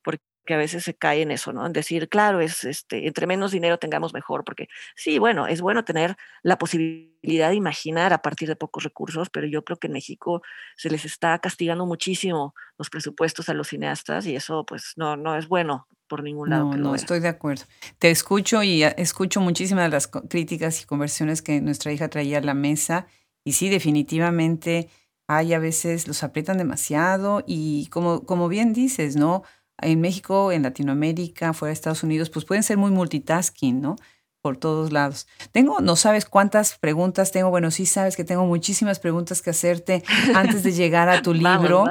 porque 0.03 0.53
a 0.53 0.57
veces 0.57 0.83
se 0.83 0.93
cae 0.93 1.21
en 1.21 1.31
eso, 1.31 1.53
¿no? 1.53 1.65
En 1.65 1.73
decir, 1.73 2.09
claro, 2.09 2.41
es 2.41 2.65
este, 2.65 3.07
entre 3.07 3.27
menos 3.27 3.51
dinero 3.51 3.79
tengamos 3.79 4.13
mejor, 4.13 4.43
porque 4.43 4.67
sí, 4.95 5.19
bueno, 5.19 5.47
es 5.47 5.61
bueno 5.61 5.85
tener 5.85 6.17
la 6.43 6.57
posibilidad 6.57 7.49
de 7.49 7.55
imaginar 7.55 8.13
a 8.13 8.21
partir 8.21 8.49
de 8.49 8.57
pocos 8.57 8.83
recursos, 8.83 9.29
pero 9.29 9.47
yo 9.47 9.63
creo 9.63 9.77
que 9.77 9.87
en 9.87 9.93
México 9.93 10.41
se 10.75 10.89
les 10.89 11.05
está 11.05 11.39
castigando 11.39 11.85
muchísimo 11.85 12.53
los 12.77 12.89
presupuestos 12.89 13.47
a 13.49 13.53
los 13.53 13.69
cineastas 13.69 14.25
y 14.25 14.35
eso 14.35 14.65
pues 14.65 14.93
no, 14.97 15.15
no 15.15 15.37
es 15.37 15.47
bueno 15.47 15.87
por 16.07 16.23
ningún 16.23 16.49
lado. 16.49 16.65
No, 16.65 16.77
no, 16.77 16.95
estoy 16.95 17.19
de 17.19 17.27
acuerdo. 17.27 17.63
Te 17.99 18.11
escucho 18.11 18.63
y 18.63 18.83
escucho 18.83 19.41
muchísimas 19.41 19.85
de 19.85 19.89
las 19.89 20.07
críticas 20.07 20.81
y 20.81 20.85
conversiones 20.85 21.41
que 21.41 21.61
nuestra 21.61 21.91
hija 21.91 22.09
traía 22.09 22.39
a 22.39 22.41
la 22.41 22.53
mesa 22.53 23.07
y 23.43 23.53
sí, 23.53 23.69
definitivamente 23.69 24.89
hay 25.27 25.53
a 25.53 25.59
veces, 25.59 26.07
los 26.07 26.23
aprietan 26.23 26.57
demasiado 26.57 27.43
y 27.47 27.87
como, 27.87 28.23
como 28.25 28.49
bien 28.49 28.73
dices, 28.73 29.15
¿no? 29.15 29.43
en 29.81 30.01
México, 30.01 30.51
en 30.51 30.63
Latinoamérica, 30.63 31.53
fuera 31.53 31.69
de 31.69 31.73
Estados 31.73 32.03
Unidos, 32.03 32.29
pues 32.29 32.45
pueden 32.45 32.63
ser 32.63 32.77
muy 32.77 32.91
multitasking, 32.91 33.81
¿no? 33.81 33.95
Por 34.43 34.57
todos 34.57 34.91
lados. 34.91 35.25
Tengo, 35.53 35.79
no 35.79 35.95
sabes 35.95 36.25
cuántas 36.25 36.77
preguntas 36.77 37.31
tengo, 37.31 37.49
bueno, 37.49 37.71
sí 37.71 37.85
sabes 37.85 38.17
que 38.17 38.25
tengo 38.25 38.45
muchísimas 38.45 38.99
preguntas 38.99 39.41
que 39.41 39.51
hacerte 39.51 40.03
antes 40.35 40.63
de 40.63 40.73
llegar 40.73 41.07
a 41.07 41.21
tu 41.21 41.33
libro, 41.33 41.85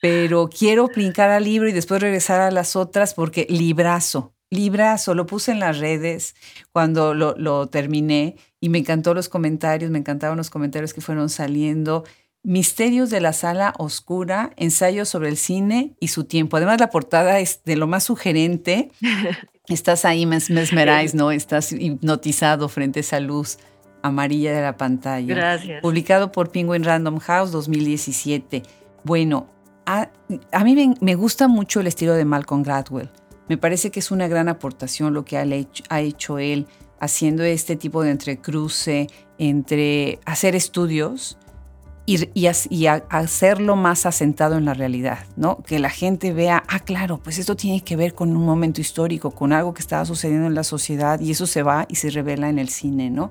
pero 0.00 0.48
quiero 0.48 0.86
brincar 0.86 1.30
al 1.30 1.42
libro 1.42 1.68
y 1.68 1.72
después 1.72 2.00
regresar 2.00 2.40
a 2.40 2.52
las 2.52 2.76
otras 2.76 3.12
porque 3.12 3.44
librazo, 3.50 4.36
librazo, 4.50 5.16
lo 5.16 5.26
puse 5.26 5.50
en 5.50 5.58
las 5.58 5.80
redes 5.80 6.36
cuando 6.70 7.12
lo, 7.12 7.34
lo 7.36 7.66
terminé 7.66 8.36
y 8.60 8.68
me 8.68 8.78
encantó 8.78 9.12
los 9.12 9.28
comentarios, 9.28 9.90
me 9.90 9.98
encantaron 9.98 10.36
los 10.36 10.48
comentarios 10.48 10.94
que 10.94 11.00
fueron 11.00 11.28
saliendo. 11.28 12.04
Misterios 12.46 13.10
de 13.10 13.20
la 13.20 13.32
sala 13.32 13.74
oscura, 13.76 14.52
ensayos 14.56 15.08
sobre 15.08 15.28
el 15.28 15.36
cine 15.36 15.96
y 15.98 16.08
su 16.08 16.22
tiempo. 16.22 16.56
Además, 16.56 16.78
la 16.78 16.90
portada 16.90 17.40
es 17.40 17.62
de 17.64 17.74
lo 17.74 17.88
más 17.88 18.04
sugerente. 18.04 18.92
Estás 19.68 20.04
ahí 20.04 20.26
mesmerized, 20.26 21.16
¿no? 21.16 21.32
Estás 21.32 21.72
hipnotizado 21.72 22.68
frente 22.68 23.00
a 23.00 23.02
esa 23.02 23.18
luz 23.18 23.58
amarilla 24.00 24.52
de 24.52 24.62
la 24.62 24.76
pantalla. 24.76 25.34
Gracias. 25.34 25.82
Publicado 25.82 26.30
por 26.30 26.52
Penguin 26.52 26.84
Random 26.84 27.18
House 27.18 27.50
2017. 27.50 28.62
Bueno, 29.02 29.48
a, 29.84 30.08
mí 30.62 30.94
me, 31.00 31.14
gusta 31.16 31.48
mucho 31.48 31.80
el 31.80 31.88
estilo 31.88 32.14
de 32.14 32.24
Malcolm 32.24 32.62
Gladwell. 32.62 33.10
Me 33.48 33.58
parece 33.58 33.90
que 33.90 33.98
es 33.98 34.12
una 34.12 34.28
gran 34.28 34.48
aportación 34.48 35.14
lo 35.14 35.24
que 35.24 35.36
ha 35.36 35.42
hecho, 35.42 35.82
ha 35.88 36.00
hecho 36.00 36.38
él 36.38 36.68
haciendo 37.00 37.42
este 37.42 37.74
tipo 37.74 38.04
de 38.04 38.12
entrecruce 38.12 39.08
entre 39.36 40.20
hacer 40.24 40.54
estudios 40.54 41.38
y, 42.06 42.86
hacerlo 42.86 43.76
más 43.76 44.06
asentado 44.06 44.56
en 44.56 44.64
la 44.64 44.74
realidad, 44.74 45.18
¿no? 45.36 45.58
Que 45.66 45.80
la 45.80 45.90
gente 45.90 46.32
vea, 46.32 46.62
ah, 46.68 46.78
claro, 46.78 47.18
pues 47.18 47.38
esto 47.38 47.56
tiene 47.56 47.82
que 47.82 47.96
ver 47.96 48.14
con 48.14 48.36
un 48.36 48.44
momento 48.44 48.80
histórico, 48.80 49.32
con 49.32 49.52
algo 49.52 49.74
que 49.74 49.80
estaba 49.80 50.04
sucediendo 50.04 50.46
en 50.46 50.54
la 50.54 50.64
sociedad 50.64 51.20
y 51.20 51.32
eso 51.32 51.46
se 51.46 51.62
va 51.62 51.86
y 51.88 51.96
se 51.96 52.10
revela 52.10 52.48
en 52.48 52.58
el 52.58 52.68
cine, 52.68 53.10
¿no? 53.10 53.30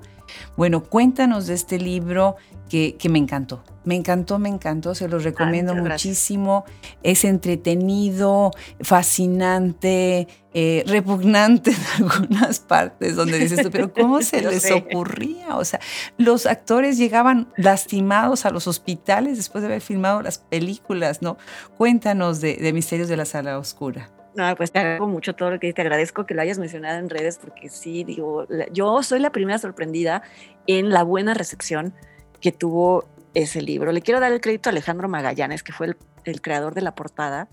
Bueno, 0.56 0.82
cuéntanos 0.82 1.46
de 1.46 1.54
este 1.54 1.78
libro 1.78 2.36
que, 2.68 2.96
me 3.08 3.18
encantó. 3.18 3.62
Me 3.84 3.94
encantó, 3.94 4.38
me 4.38 4.48
encantó, 4.48 4.94
se 4.94 5.08
los 5.08 5.22
recomiendo 5.22 5.74
muchísimo. 5.74 6.64
Es 7.02 7.24
entretenido, 7.24 8.50
fascinante, 8.80 10.26
eh, 10.52 10.82
repugnante 10.86 11.70
en 11.98 12.04
algunas 12.04 12.58
partes 12.58 13.14
donde 13.14 13.38
dices 13.38 13.62
tú, 13.62 13.70
pero 13.70 13.92
¿cómo 13.92 14.22
se 14.22 14.42
les 14.42 14.70
ocurría? 14.72 15.56
O 15.56 15.64
sea, 15.64 15.80
los 16.18 16.46
actores 16.46 16.98
llegaban 16.98 17.48
lastimados 17.56 18.46
a 18.46 18.50
los 18.50 18.66
hospitales 18.66 19.36
después 19.36 19.62
de 19.62 19.68
haber 19.68 19.80
filmado 19.80 20.22
las 20.22 20.38
películas, 20.38 21.22
¿no? 21.22 21.36
Cuéntanos 21.76 22.40
de, 22.40 22.56
de 22.56 22.72
Misterios 22.72 23.08
de 23.08 23.16
la 23.16 23.24
Sala 23.24 23.58
Oscura. 23.58 24.10
No, 24.36 24.54
pues 24.54 24.70
te 24.70 24.78
agradezco 24.78 25.06
mucho 25.06 25.34
todo 25.34 25.50
lo 25.50 25.58
que 25.58 25.72
te 25.72 25.80
agradezco 25.80 26.26
que 26.26 26.34
lo 26.34 26.42
hayas 26.42 26.58
mencionado 26.58 26.98
en 26.98 27.08
redes 27.08 27.38
porque 27.38 27.70
sí, 27.70 28.04
digo, 28.04 28.46
yo 28.70 29.02
soy 29.02 29.18
la 29.18 29.32
primera 29.32 29.58
sorprendida 29.58 30.22
en 30.66 30.90
la 30.90 31.02
buena 31.02 31.32
recepción 31.32 31.94
que 32.40 32.52
tuvo 32.52 33.06
ese 33.32 33.62
libro. 33.62 33.92
Le 33.92 34.02
quiero 34.02 34.20
dar 34.20 34.32
el 34.32 34.40
crédito 34.40 34.68
a 34.68 34.72
Alejandro 34.72 35.08
Magallanes, 35.08 35.62
que 35.62 35.72
fue 35.72 35.96
el, 36.24 36.40
creador 36.40 36.74
de 36.74 36.82
la 36.82 36.94
portada, 36.94 37.48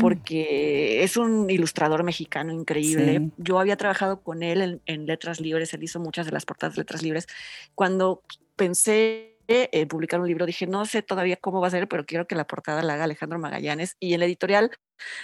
porque 0.00 1.02
es 1.02 1.16
un 1.16 1.50
ilustrador 1.50 2.02
mexicano 2.02 2.52
increíble. 2.52 3.30
Yo 3.36 3.58
había 3.58 3.76
trabajado 3.76 4.20
con 4.20 4.42
él 4.42 4.62
en, 4.62 4.80
en, 4.86 5.06
Letras 5.06 5.40
Libres, 5.40 5.74
él 5.74 5.82
hizo 5.82 6.00
muchas 6.00 6.26
de 6.26 6.32
las 6.32 6.44
portadas 6.44 6.74
de 6.74 6.82
Letras 6.82 7.02
Libres. 7.02 7.26
Cuando 7.74 8.22
pensé 8.56 9.36
en 9.48 9.88
publicar 9.88 10.20
un 10.20 10.28
libro, 10.28 10.46
dije, 10.46 10.66
no 10.66 10.84
sé 10.86 11.02
todavía 11.02 11.36
cómo 11.36 11.60
va 11.60 11.68
a 11.68 11.70
ser, 11.70 11.88
pero 11.88 12.04
quiero 12.04 12.26
que 12.26 12.34
la 12.34 12.46
portada 12.46 12.82
la 12.82 12.94
haga 12.94 13.04
Alejandro 13.04 13.38
Magallanes. 13.38 13.96
Y 14.00 14.14
en 14.14 14.20
la 14.20 14.26
editorial 14.26 14.70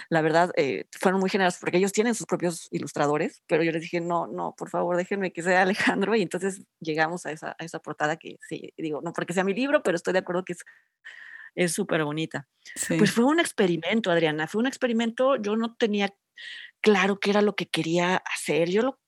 la 0.09 0.21
verdad, 0.21 0.51
eh, 0.55 0.85
fueron 0.99 1.19
muy 1.19 1.29
generosos 1.29 1.59
porque 1.59 1.77
ellos 1.77 1.91
tienen 1.91 2.15
sus 2.15 2.27
propios 2.27 2.67
ilustradores, 2.71 3.43
pero 3.47 3.63
yo 3.63 3.71
les 3.71 3.81
dije, 3.81 4.01
no, 4.01 4.27
no, 4.27 4.55
por 4.57 4.69
favor, 4.69 4.97
déjenme 4.97 5.33
que 5.33 5.41
sea 5.41 5.61
Alejandro. 6.01 6.15
Y 6.15 6.21
entonces 6.21 6.61
llegamos 6.79 7.25
a 7.25 7.31
esa, 7.31 7.55
a 7.59 7.63
esa 7.65 7.79
portada 7.79 8.17
que 8.17 8.37
sí, 8.47 8.73
digo, 8.77 9.01
no 9.01 9.13
porque 9.13 9.33
sea 9.33 9.43
mi 9.43 9.53
libro, 9.53 9.83
pero 9.83 9.95
estoy 9.95 10.13
de 10.13 10.19
acuerdo 10.19 10.43
que 10.45 10.53
es 10.53 10.59
es 11.55 11.73
súper 11.73 12.03
bonita. 12.03 12.47
Pues 12.97 13.11
fue 13.11 13.25
un 13.25 13.39
experimento, 13.39 14.11
Adriana, 14.11 14.47
fue 14.47 14.59
un 14.59 14.67
experimento, 14.67 15.35
yo 15.35 15.55
no 15.55 15.75
tenía 15.75 16.13
claro 16.81 17.19
qué 17.19 17.29
era 17.29 17.41
lo 17.41 17.55
que 17.55 17.67
quería 17.67 18.17
hacer, 18.17 18.69
yo 18.69 18.81
lo, 18.81 18.99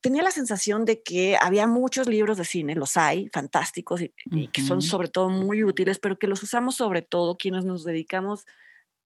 tenía 0.00 0.22
la 0.22 0.30
sensación 0.30 0.84
de 0.84 1.02
que 1.02 1.36
había 1.40 1.66
muchos 1.66 2.06
libros 2.08 2.36
de 2.38 2.44
cine, 2.44 2.74
los 2.74 2.96
hay, 2.96 3.28
fantásticos, 3.32 4.02
y, 4.02 4.12
y 4.30 4.48
que 4.48 4.62
son 4.62 4.82
sobre 4.82 5.08
todo 5.08 5.28
muy 5.28 5.64
útiles, 5.64 5.98
pero 5.98 6.18
que 6.18 6.26
los 6.26 6.42
usamos 6.42 6.76
sobre 6.76 7.02
todo 7.02 7.36
quienes 7.36 7.64
nos 7.64 7.84
dedicamos 7.84 8.46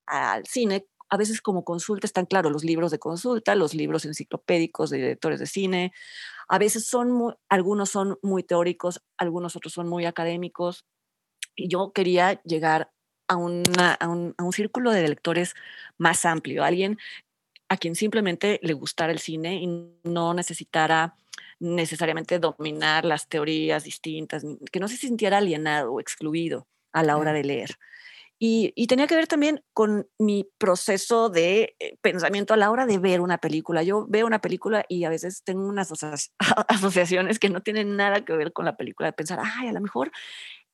al 0.07 0.47
cine, 0.47 0.87
a 1.09 1.17
veces 1.17 1.41
como 1.41 1.65
consulta 1.65 2.07
están 2.07 2.27
claro 2.27 2.51
los 2.51 2.65
libros 2.65 2.91
de 2.91 2.99
consulta, 2.99 3.55
los 3.55 3.75
libros 3.75 4.05
enciclopédicos 4.05 4.91
de 4.91 4.99
directores 4.99 5.39
de 5.39 5.47
cine, 5.47 5.93
a 6.49 6.59
veces 6.59 6.87
son 6.87 7.37
algunos 7.49 7.91
son 7.91 8.19
muy 8.23 8.43
teóricos, 8.43 9.03
algunos 9.17 9.57
otros 9.57 9.73
son 9.73 9.89
muy 9.89 10.07
académicos. 10.07 10.85
Y 11.57 11.69
yo 11.69 11.93
quería 11.93 12.43
llegar 12.43 12.91
a, 13.29 13.37
una, 13.37 13.95
a, 13.95 14.09
un, 14.09 14.35
a 14.39 14.45
un 14.45 14.53
círculo 14.53 14.91
de 14.91 15.09
lectores 15.09 15.55
más 15.99 16.25
amplio, 16.25 16.65
alguien 16.65 16.99
a 17.69 17.77
quien 17.77 17.95
simplemente 17.95 18.61
le 18.63 18.75
gustara 18.75 19.13
el 19.13 19.19
cine 19.19 19.57
y 19.57 19.67
no 20.05 20.35
necesitara 20.35 21.17
necesariamente 21.59 22.39
dominar 22.39 23.05
las 23.05 23.29
teorías 23.29 23.85
distintas, 23.85 24.45
que 24.71 24.81
no 24.81 24.89
se 24.89 24.97
sintiera 24.97 25.39
alienado 25.39 25.93
o 25.93 26.01
excluido 26.01 26.67
a 26.93 27.03
la 27.03 27.17
hora 27.17 27.33
de 27.33 27.45
leer. 27.45 27.79
Y, 28.47 28.87
tenía 28.89 29.07
que 29.07 29.17
ver 29.17 29.27
también 29.27 29.65
con 29.73 30.07
mi 30.19 30.47
proceso 30.59 31.31
de 31.31 31.77
eh, 31.79 31.97
pensamiento 32.03 32.53
a 32.53 32.59
la 32.59 32.71
hora 32.71 32.85
de 32.85 32.99
ver 32.99 33.23
una 33.23 33.39
película. 33.39 33.83
Yo 33.83 34.05
veo 34.07 34.27
una 34.27 34.43
película 34.43 34.85
y 34.87 35.05
a 35.05 35.09
veces 35.09 35.43
tengo 35.45 35.67
unas 35.67 35.91
asociaciones 36.69 37.39
que 37.39 37.49
no 37.49 37.63
tienen 37.63 37.97
nada 37.97 38.23
que 38.27 38.35
ver 38.35 38.53
con 38.53 38.67
la 38.67 38.77
película, 38.77 39.09
de 39.09 39.15
pensar, 39.15 39.41
ay, 39.43 39.69
a 39.69 39.73
lo 39.73 39.81
mejor 39.81 40.13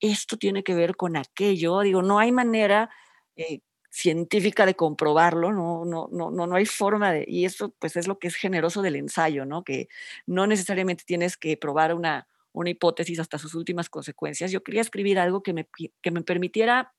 esto 0.01 0.37
tiene 0.37 0.65
que 0.65 0.75
ver 0.75 0.97
con 0.97 1.17
aquello. 1.17 1.79
Digo, 1.83 2.03
no 2.03 2.19
hay 2.19 2.33
manera 2.33 2.91
eh, 3.37 3.61
científica 3.89 4.67
de 4.67 4.75
comprobarlo, 4.75 5.53
no, 5.53 5.85
no, 5.85 6.09
no, 6.11 6.33
no, 6.33 6.57
hay 6.57 6.67
forma 6.67 7.13
de, 7.13 7.25
y 7.29 7.45
eso 7.45 7.73
pues 7.79 7.95
es 7.95 8.09
lo 8.09 8.19
que 8.19 8.27
es 8.27 8.35
generoso 8.35 8.83
del 8.83 8.97
ensayo, 8.97 9.45
¿no? 9.47 9.63
Que 9.63 9.87
no 10.27 10.49
necesariamente 10.49 11.05
tienes 11.07 11.37
que 11.37 11.57
probar 11.57 11.95
una, 11.95 12.27
una 12.51 12.71
hipótesis 12.71 13.21
hasta 13.21 13.39
sus 13.39 13.55
últimas 13.55 13.89
consecuencias. 13.89 14.51
Yo 14.51 14.65
quería 14.65 14.81
escribir 14.81 15.21
algo 15.21 15.45
que 15.45 15.53
me, 15.53 15.69
que 16.03 16.11
me 16.11 16.23
permitiera 16.23 16.95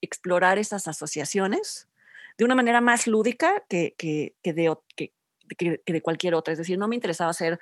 explorar 0.00 0.58
esas 0.58 0.88
asociaciones 0.88 1.88
de 2.38 2.44
una 2.44 2.54
manera 2.54 2.80
más 2.80 3.06
lúdica 3.06 3.64
que, 3.68 3.94
que, 3.98 4.34
de, 4.42 4.74
que, 4.96 5.82
de 5.84 6.02
cualquier 6.02 6.34
otra. 6.34 6.52
Es 6.52 6.58
decir, 6.58 6.78
no 6.78 6.88
me 6.88 6.94
interesaba 6.94 7.30
hacer 7.30 7.58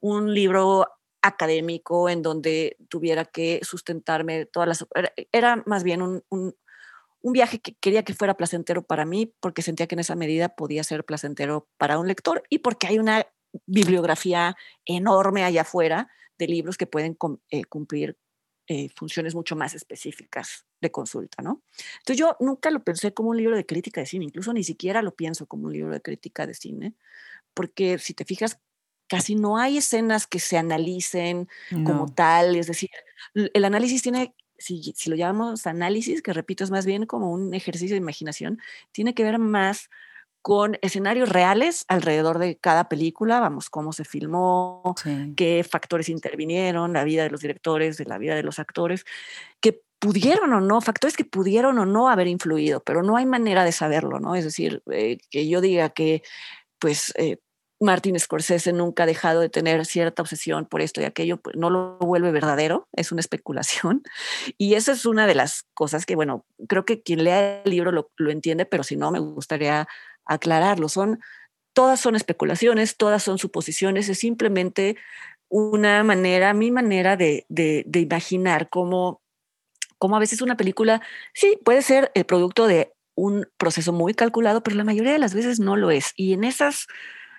un 0.00 0.34
libro 0.34 0.86
académico 1.22 2.08
en 2.08 2.22
donde 2.22 2.76
tuviera 2.88 3.24
que 3.24 3.60
sustentarme 3.62 4.46
todas 4.46 4.68
las... 4.68 4.86
Era, 5.32 5.62
más 5.66 5.84
bien 5.84 6.02
un, 6.02 6.22
un, 6.28 6.54
un, 7.22 7.32
viaje 7.32 7.60
que 7.60 7.74
quería 7.74 8.02
que 8.02 8.14
fuera 8.14 8.36
placentero 8.36 8.82
para 8.82 9.04
mí 9.04 9.32
porque 9.40 9.62
sentía 9.62 9.86
que 9.86 9.94
en 9.94 10.00
esa 10.00 10.16
medida 10.16 10.50
podía 10.50 10.84
ser 10.84 11.04
placentero 11.04 11.68
para 11.76 11.98
un 11.98 12.08
lector 12.08 12.42
y 12.48 12.58
porque 12.58 12.86
hay 12.86 12.98
una 12.98 13.26
bibliografía 13.66 14.56
enorme 14.84 15.44
allá 15.44 15.62
afuera 15.62 16.08
de 16.38 16.46
libros 16.46 16.76
que 16.76 16.86
pueden 16.86 17.16
eh, 17.50 17.64
cumplir 17.64 18.16
eh, 18.72 18.88
funciones 18.94 19.34
mucho 19.34 19.56
más 19.56 19.74
específicas 19.74 20.64
de 20.80 20.92
consulta, 20.92 21.42
¿no? 21.42 21.60
Entonces 21.98 22.18
yo 22.18 22.36
nunca 22.38 22.70
lo 22.70 22.84
pensé 22.84 23.12
como 23.12 23.30
un 23.30 23.36
libro 23.36 23.56
de 23.56 23.66
crítica 23.66 24.00
de 24.00 24.06
cine, 24.06 24.26
incluso 24.26 24.52
ni 24.52 24.62
siquiera 24.62 25.02
lo 25.02 25.12
pienso 25.12 25.46
como 25.46 25.66
un 25.66 25.72
libro 25.72 25.92
de 25.92 26.00
crítica 26.00 26.46
de 26.46 26.54
cine, 26.54 26.94
porque 27.52 27.98
si 27.98 28.14
te 28.14 28.24
fijas, 28.24 28.60
casi 29.08 29.34
no 29.34 29.58
hay 29.58 29.78
escenas 29.78 30.28
que 30.28 30.38
se 30.38 30.56
analicen 30.56 31.48
como 31.84 32.14
tal, 32.14 32.54
es 32.54 32.68
decir, 32.68 32.90
el 33.34 33.64
análisis 33.64 34.02
tiene, 34.02 34.36
si, 34.56 34.92
si 34.94 35.10
lo 35.10 35.16
llamamos 35.16 35.66
análisis, 35.66 36.22
que 36.22 36.32
repito, 36.32 36.62
es 36.62 36.70
más 36.70 36.86
bien 36.86 37.06
como 37.06 37.32
un 37.32 37.52
ejercicio 37.54 37.94
de 37.94 38.00
imaginación, 38.02 38.60
tiene 38.92 39.14
que 39.14 39.24
ver 39.24 39.40
más 39.40 39.90
con 40.42 40.78
escenarios 40.82 41.28
reales 41.28 41.84
alrededor 41.88 42.38
de 42.38 42.56
cada 42.56 42.88
película, 42.88 43.40
vamos, 43.40 43.68
cómo 43.68 43.92
se 43.92 44.04
filmó, 44.04 44.94
qué 45.36 45.64
factores 45.68 46.08
intervinieron, 46.08 46.92
la 46.92 47.04
vida 47.04 47.22
de 47.22 47.30
los 47.30 47.40
directores, 47.40 47.98
de 47.98 48.06
la 48.06 48.18
vida 48.18 48.34
de 48.34 48.42
los 48.42 48.58
actores, 48.58 49.04
que 49.60 49.82
pudieron 49.98 50.52
o 50.54 50.60
no, 50.60 50.80
factores 50.80 51.16
que 51.16 51.26
pudieron 51.26 51.78
o 51.78 51.84
no 51.84 52.08
haber 52.08 52.26
influido, 52.26 52.82
pero 52.82 53.02
no 53.02 53.16
hay 53.16 53.26
manera 53.26 53.64
de 53.64 53.72
saberlo, 53.72 54.18
¿no? 54.18 54.34
Es 54.34 54.44
decir, 54.44 54.82
eh, 54.90 55.18
que 55.30 55.46
yo 55.46 55.60
diga 55.60 55.90
que, 55.90 56.22
pues, 56.78 57.12
eh, 57.16 57.38
Martin 57.82 58.18
Scorsese 58.20 58.72
nunca 58.74 59.04
ha 59.04 59.06
dejado 59.06 59.40
de 59.40 59.48
tener 59.48 59.86
cierta 59.86 60.20
obsesión 60.22 60.66
por 60.66 60.82
esto 60.82 61.00
y 61.00 61.04
aquello, 61.04 61.38
pues 61.38 61.56
no 61.56 61.70
lo 61.70 61.96
vuelve 61.98 62.30
verdadero, 62.30 62.88
es 62.92 63.10
una 63.10 63.20
especulación. 63.20 64.02
Y 64.58 64.74
esa 64.74 64.92
es 64.92 65.06
una 65.06 65.26
de 65.26 65.34
las 65.34 65.64
cosas 65.74 66.04
que, 66.04 66.14
bueno, 66.14 66.44
creo 66.68 66.84
que 66.84 67.02
quien 67.02 67.24
lea 67.24 67.62
el 67.64 67.70
libro 67.70 67.92
lo, 67.92 68.10
lo 68.16 68.30
entiende, 68.30 68.66
pero 68.66 68.82
si 68.84 68.96
no, 68.96 69.10
me 69.10 69.18
gustaría 69.18 69.88
aclararlo. 70.24 70.88
Son, 70.88 71.20
todas 71.72 72.00
son 72.00 72.16
especulaciones, 72.16 72.96
todas 72.96 73.22
son 73.22 73.38
suposiciones, 73.38 74.08
es 74.08 74.18
simplemente 74.18 74.96
una 75.48 76.02
manera, 76.04 76.54
mi 76.54 76.70
manera 76.70 77.16
de, 77.16 77.44
de, 77.48 78.00
imaginar 78.00 78.68
cómo, 78.70 79.20
cómo 79.98 80.16
a 80.16 80.20
veces 80.20 80.42
una 80.42 80.56
película, 80.56 81.02
sí, 81.34 81.58
puede 81.64 81.82
ser 81.82 82.12
el 82.14 82.24
producto 82.24 82.66
de 82.66 82.92
un 83.16 83.46
proceso 83.58 83.92
muy 83.92 84.14
calculado, 84.14 84.62
pero 84.62 84.76
la 84.76 84.84
mayoría 84.84 85.12
de 85.12 85.18
las 85.18 85.34
veces 85.34 85.58
no 85.58 85.76
lo 85.76 85.90
es. 85.90 86.12
Y 86.16 86.32
en 86.32 86.44
esas 86.44 86.86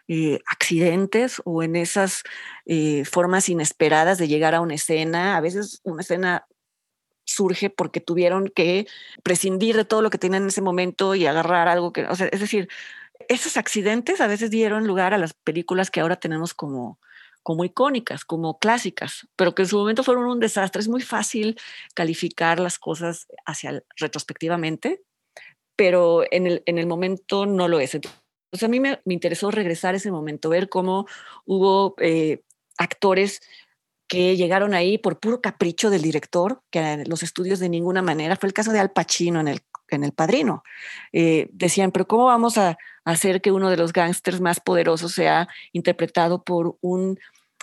eh, 0.08 0.40
accidentes 0.46 1.42
o 1.46 1.64
en 1.64 1.78
esas 1.78 2.24
eh, 2.66 3.06
formas 3.06 3.48
inesperadas 3.48 4.18
de 4.18 4.28
llegar 4.28 4.54
a 4.54 4.62
una 4.62 4.76
escena, 4.76 5.38
a 5.38 5.42
veces 5.42 5.80
una 5.84 6.02
escena 6.02 6.46
surge 7.34 7.70
porque 7.70 8.02
tuvieron 8.02 8.48
que 8.48 8.88
prescindir 9.24 9.76
de 9.76 9.86
todo 9.86 10.02
lo 10.02 10.10
que 10.10 10.18
tenían 10.18 10.44
en 10.44 10.50
ese 10.50 10.62
momento 10.62 11.16
y 11.16 11.26
agarrar 11.26 11.68
algo 11.68 11.94
que, 11.94 12.08
es 12.10 12.40
decir, 12.40 12.70
esos 13.28 13.58
accidentes 13.58 14.22
a 14.22 14.28
veces 14.28 14.50
dieron 14.50 14.88
lugar 14.88 15.14
a 15.14 15.18
las 15.18 15.34
películas 15.34 15.92
que 15.92 16.00
ahora 16.00 16.18
tenemos 16.18 16.54
como, 16.54 17.00
como 17.44 17.66
icónicas, 17.66 18.26
como 18.26 18.60
clásicas, 18.60 19.28
pero 19.36 19.56
que 19.56 19.64
en 19.64 19.68
su 19.68 19.78
momento 19.78 20.04
fueron 20.04 20.26
un 20.26 20.40
desastre. 20.40 20.82
Es 20.82 20.88
muy 20.88 21.02
fácil 21.02 21.60
calificar 21.94 22.60
las 22.60 22.80
cosas 22.80 23.28
hacia 23.46 23.84
retrospectivamente, 23.98 25.02
pero 25.76 26.24
en 26.32 26.48
el, 26.48 26.64
en 26.66 26.78
el 26.78 26.88
momento 26.88 27.46
no 27.46 27.68
lo 27.68 27.80
es. 27.80 27.96
Entonces 27.96 28.64
a 28.64 28.68
mí 28.68 28.80
me, 28.80 29.02
me 29.06 29.14
interesó 29.14 29.52
regresar 29.52 29.94
a 29.94 29.98
ese 29.98 30.12
momento, 30.12 30.50
ver 30.50 30.70
cómo 30.70 31.08
hubo 31.46 31.96
eh, 32.00 32.44
actores 32.78 33.42
que 34.12 34.36
llegaron 34.36 34.74
ahí 34.74 34.98
por 34.98 35.22
puro 35.22 35.40
capricho 35.40 35.90
del 35.90 36.02
director, 36.02 36.62
que 36.70 37.06
los 37.08 37.24
estudios 37.24 37.60
de 37.60 37.70
ninguna 37.70 38.02
manera. 38.02 38.36
Fue 38.36 38.48
el 38.48 38.54
caso 38.54 38.74
de 38.74 38.80
Al 38.80 38.92
Pacino 38.92 39.40
en 39.40 39.48
el, 39.48 39.62
en 39.88 40.04
El 40.04 40.12
Padrino. 40.12 40.64
Eh, 41.14 41.48
decían, 41.54 41.94
pero 41.94 42.06
¿cómo 42.06 42.26
vamos 42.26 42.58
a 42.58 42.78
hacer 43.06 43.40
que 43.40 43.54
uno 43.54 43.70
de 43.70 43.78
los 43.78 43.94
gángsters 43.94 44.42
más 44.42 44.60
poderosos 44.60 45.14
sea 45.14 45.48
interpretado 45.72 46.44
por 46.44 46.78
un 46.82 47.20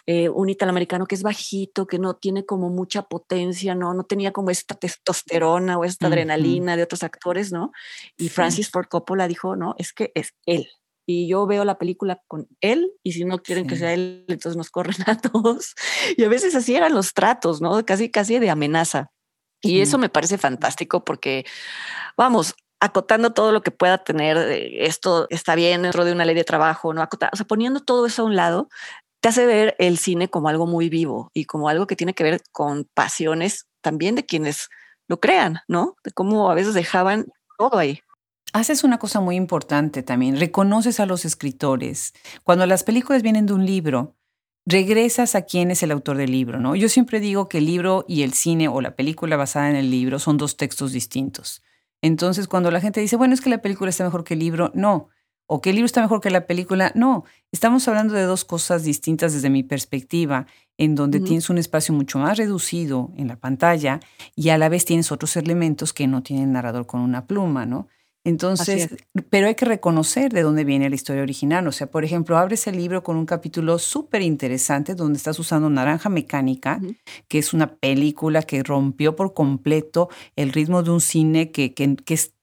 eh, 0.06 0.30
un 0.30 0.48
italoamericano 0.48 1.04
que 1.04 1.16
es 1.16 1.22
bajito, 1.22 1.86
que 1.86 1.98
no 1.98 2.14
tiene 2.14 2.46
como 2.46 2.70
mucha 2.70 3.02
potencia, 3.02 3.74
¿no? 3.74 3.92
No 3.92 4.04
tenía 4.04 4.32
como 4.32 4.48
esta 4.48 4.74
testosterona 4.74 5.76
o 5.76 5.84
esta 5.84 6.06
adrenalina 6.06 6.78
de 6.78 6.84
otros 6.84 7.02
actores, 7.02 7.52
¿no? 7.52 7.72
Y 8.16 8.30
Francis 8.30 8.70
Ford 8.70 8.86
Coppola 8.88 9.28
dijo, 9.28 9.54
no, 9.54 9.74
es 9.76 9.92
que 9.92 10.12
es 10.14 10.32
él. 10.46 10.66
Y 11.10 11.26
yo 11.26 11.46
veo 11.46 11.64
la 11.64 11.78
película 11.78 12.22
con 12.28 12.48
él 12.60 12.92
y 13.02 13.12
si 13.12 13.24
no 13.24 13.38
quieren 13.38 13.66
que 13.66 13.76
sea 13.76 13.94
él, 13.94 14.26
entonces 14.28 14.58
nos 14.58 14.68
corren 14.68 14.96
a 15.06 15.16
todos. 15.18 15.74
Y 16.18 16.22
a 16.22 16.28
veces 16.28 16.54
así 16.54 16.76
eran 16.76 16.92
los 16.92 17.14
tratos, 17.14 17.62
¿no? 17.62 17.82
Casi, 17.86 18.10
casi 18.10 18.38
de 18.38 18.50
amenaza. 18.50 19.10
Y 19.62 19.80
eso 19.80 19.96
me 19.96 20.10
parece 20.10 20.36
fantástico 20.36 21.04
porque, 21.04 21.46
vamos, 22.14 22.54
acotando 22.78 23.32
todo 23.32 23.52
lo 23.52 23.62
que 23.62 23.70
pueda 23.70 24.04
tener, 24.04 24.36
esto 24.36 25.26
está 25.30 25.54
bien 25.54 25.80
dentro 25.80 26.04
de 26.04 26.12
una 26.12 26.26
ley 26.26 26.34
de 26.34 26.44
trabajo, 26.44 26.92
¿no? 26.92 27.02
o 27.02 27.36
sea, 27.36 27.46
poniendo 27.46 27.80
todo 27.80 28.04
eso 28.04 28.22
a 28.22 28.26
un 28.26 28.36
lado, 28.36 28.68
te 29.20 29.30
hace 29.30 29.46
ver 29.46 29.76
el 29.78 29.96
cine 29.96 30.28
como 30.28 30.50
algo 30.50 30.66
muy 30.66 30.90
vivo 30.90 31.30
y 31.32 31.46
como 31.46 31.70
algo 31.70 31.86
que 31.86 31.96
tiene 31.96 32.12
que 32.12 32.22
ver 32.22 32.42
con 32.52 32.84
pasiones 32.92 33.66
también 33.80 34.14
de 34.14 34.26
quienes 34.26 34.68
lo 35.08 35.18
crean, 35.18 35.60
¿no? 35.68 35.96
De 36.04 36.12
cómo 36.12 36.50
a 36.50 36.54
veces 36.54 36.74
dejaban 36.74 37.26
todo 37.56 37.78
ahí. 37.78 38.02
Haces 38.52 38.84
una 38.84 38.98
cosa 38.98 39.20
muy 39.20 39.36
importante 39.36 40.02
también, 40.02 40.38
reconoces 40.38 41.00
a 41.00 41.06
los 41.06 41.24
escritores. 41.24 42.14
Cuando 42.44 42.66
las 42.66 42.82
películas 42.82 43.22
vienen 43.22 43.46
de 43.46 43.52
un 43.52 43.66
libro, 43.66 44.16
regresas 44.64 45.34
a 45.34 45.42
quién 45.42 45.70
es 45.70 45.82
el 45.82 45.90
autor 45.90 46.16
del 46.16 46.32
libro, 46.32 46.58
¿no? 46.58 46.74
Yo 46.74 46.88
siempre 46.88 47.20
digo 47.20 47.48
que 47.48 47.58
el 47.58 47.66
libro 47.66 48.04
y 48.08 48.22
el 48.22 48.32
cine 48.32 48.68
o 48.68 48.80
la 48.80 48.96
película 48.96 49.36
basada 49.36 49.70
en 49.70 49.76
el 49.76 49.90
libro 49.90 50.18
son 50.18 50.36
dos 50.36 50.56
textos 50.56 50.92
distintos. 50.92 51.62
Entonces, 52.02 52.48
cuando 52.48 52.70
la 52.70 52.80
gente 52.80 53.00
dice, 53.00 53.16
bueno, 53.16 53.34
es 53.34 53.40
que 53.40 53.50
la 53.50 53.62
película 53.62 53.90
está 53.90 54.04
mejor 54.04 54.24
que 54.24 54.34
el 54.34 54.40
libro, 54.40 54.70
no 54.74 55.08
o 55.48 55.62
que 55.62 55.70
el 55.70 55.76
libro 55.76 55.86
está 55.86 56.02
mejor 56.02 56.20
que 56.20 56.30
la 56.30 56.46
película. 56.46 56.92
No, 56.94 57.24
estamos 57.50 57.88
hablando 57.88 58.14
de 58.14 58.22
dos 58.22 58.44
cosas 58.44 58.84
distintas 58.84 59.32
desde 59.32 59.50
mi 59.50 59.62
perspectiva, 59.62 60.46
en 60.76 60.94
donde 60.94 61.20
tienes 61.20 61.50
un 61.50 61.58
espacio 61.58 61.94
mucho 61.94 62.18
más 62.18 62.36
reducido 62.36 63.10
en 63.16 63.28
la 63.28 63.36
pantalla 63.36 63.98
y 64.36 64.50
a 64.50 64.58
la 64.58 64.68
vez 64.68 64.84
tienes 64.84 65.10
otros 65.10 65.36
elementos 65.36 65.92
que 65.92 66.06
no 66.06 66.22
tiene 66.22 66.44
el 66.44 66.52
narrador 66.52 66.86
con 66.86 67.00
una 67.00 67.26
pluma, 67.26 67.64
¿no? 67.64 67.88
Entonces, 68.28 68.94
pero 69.30 69.46
hay 69.46 69.54
que 69.54 69.64
reconocer 69.64 70.32
de 70.32 70.42
dónde 70.42 70.64
viene 70.64 70.88
la 70.88 70.94
historia 70.94 71.22
original. 71.22 71.66
O 71.66 71.72
sea, 71.72 71.88
por 71.88 72.04
ejemplo, 72.04 72.36
abres 72.36 72.66
el 72.66 72.76
libro 72.76 73.02
con 73.02 73.16
un 73.16 73.26
capítulo 73.26 73.78
súper 73.78 74.22
interesante 74.22 74.94
donde 74.94 75.16
estás 75.16 75.38
usando 75.38 75.70
Naranja 75.70 76.08
Mecánica, 76.08 76.80
que 77.28 77.38
es 77.38 77.52
una 77.52 77.74
película 77.74 78.42
que 78.42 78.62
rompió 78.62 79.16
por 79.16 79.34
completo 79.34 80.08
el 80.36 80.52
ritmo 80.52 80.82
de 80.82 80.90
un 80.90 81.00
cine 81.00 81.50
que, 81.50 81.74
que, 81.74 81.96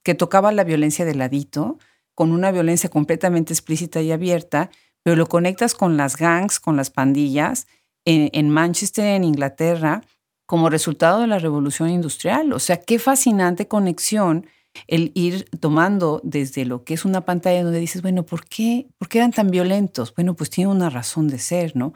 que 0.04 0.16
tocaba 0.16 0.52
la 0.52 0.64
violencia 0.64 1.06
de 1.06 1.16
ladito 1.16 1.78
con 2.16 2.32
una 2.32 2.52
violencia 2.52 2.90
completamente 2.90 3.54
explícita 3.54 4.02
y 4.02 4.12
abierta, 4.12 4.72
pero 5.04 5.16
lo 5.16 5.28
conectas 5.28 5.76
con 5.76 5.98
las 5.98 6.18
gangs, 6.18 6.60
con 6.60 6.78
las 6.78 6.90
pandillas 6.90 7.68
en, 8.06 8.50
Manchester, 8.50 9.06
en 9.06 9.24
Inglaterra, 9.24 10.02
como 10.46 10.70
resultado 10.70 11.22
de 11.22 11.28
la 11.28 11.40
revolución 11.40 11.90
industrial. 11.90 12.54
O 12.54 12.60
sea, 12.60 12.78
qué 12.78 13.00
fascinante 13.00 13.68
conexión 13.68 14.48
el 14.88 15.12
ir 15.16 15.46
tomando 15.60 16.22
desde 16.24 16.66
lo 16.66 16.84
que 16.84 16.94
es 16.94 17.06
una 17.06 17.22
pantalla 17.26 17.64
donde 17.64 17.80
dices, 17.80 18.02
bueno, 18.02 18.26
¿por 18.26 18.46
qué, 18.46 18.88
¿por 18.98 19.08
qué 19.08 19.20
eran 19.20 19.32
tan 19.32 19.50
violentos? 19.50 20.14
Bueno, 20.14 20.36
pues 20.36 20.50
tiene 20.50 20.72
una 20.72 20.90
razón 20.90 21.28
de 21.28 21.40
ser, 21.40 21.76
¿no? 21.76 21.94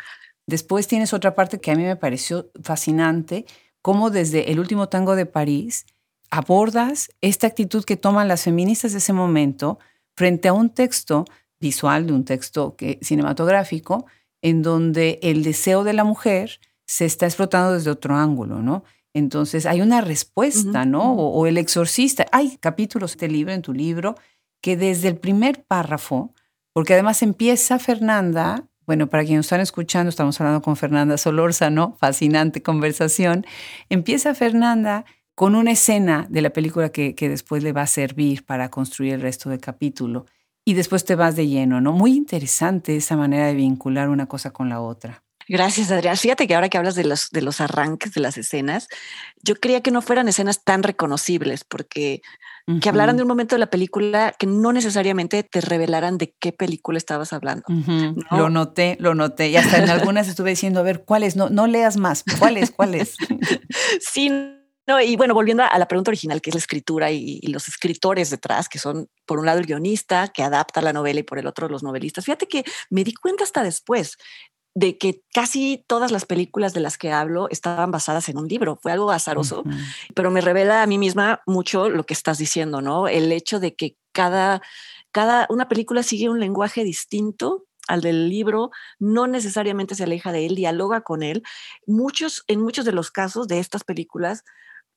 Después 0.48 0.88
tienes 0.88 1.14
otra 1.14 1.36
parte 1.36 1.60
que 1.60 1.72
a 1.72 1.76
mí 1.76 1.84
me 1.84 1.96
pareció 1.96 2.50
fascinante, 2.64 3.46
cómo 3.82 4.10
desde 4.10 4.52
el 4.52 4.60
último 4.60 4.90
tango 4.90 5.16
de 5.16 5.26
París 5.26 5.86
abordas 6.32 7.10
esta 7.22 7.48
actitud 7.48 7.84
que 7.84 7.98
toman 7.98 8.28
las 8.28 8.44
feministas 8.44 8.92
de 8.92 9.00
ese 9.00 9.14
momento 9.14 9.80
frente 10.16 10.48
a 10.48 10.54
un 10.54 10.70
texto 10.70 11.26
visual, 11.60 12.08
de 12.08 12.14
un 12.14 12.26
texto 12.26 12.76
cinematográfico, 13.02 14.06
en 14.42 14.62
donde 14.62 15.20
el 15.22 15.44
deseo 15.44 15.84
de 15.84 15.94
la 15.94 16.04
mujer 16.04 16.60
se 16.88 17.06
está 17.06 17.26
explotando 17.26 17.74
desde 17.74 17.92
otro 17.92 18.16
ángulo, 18.16 18.62
¿no? 18.62 18.84
Entonces 19.14 19.66
hay 19.66 19.82
una 19.82 20.02
respuesta, 20.02 20.86
¿no? 20.86 21.14
O, 21.14 21.48
el 21.48 21.58
exorcista. 21.58 22.26
Hay 22.32 22.58
capítulos 22.58 23.18
de 23.18 23.28
libro, 23.28 23.54
en 23.54 23.62
tu 23.62 23.74
libro, 23.74 24.16
que 24.62 24.78
desde 24.78 25.08
el 25.08 25.18
primer 25.18 25.64
párrafo, 25.64 26.34
porque 26.74 26.94
además 26.94 27.24
empieza 27.24 27.80
Fernanda, 27.80 28.68
bueno, 28.86 29.08
para 29.08 29.24
quienes 29.24 29.46
están 29.46 29.62
escuchando, 29.62 30.10
estamos 30.10 30.40
hablando 30.40 30.62
con 30.62 30.76
Fernanda 30.76 31.16
¿no? 31.72 31.96
fascinante 31.96 32.62
conversación, 32.62 33.46
empieza 33.90 34.36
Fernanda 34.36 35.06
con 35.36 35.56
una 35.56 35.72
escena 35.72 36.28
de 36.30 36.42
la 36.42 36.50
película 36.50 36.90
que, 36.90 37.16
después 37.18 37.64
le 37.64 37.72
va 37.72 37.84
a 37.84 37.88
servir 37.88 38.46
para 38.46 38.70
construir 38.70 39.14
el 39.14 39.22
resto 39.22 39.50
del 39.50 39.62
capítulo. 39.62 40.26
Y 40.66 40.74
después 40.74 41.06
te 41.06 41.16
vas 41.16 41.36
de 41.38 41.48
lleno, 41.48 41.80
¿no? 41.80 41.94
Muy 41.94 42.14
interesante 42.14 42.96
esa 42.96 43.16
manera 43.16 43.48
de 43.48 43.54
vincular 43.54 44.10
una 44.10 44.26
cosa 44.26 44.52
con 44.52 44.68
la 44.68 44.82
otra. 44.82 45.24
Gracias, 45.50 45.92
Adrián. 45.92 46.16
Fíjate 46.16 46.48
que 46.48 46.54
ahora 46.54 46.70
que 46.70 46.78
hablas 46.78 46.94
de 46.94 47.04
los, 47.04 47.32
de 47.32 47.42
los 47.42 47.60
arranques 47.60 48.14
de 48.14 48.22
las 48.22 48.38
escenas, 48.38 48.88
yo 49.42 49.56
quería 49.56 49.82
que 49.82 49.90
no 49.90 50.04
fueran 50.04 50.28
escenas 50.28 50.64
tan 50.64 50.84
reconocibles, 50.84 51.64
porque 51.64 52.22
que 52.82 52.90
hablaran 52.90 53.18
de 53.18 53.24
un 53.24 53.28
momento 53.28 53.56
de 53.56 53.60
la 53.60 53.72
película 53.72 54.36
que 54.38 54.46
no 54.46 54.72
necesariamente 54.72 55.42
te 55.42 55.60
revelaran 55.60 56.20
de 56.20 56.36
qué 56.40 56.52
película 56.52 57.00
estabas 57.00 57.34
hablando. 57.34 57.64
Lo 58.30 58.52
noté, 58.52 58.96
lo 59.00 59.16
noté. 59.16 59.50
Y 59.50 59.58
hasta 59.58 59.80
en 59.80 59.90
algunas 59.90 60.28
estuve 60.28 60.52
diciendo, 60.52 60.82
a 60.82 60.84
ver, 60.84 61.04
¿cuáles? 61.04 61.36
No, 61.36 61.50
no 61.50 61.66
leas 61.66 61.98
más. 61.98 62.24
¿Cuáles? 62.38 62.70
¿Cuáles? 62.70 63.18
sí, 64.00 64.30
no, 64.90 65.02
y 65.02 65.16
bueno, 65.16 65.34
volviendo 65.34 65.64
a 65.64 65.78
la 65.80 65.88
pregunta 65.88 66.12
original, 66.12 66.42
que 66.42 66.52
es 66.52 66.56
la 66.56 66.60
escritura 66.60 67.12
y, 67.12 67.42
los 67.42 67.68
escritores 67.68 68.30
detrás, 68.30 68.70
que 68.70 68.78
son 68.78 69.08
por 69.26 69.40
un 69.40 69.48
lado 69.48 69.58
el 69.58 69.66
guionista 69.66 70.28
que 70.28 70.44
adapta 70.44 70.82
la 70.82 70.94
novela 70.94 71.20
y 71.20 71.24
por 71.24 71.40
el 71.40 71.48
otro 71.48 71.70
los 71.70 71.82
novelistas. 71.82 72.26
Fíjate 72.26 72.48
que 72.48 72.64
me 72.90 73.04
di 73.04 73.14
cuenta 73.14 73.44
hasta 73.44 73.64
después 73.64 74.18
de 74.80 74.98
que 74.98 75.22
casi 75.34 75.84
todas 75.88 76.10
las 76.10 76.26
películas 76.26 76.74
de 76.74 76.80
las 76.80 76.98
que 76.98 77.12
hablo 77.12 77.50
estaban 77.50 77.92
basadas 77.92 78.30
en 78.30 78.38
un 78.38 78.48
libro. 78.48 78.80
Fue 78.82 78.94
algo 78.94 79.12
azaroso, 79.12 79.66
pero 80.16 80.32
me 80.32 80.40
revela 80.40 80.82
a 80.82 80.88
mí 80.88 80.98
misma 80.98 81.42
mucho 81.46 81.90
lo 81.90 82.06
que 82.06 82.14
estás 82.14 82.38
diciendo, 82.38 82.82
¿no? 82.82 83.10
El 83.10 83.30
hecho 83.34 83.60
de 83.60 83.76
que 83.76 83.98
cada, 84.14 84.62
cada 85.12 85.48
una 85.50 85.68
película 85.68 86.02
sigue 86.02 86.30
un 86.30 86.40
lenguaje 86.40 86.86
distinto 86.86 87.66
al 87.90 88.00
del 88.00 88.30
libro, 88.30 88.72
no 89.00 89.28
necesariamente 89.28 89.96
se 89.96 90.04
aleja 90.04 90.32
de 90.32 90.46
él, 90.46 90.56
dialoga 90.56 91.02
con 91.02 91.24
él. 91.24 91.44
Muchos, 91.86 92.46
en 92.48 92.62
muchos 92.62 92.86
de 92.86 92.94
los 92.94 93.12
casos 93.12 93.50
de 93.50 93.60
estas 93.60 93.84
películas, 93.84 94.46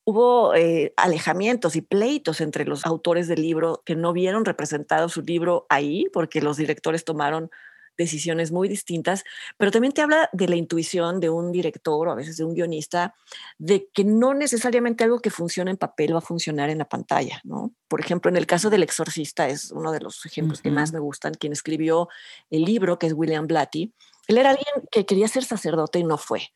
hubo 0.05 0.55
eh, 0.55 0.93
alejamientos 0.95 1.75
y 1.75 1.81
pleitos 1.81 2.39
entre 2.39 2.63
los 2.63 2.85
autores 2.85 3.27
del 3.27 3.41
libro 3.41 3.81
que 3.85 3.97
no 3.97 4.13
vieron 4.13 4.45
representado 4.45 5.09
su 5.09 5.23
libro 5.23 5.65
ahí 5.67 6.05
porque 6.13 6.41
los 6.41 6.55
directores 6.55 7.03
tomaron 7.03 7.49
decisiones 7.97 8.51
muy 8.51 8.67
distintas, 8.67 9.23
pero 9.57 9.71
también 9.71 9.93
te 9.93 10.01
habla 10.01 10.29
de 10.33 10.47
la 10.47 10.55
intuición 10.55 11.19
de 11.19 11.29
un 11.29 11.51
director 11.51 12.07
o 12.07 12.11
a 12.11 12.15
veces 12.15 12.37
de 12.37 12.43
un 12.43 12.53
guionista, 12.53 13.15
de 13.57 13.89
que 13.93 14.03
no 14.03 14.33
necesariamente 14.33 15.03
algo 15.03 15.19
que 15.19 15.29
funciona 15.29 15.71
en 15.71 15.77
papel 15.77 16.13
va 16.13 16.19
a 16.19 16.21
funcionar 16.21 16.69
en 16.69 16.79
la 16.79 16.89
pantalla, 16.89 17.41
¿no? 17.43 17.73
Por 17.87 18.01
ejemplo, 18.01 18.29
en 18.29 18.37
el 18.37 18.45
caso 18.45 18.69
del 18.69 18.83
exorcista 18.83 19.47
es 19.47 19.71
uno 19.71 19.91
de 19.91 19.99
los 19.99 20.25
ejemplos 20.25 20.61
que 20.61 20.71
más 20.71 20.93
me 20.93 20.99
gustan, 20.99 21.33
quien 21.33 21.53
escribió 21.53 22.09
el 22.49 22.63
libro, 22.63 22.97
que 22.97 23.07
es 23.07 23.13
William 23.13 23.47
Blatty. 23.47 23.93
Él 24.27 24.37
era 24.37 24.51
alguien 24.51 24.87
que 24.91 25.05
quería 25.05 25.27
ser 25.27 25.43
sacerdote 25.43 25.99
y 25.99 26.03
no 26.03 26.17
fue 26.17 26.49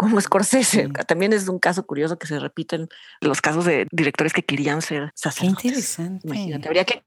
como 0.00 0.18
Scorsese. 0.18 0.88
También 1.06 1.34
es 1.34 1.46
un 1.46 1.58
caso 1.58 1.84
curioso 1.84 2.18
que 2.18 2.26
se 2.26 2.38
repiten 2.38 2.88
los 3.20 3.42
casos 3.42 3.66
de 3.66 3.86
directores 3.92 4.32
que 4.32 4.42
querían 4.42 4.80
ser 4.80 5.12
sacerdotes. 5.14 5.60
Qué 5.60 5.68
interesante. 5.68 6.26
Imagínate, 6.26 6.68
habría 6.68 6.84
que 6.86 7.04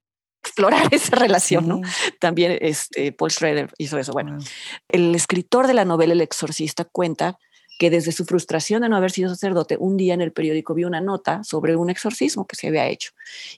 explorar 0.53 0.87
esa 0.91 1.15
relación, 1.15 1.67
¿no? 1.67 1.81
También 2.19 2.57
este, 2.61 3.11
Paul 3.11 3.31
Schrader 3.31 3.71
hizo 3.77 3.97
eso. 3.97 4.13
Bueno, 4.13 4.37
el 4.87 5.15
escritor 5.15 5.67
de 5.67 5.73
la 5.73 5.85
novela 5.85 6.13
El 6.13 6.21
Exorcista 6.21 6.85
cuenta 6.85 7.37
que 7.79 7.89
desde 7.89 8.11
su 8.11 8.25
frustración 8.25 8.83
de 8.83 8.89
no 8.89 8.95
haber 8.95 9.11
sido 9.11 9.29
sacerdote, 9.29 9.77
un 9.79 9.97
día 9.97 10.13
en 10.13 10.21
el 10.21 10.31
periódico 10.31 10.75
vio 10.75 10.87
una 10.87 11.01
nota 11.01 11.43
sobre 11.43 11.75
un 11.75 11.89
exorcismo 11.89 12.45
que 12.45 12.55
se 12.55 12.67
había 12.67 12.87
hecho 12.87 13.11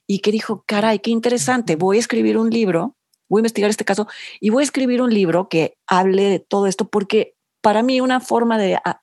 y 0.07 0.19
que 0.19 0.31
dijo, 0.31 0.63
caray, 0.65 0.99
qué 0.99 1.11
interesante, 1.11 1.75
voy 1.75 1.97
a 1.97 1.99
escribir 1.99 2.37
un 2.37 2.49
libro, 2.49 2.95
voy 3.27 3.39
a 3.39 3.41
investigar 3.41 3.69
este 3.69 3.83
caso 3.83 4.07
y 4.39 4.51
voy 4.51 4.61
a 4.61 4.63
escribir 4.63 5.01
un 5.01 5.13
libro 5.13 5.49
que 5.49 5.77
hable 5.85 6.23
de 6.23 6.39
todo 6.39 6.65
esto 6.65 6.87
porque 6.87 7.35
para 7.59 7.83
mí 7.83 7.99
una 7.99 8.21
forma 8.21 8.57
de, 8.57 8.75
ah, 8.85 9.01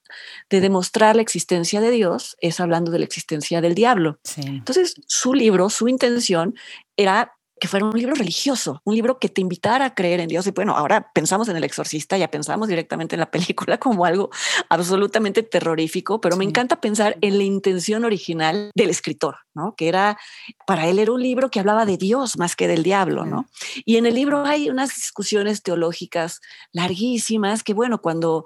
de, 0.49 0.61
demostrar 0.61 1.17
la 1.17 1.23
existencia 1.23 1.81
de 1.81 1.91
Dios 1.91 2.37
es 2.41 2.59
hablando 2.61 2.91
de 2.91 3.01
la 3.01 3.05
existencia 3.05 3.61
del 3.61 3.75
diablo. 3.75 4.21
Entonces, 4.37 4.95
su 5.09 5.35
libro, 5.35 5.69
su 5.69 5.89
intención 5.89 6.55
era 6.97 7.33
que 7.63 7.69
fuera 7.69 7.87
un 7.87 7.97
libro 7.97 8.17
religioso, 8.17 8.83
un 8.83 8.97
libro 8.97 9.21
que 9.21 9.29
te 9.29 9.41
invitara 9.41 9.85
a 9.85 9.95
creer 9.95 10.19
en 10.19 10.27
Dios. 10.27 10.45
Y 10.49 10.51
bueno, 10.51 10.77
ahora 10.77 11.13
pensamos 11.15 11.49
en 11.49 11.55
el 11.55 11.63
exorcista, 11.63 12.19
ya 12.19 12.29
pensamos 12.29 12.67
directamente 12.67 13.15
en 13.15 13.21
la 13.21 13.31
película 13.31 13.79
como 13.79 14.05
algo 14.05 14.31
absolutamente 14.69 15.45
terrorífico, 15.45 16.21
pero 16.21 16.37
me 16.37 16.45
encanta 16.45 16.81
pensar 16.81 17.17
en 17.21 17.39
la 17.39 17.45
intención 17.45 18.05
original 18.05 18.73
del 18.75 18.91
escritor, 18.91 19.37
¿no? 19.55 19.77
Que 19.77 19.87
era, 19.87 20.19
para 20.67 20.89
él 20.89 20.99
era 20.99 21.13
un 21.13 21.23
libro 21.23 21.53
que 21.53 21.61
hablaba 21.61 21.87
de 21.87 21.99
Dios 21.99 22.37
más 22.37 22.57
que 22.57 22.67
del 22.67 22.83
diablo, 22.83 23.27
¿no? 23.27 23.47
Y 23.85 23.97
en 23.97 24.07
el 24.07 24.15
libro 24.15 24.45
hay 24.45 24.69
unas 24.69 24.97
discusiones 24.97 25.63
teológicas 25.63 26.41
larguísimas 26.73 27.63
que, 27.63 27.75
bueno, 27.75 28.03
cuando 28.03 28.45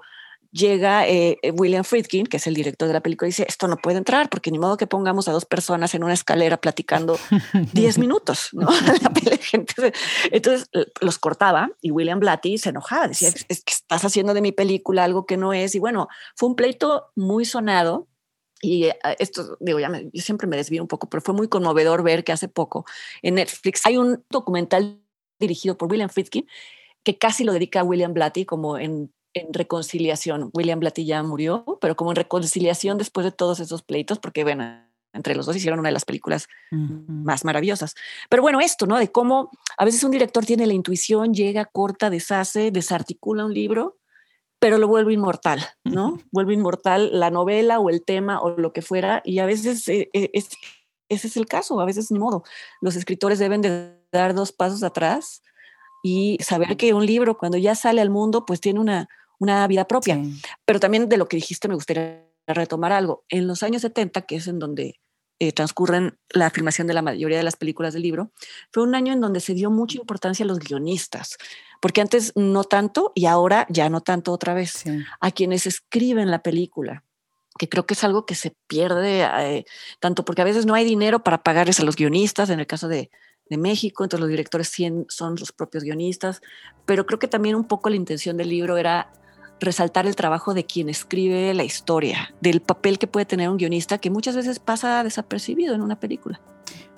llega 0.51 1.07
eh, 1.07 1.37
eh, 1.41 1.51
William 1.51 1.83
Friedkin, 1.83 2.25
que 2.25 2.37
es 2.37 2.47
el 2.47 2.53
director 2.53 2.87
de 2.87 2.93
la 2.93 3.01
película, 3.01 3.27
y 3.27 3.31
dice, 3.31 3.45
esto 3.47 3.67
no 3.67 3.77
puede 3.77 3.97
entrar, 3.97 4.29
porque 4.29 4.51
ni 4.51 4.59
modo 4.59 4.77
que 4.77 4.87
pongamos 4.87 5.27
a 5.27 5.31
dos 5.31 5.45
personas 5.45 5.93
en 5.95 6.03
una 6.03 6.13
escalera 6.13 6.57
platicando 6.57 7.17
10 7.73 7.97
minutos, 7.97 8.49
¿no? 8.53 8.67
Entonces 10.31 10.69
los 11.01 11.19
cortaba 11.19 11.69
y 11.81 11.91
William 11.91 12.19
Blatty 12.19 12.57
se 12.57 12.69
enojaba, 12.69 13.07
decía, 13.07 13.29
es 13.29 13.63
que 13.63 13.73
estás 13.73 14.03
haciendo 14.05 14.33
de 14.33 14.41
mi 14.41 14.51
película 14.51 15.03
algo 15.03 15.25
que 15.25 15.37
no 15.37 15.53
es, 15.53 15.75
y 15.75 15.79
bueno, 15.79 16.07
fue 16.35 16.49
un 16.49 16.55
pleito 16.55 17.11
muy 17.15 17.45
sonado, 17.45 18.07
y 18.61 18.85
eh, 18.85 18.95
esto, 19.19 19.57
digo, 19.59 19.79
ya 19.79 19.91
yo 20.13 20.21
siempre 20.21 20.47
me 20.47 20.57
desvío 20.57 20.81
un 20.81 20.87
poco, 20.87 21.09
pero 21.09 21.21
fue 21.21 21.33
muy 21.33 21.47
conmovedor 21.47 22.03
ver 22.03 22.23
que 22.23 22.31
hace 22.31 22.47
poco 22.47 22.85
en 23.21 23.35
Netflix 23.35 23.85
hay 23.85 23.97
un 23.97 24.23
documental 24.29 25.01
dirigido 25.39 25.77
por 25.77 25.89
William 25.89 26.09
Friedkin 26.09 26.47
que 27.03 27.17
casi 27.17 27.43
lo 27.43 27.53
dedica 27.53 27.81
a 27.81 27.83
William 27.83 28.13
Blatty 28.13 28.45
como 28.45 28.77
en 28.77 29.13
en 29.41 29.53
reconciliación. 29.53 30.49
William 30.53 30.79
Blatty 30.79 31.05
ya 31.05 31.23
murió, 31.23 31.65
pero 31.81 31.95
como 31.95 32.11
en 32.11 32.15
reconciliación 32.15 32.97
después 32.97 33.25
de 33.25 33.31
todos 33.31 33.59
esos 33.59 33.83
pleitos, 33.83 34.19
porque 34.19 34.43
bueno, 34.43 34.63
entre 35.13 35.35
los 35.35 35.45
dos 35.45 35.55
hicieron 35.55 35.79
una 35.79 35.89
de 35.89 35.93
las 35.93 36.05
películas 36.05 36.47
más 36.71 37.43
maravillosas. 37.43 37.95
Pero 38.29 38.41
bueno, 38.41 38.59
esto, 38.61 38.85
¿no? 38.85 38.97
De 38.97 39.11
cómo 39.11 39.49
a 39.77 39.85
veces 39.85 40.03
un 40.03 40.11
director 40.11 40.45
tiene 40.45 40.67
la 40.67 40.73
intuición, 40.73 41.33
llega, 41.33 41.65
corta, 41.65 42.09
deshace, 42.09 42.71
desarticula 42.71 43.45
un 43.45 43.53
libro, 43.53 43.97
pero 44.59 44.77
lo 44.77 44.87
vuelve 44.87 45.13
inmortal, 45.13 45.61
¿no? 45.83 46.19
Vuelve 46.31 46.53
inmortal 46.53 47.19
la 47.19 47.29
novela 47.29 47.79
o 47.79 47.89
el 47.89 48.03
tema 48.03 48.41
o 48.41 48.57
lo 48.57 48.73
que 48.73 48.81
fuera, 48.81 49.21
y 49.23 49.39
a 49.39 49.45
veces 49.45 49.87
eh, 49.87 50.09
eh, 50.13 50.31
ese 51.09 51.27
es 51.27 51.37
el 51.37 51.45
caso, 51.45 51.79
a 51.79 51.85
veces 51.85 52.11
ni 52.11 52.19
modo. 52.19 52.43
Los 52.81 52.95
escritores 52.95 53.39
deben 53.39 53.61
de 53.61 53.97
dar 54.11 54.33
dos 54.33 54.51
pasos 54.51 54.83
atrás 54.83 55.41
y 56.03 56.37
saber 56.41 56.77
que 56.77 56.93
un 56.93 57.05
libro 57.05 57.37
cuando 57.37 57.57
ya 57.57 57.75
sale 57.75 58.01
al 58.01 58.09
mundo, 58.09 58.45
pues 58.45 58.61
tiene 58.61 58.79
una, 58.79 59.09
una 59.39 59.65
vida 59.67 59.87
propia. 59.87 60.21
Pero 60.65 60.79
también 60.79 61.09
de 61.09 61.17
lo 61.17 61.27
que 61.27 61.37
dijiste 61.37 61.67
me 61.67 61.75
gustaría 61.75 62.25
retomar 62.47 62.91
algo. 62.91 63.23
En 63.29 63.47
los 63.47 63.63
años 63.63 63.81
70, 63.81 64.21
que 64.23 64.37
es 64.37 64.47
en 64.47 64.59
donde 64.59 64.99
eh, 65.39 65.51
transcurren 65.51 66.17
la 66.29 66.49
filmación 66.49 66.87
de 66.87 66.93
la 66.93 67.01
mayoría 67.01 67.37
de 67.37 67.43
las 67.43 67.55
películas 67.55 67.93
del 67.93 68.03
libro, 68.03 68.31
fue 68.71 68.83
un 68.83 68.95
año 68.95 69.13
en 69.13 69.21
donde 69.21 69.39
se 69.39 69.53
dio 69.53 69.69
mucha 69.69 69.97
importancia 69.99 70.43
a 70.43 70.47
los 70.47 70.59
guionistas, 70.59 71.37
porque 71.81 72.01
antes 72.01 72.31
no 72.35 72.63
tanto 72.63 73.11
y 73.13 73.25
ahora 73.25 73.67
ya 73.69 73.89
no 73.89 74.01
tanto 74.01 74.31
otra 74.31 74.53
vez, 74.53 74.83
a 75.19 75.31
quienes 75.31 75.67
escriben 75.67 76.31
la 76.31 76.41
película 76.41 77.03
que 77.57 77.67
creo 77.67 77.87
que 77.87 77.95
es 77.95 78.03
algo 78.03 78.25
que 78.27 78.35
se 78.35 78.55
pierde, 78.67 79.23
eh, 79.23 79.65
tanto 79.99 80.23
porque 80.23 80.43
a 80.43 80.45
veces 80.45 80.67
no 80.67 80.75
hay 80.75 80.85
dinero 80.85 81.23
para 81.23 81.41
pagarles 81.41 81.79
a 81.79 81.83
los 81.83 81.95
guionistas, 81.95 82.51
en 82.51 82.59
el 82.59 82.67
caso 82.67 82.87
de, 82.87 83.09
de 83.49 83.57
México, 83.57 84.03
entonces 84.03 84.21
los 84.21 84.29
directores 84.29 84.71
son 85.09 85.35
los 85.39 85.51
propios 85.51 85.83
guionistas, 85.83 86.41
pero 86.85 87.05
creo 87.05 87.19
que 87.19 87.27
también 87.27 87.55
un 87.55 87.67
poco 87.67 87.89
la 87.89 87.95
intención 87.95 88.37
del 88.37 88.49
libro 88.49 88.77
era 88.77 89.11
resaltar 89.59 90.05
el 90.05 90.15
trabajo 90.15 90.53
de 90.53 90.65
quien 90.65 90.89
escribe 90.89 91.53
la 91.53 91.63
historia, 91.63 92.33
del 92.41 92.61
papel 92.61 92.99
que 92.99 93.07
puede 93.07 93.25
tener 93.25 93.49
un 93.49 93.57
guionista 93.57 93.97
que 93.97 94.09
muchas 94.09 94.35
veces 94.35 94.59
pasa 94.59 95.03
desapercibido 95.03 95.75
en 95.75 95.81
una 95.81 95.99
película. 95.99 96.39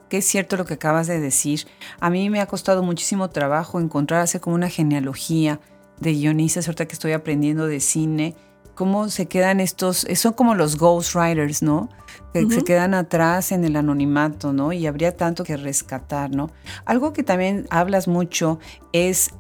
Que 0.10 0.18
es 0.18 0.26
cierto 0.26 0.58
lo 0.58 0.66
que 0.66 0.74
acabas 0.74 1.08
de 1.08 1.20
decir. 1.20 1.68
A 2.00 2.10
mí 2.10 2.30
me 2.30 2.42
ha 2.42 2.48
costado 2.48 2.82
muchísimo 2.84 3.30
trabajo 3.30 3.80
encontrar, 3.80 4.22
hacer 4.22 4.42
como 4.42 4.56
una 4.56 4.70
genealogía 4.70 5.60
de 6.00 6.14
guionistas, 6.14 6.68
ahorita 6.68 6.88
que 6.88 6.94
estoy 6.94 7.12
aprendiendo 7.12 7.68
de 7.68 7.80
cine, 7.80 8.36
cómo 8.80 9.10
se 9.10 9.28
quedan 9.28 9.60
estos, 9.60 10.08
son 10.16 10.32
como 10.32 10.56
los 10.56 10.78
ghostwriters, 10.78 11.62
¿no? 11.62 11.90
Que 12.34 12.50
se 12.50 12.64
quedan 12.64 12.94
atrás 12.94 13.52
en 13.52 13.66
el 13.66 13.76
anonimato, 13.76 14.54
¿no? 14.54 14.72
Y 14.72 14.88
habría 14.88 15.18
tanto 15.18 15.44
que 15.44 15.58
rescatar, 15.58 16.32
¿no? 16.32 16.50
Algo 16.86 17.12
que 17.12 17.22
también 17.22 17.68
hablas 17.72 18.08
mucho 18.08 18.58
es 18.94 19.32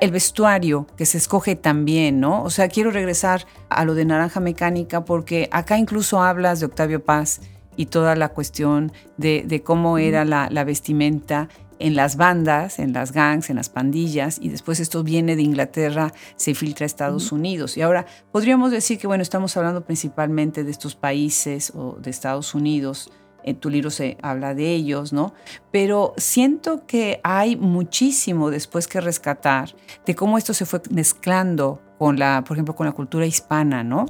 el 0.00 0.10
vestuario 0.10 0.86
que 0.96 1.06
se 1.06 1.18
escoge 1.18 1.56
también, 1.56 2.20
¿no? 2.20 2.42
O 2.42 2.50
sea, 2.50 2.68
quiero 2.68 2.90
regresar 2.90 3.46
a 3.68 3.84
lo 3.84 3.94
de 3.94 4.04
Naranja 4.04 4.40
Mecánica 4.40 5.04
porque 5.04 5.48
acá 5.52 5.78
incluso 5.78 6.22
hablas 6.22 6.60
de 6.60 6.66
Octavio 6.66 7.04
Paz 7.04 7.40
y 7.76 7.86
toda 7.86 8.16
la 8.16 8.30
cuestión 8.30 8.92
de, 9.16 9.62
cómo 9.64 9.98
era 9.98 10.24
la, 10.24 10.64
vestimenta 10.64 11.48
en 11.78 11.94
las 11.94 12.16
bandas, 12.16 12.78
en 12.78 12.94
las 12.94 13.12
gangs, 13.12 13.50
en 13.50 13.56
las 13.56 13.68
pandillas, 13.68 14.38
y 14.40 14.48
después 14.48 14.80
esto 14.80 15.02
viene 15.02 15.36
de 15.36 15.42
Inglaterra, 15.42 16.12
se 16.36 16.54
filtra 16.54 16.84
a 16.84 16.86
Estados 16.86 17.32
Unidos. 17.32 17.76
Y 17.76 17.82
ahora 17.82 18.06
podríamos 18.32 18.70
decir 18.70 18.98
que, 18.98 19.06
bueno, 19.06 19.22
estamos 19.22 19.56
hablando 19.58 19.82
principalmente 19.82 20.64
de 20.64 20.70
estos 20.70 20.94
países 20.94 21.72
o 21.74 21.98
de 22.00 22.10
Estados 22.10 22.54
Unidos, 22.54 23.10
en 23.46 23.56
tu 23.56 23.70
libro 23.70 23.90
se 23.90 24.18
habla 24.20 24.54
de 24.54 24.74
ellos, 24.74 25.12
¿no? 25.12 25.32
Pero 25.70 26.12
siento 26.18 26.86
que 26.86 27.20
hay 27.22 27.56
muchísimo 27.56 28.50
después 28.50 28.88
que 28.88 29.00
rescatar 29.00 29.74
de 30.04 30.14
cómo 30.14 30.36
esto 30.36 30.52
se 30.52 30.66
fue 30.66 30.82
mezclando 30.90 31.80
con 31.98 32.18
la, 32.18 32.44
por 32.46 32.56
ejemplo, 32.56 32.74
con 32.74 32.86
la 32.86 32.92
cultura 32.92 33.24
hispana, 33.24 33.82
¿no? 33.82 34.06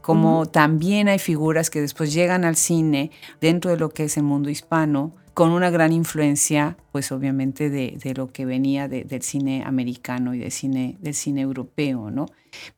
Como 0.00 0.46
también 0.46 1.08
hay 1.08 1.18
figuras 1.18 1.68
que 1.68 1.80
después 1.80 2.14
llegan 2.14 2.44
al 2.44 2.54
cine 2.54 3.10
dentro 3.40 3.72
de 3.72 3.76
lo 3.76 3.90
que 3.90 4.04
es 4.04 4.16
el 4.16 4.22
mundo 4.22 4.48
hispano, 4.48 5.12
con 5.34 5.50
una 5.50 5.68
gran 5.68 5.92
influencia, 5.92 6.78
pues 6.92 7.12
obviamente 7.12 7.68
de, 7.68 8.14
lo 8.14 8.28
que 8.28 8.46
venía 8.46 8.88
del 8.88 9.20
cine 9.20 9.64
americano 9.66 10.32
y 10.32 10.38
del 10.38 10.50
cine, 10.50 10.96
del 11.00 11.12
cine 11.12 11.42
europeo, 11.42 12.10
¿no? 12.10 12.26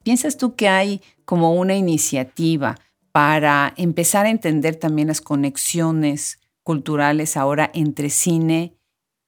¿Piensas 0.03 0.35
tú 0.35 0.55
que 0.55 0.67
hay 0.67 1.01
como 1.23 1.53
una 1.53 1.75
iniciativa 1.75 2.75
para 3.11 3.73
empezar 3.77 4.25
a 4.25 4.29
entender 4.29 4.75
también 4.75 5.07
las 5.07 5.21
conexiones 5.21 6.39
culturales 6.63 7.37
ahora 7.37 7.71
entre 7.73 8.09
cine 8.09 8.75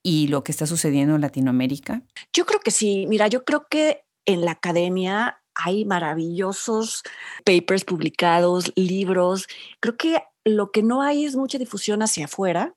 y 0.03 0.27
lo 0.27 0.43
que 0.43 0.51
está 0.51 0.65
sucediendo 0.65 1.15
en 1.15 1.21
Latinoamérica? 1.21 2.03
Yo 2.33 2.45
creo 2.45 2.59
que 2.59 2.71
sí. 2.71 3.05
Mira, 3.07 3.27
yo 3.27 3.43
creo 3.43 3.67
que 3.69 4.03
en 4.25 4.45
la 4.45 4.51
academia 4.51 5.41
hay 5.55 5.85
maravillosos 5.85 7.03
papers 7.45 7.85
publicados, 7.85 8.71
libros. 8.75 9.47
Creo 9.79 9.97
que 9.97 10.21
lo 10.43 10.71
que 10.71 10.83
no 10.83 11.01
hay 11.01 11.25
es 11.25 11.35
mucha 11.35 11.57
difusión 11.57 12.01
hacia 12.01 12.25
afuera 12.25 12.75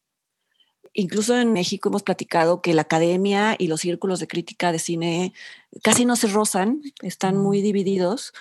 incluso 0.95 1.37
en 1.37 1.53
México 1.53 1.89
hemos 1.89 2.03
platicado 2.03 2.63
que 2.63 2.73
la 2.73 2.83
academia 2.83 3.57
y 3.59 3.67
los 3.67 3.81
círculos 3.81 4.21
de 4.21 4.29
crítica 4.29 4.73
de 4.73 4.79
cine 4.79 5.35
casi 5.83 6.05
no 6.05 6.17
se 6.17 6.29
rozan, 6.29 6.81
están 7.03 7.37
muy 7.37 7.61
divididos. 7.61 8.33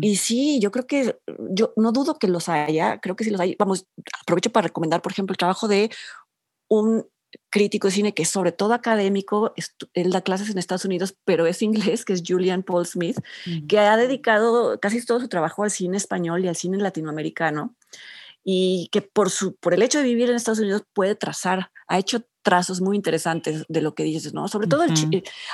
Y 0.00 0.16
sí, 0.16 0.60
yo 0.60 0.70
creo 0.70 0.86
que, 0.86 1.18
yo 1.50 1.72
no 1.76 1.92
dudo 1.92 2.18
que 2.18 2.28
los 2.28 2.48
haya, 2.48 3.00
creo 3.00 3.16
que 3.16 3.24
sí 3.24 3.30
los 3.30 3.40
hay. 3.40 3.56
Vamos, 3.58 3.86
aprovecho 4.20 4.52
para 4.52 4.68
recomendar, 4.68 5.02
por 5.02 5.12
ejemplo, 5.12 5.32
el 5.32 5.38
trabajo 5.38 5.66
de 5.66 5.90
un 6.68 7.06
crítico 7.50 7.88
de 7.88 7.94
cine 7.94 8.14
que 8.14 8.22
es 8.22 8.28
sobre 8.28 8.52
todo 8.52 8.74
académico, 8.74 9.54
él 9.94 10.10
da 10.10 10.20
clases 10.20 10.50
en 10.50 10.58
Estados 10.58 10.84
Unidos, 10.84 11.16
pero 11.24 11.46
es 11.46 11.62
inglés, 11.62 12.04
que 12.04 12.12
es 12.12 12.22
Julian 12.26 12.62
Paul 12.62 12.86
Smith, 12.86 13.18
que 13.66 13.78
ha 13.78 13.96
dedicado 13.96 14.78
casi 14.78 15.04
todo 15.04 15.20
su 15.20 15.28
trabajo 15.28 15.64
al 15.64 15.70
cine 15.70 15.96
español 15.96 16.44
y 16.44 16.48
al 16.48 16.56
cine 16.56 16.76
latinoamericano 16.78 17.74
y 18.44 18.88
que 18.92 19.02
por, 19.02 19.30
su, 19.30 19.56
por 19.56 19.72
el 19.74 19.82
hecho 19.82 19.98
de 19.98 20.04
vivir 20.04 20.28
en 20.28 20.36
Estados 20.36 20.60
Unidos 20.60 20.82
puede 20.92 21.14
trazar, 21.14 21.70
ha 21.88 21.98
hecho 21.98 22.22
trazos 22.42 22.82
muy 22.82 22.94
interesantes 22.94 23.64
de 23.68 23.80
lo 23.80 23.94
que 23.94 24.04
dices, 24.04 24.34
¿no? 24.34 24.46
Sobre 24.48 24.68
todo 24.68 24.84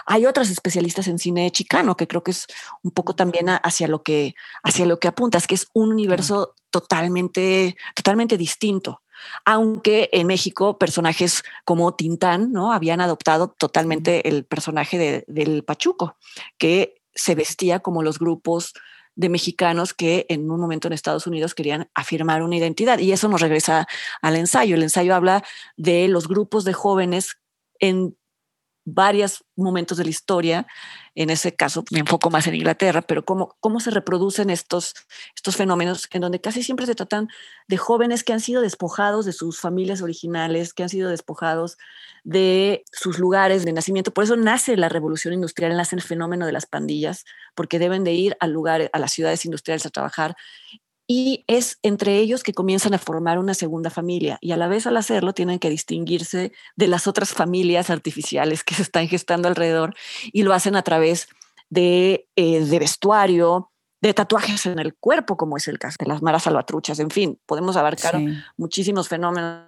hay 0.07 0.27
otras 0.27 0.51
especialistas 0.51 1.07
en 1.07 1.21
cine 1.21 1.51
chicano 1.53 1.97
que 1.97 2.09
creo 2.09 2.25
que 2.25 2.33
es 2.33 2.47
un 2.83 2.91
poco 2.91 3.15
también 3.15 3.47
hacia 3.49 3.87
lo 3.87 4.03
que 4.03 4.35
hacia 4.65 4.85
lo 4.87 4.99
que 4.99 5.09
apuntas, 5.09 5.47
que 5.47 5.55
es 5.55 5.69
un 5.73 5.93
universo 5.93 6.57
totalmente 6.71 7.77
totalmente 7.95 8.37
distinto. 8.37 9.03
Aunque 9.45 10.09
en 10.13 10.27
México 10.27 10.79
personajes 10.79 11.45
como 11.65 11.95
Tintán, 11.95 12.53
¿no? 12.53 12.73
Habían 12.73 13.01
adoptado 13.01 13.55
totalmente 13.57 14.29
el 14.29 14.45
personaje 14.45 15.25
del 15.29 15.63
Pachuco, 15.63 16.17
que 16.59 17.01
se 17.15 17.35
vestía 17.35 17.81
como 17.81 18.03
los 18.03 18.19
grupos 18.19 18.73
de 19.21 19.29
mexicanos 19.29 19.93
que 19.93 20.25
en 20.31 20.51
un 20.51 20.59
momento 20.59 20.89
en 20.89 20.95
Estados 20.95 21.27
Unidos 21.27 21.55
querían 21.55 21.91
afirmar 21.95 22.43
una 22.43 22.57
identidad. 22.57 22.99
Y 22.99 23.13
eso 23.13 23.29
nos 23.29 23.43
regresa 23.43 23.87
al 24.23 24.37
ensayo. 24.37 24.77
El 24.77 24.83
ensayo 24.83 25.15
habla 25.15 25.45
de 25.77 26.09
los 26.09 26.27
grupos 26.27 26.65
de 26.65 26.73
jóvenes 26.73 27.37
en 27.81 28.17
varios 28.95 29.45
momentos 29.57 29.99
de 29.99 30.05
la 30.05 30.11
historia, 30.11 30.67
en 31.15 31.31
ese 31.31 31.55
caso 31.55 31.85
me 31.91 32.01
enfoco 32.01 32.31
más 32.31 32.47
en 32.47 32.55
Inglaterra, 32.55 33.03
pero 33.03 33.25
cómo, 33.25 33.57
cómo 33.61 33.81
se 33.81 33.91
reproducen 33.91 34.51
estos, 34.51 34.95
estos 35.35 35.57
fenómenos 35.57 36.09
en 36.13 36.23
donde 36.23 36.41
casi 36.41 36.63
siempre 36.63 36.87
se 36.87 36.95
tratan 36.95 37.29
de 37.69 37.77
jóvenes 37.77 38.25
que 38.25 38.33
han 38.33 38.41
sido 38.41 38.63
despojados 38.63 39.27
de 39.27 39.33
sus 39.33 39.61
familias 39.61 40.03
originales, 40.03 40.73
que 40.73 40.83
han 40.83 40.89
sido 40.89 41.11
despojados 41.11 41.77
de 42.25 42.85
sus 42.93 43.19
lugares 43.19 43.65
de 43.65 43.73
nacimiento. 43.73 44.13
Por 44.13 44.25
eso 44.25 44.37
nace 44.37 44.77
la 44.77 44.89
revolución 44.89 45.35
industrial, 45.35 45.77
nace 45.77 45.97
el 45.97 46.03
fenómeno 46.03 46.47
de 46.47 46.53
las 46.53 46.67
pandillas, 46.67 47.25
porque 47.55 47.79
deben 47.79 48.05
de 48.05 48.13
ir 48.13 48.37
al 48.41 48.53
lugar, 48.53 48.91
a 48.93 48.99
las 48.99 49.13
ciudades 49.13 49.45
industriales 49.45 49.87
a 49.87 49.91
trabajar 49.91 50.37
y 51.13 51.43
es 51.49 51.81
entre 51.83 52.19
ellos 52.19 52.45
que 52.45 52.55
comienzan 52.55 52.95
a 52.95 52.99
formar 52.99 53.41
una 53.41 53.55
segunda 53.55 53.91
familia 53.91 54.39
y 54.41 54.53
a 54.53 54.57
la 54.57 54.69
vez 54.69 54.87
al 54.87 54.97
hacerlo 54.97 55.33
tienen 55.33 55.59
que 55.59 55.69
distinguirse 55.69 56.53
de 56.77 56.87
las 56.87 57.09
otras 57.09 57.31
familias 57.31 57.91
artificiales 57.91 58.63
que 58.63 58.77
se 58.77 58.83
están 58.83 59.09
gestando 59.09 59.49
alrededor 59.49 59.97
y 60.33 60.45
lo 60.45 60.55
hacen 60.55 60.77
a 60.77 60.83
través 60.83 61.27
de, 61.69 62.29
eh, 62.37 62.65
de 62.65 62.79
vestuario, 62.79 63.73
de 64.01 64.15
tatuajes 64.15 64.67
en 64.67 64.79
el 64.79 64.95
cuerpo, 64.95 65.37
como 65.37 65.57
es 65.57 65.67
el 65.67 65.81
caso 65.81 65.97
de 65.99 66.07
las 66.07 66.23
maras 66.23 66.45
salvatruchas. 66.45 67.01
En 67.01 67.11
fin, 67.11 67.41
podemos 67.45 67.77
abarcar 67.77 68.21
muchísimos 68.57 69.09
fenómenos 69.09 69.67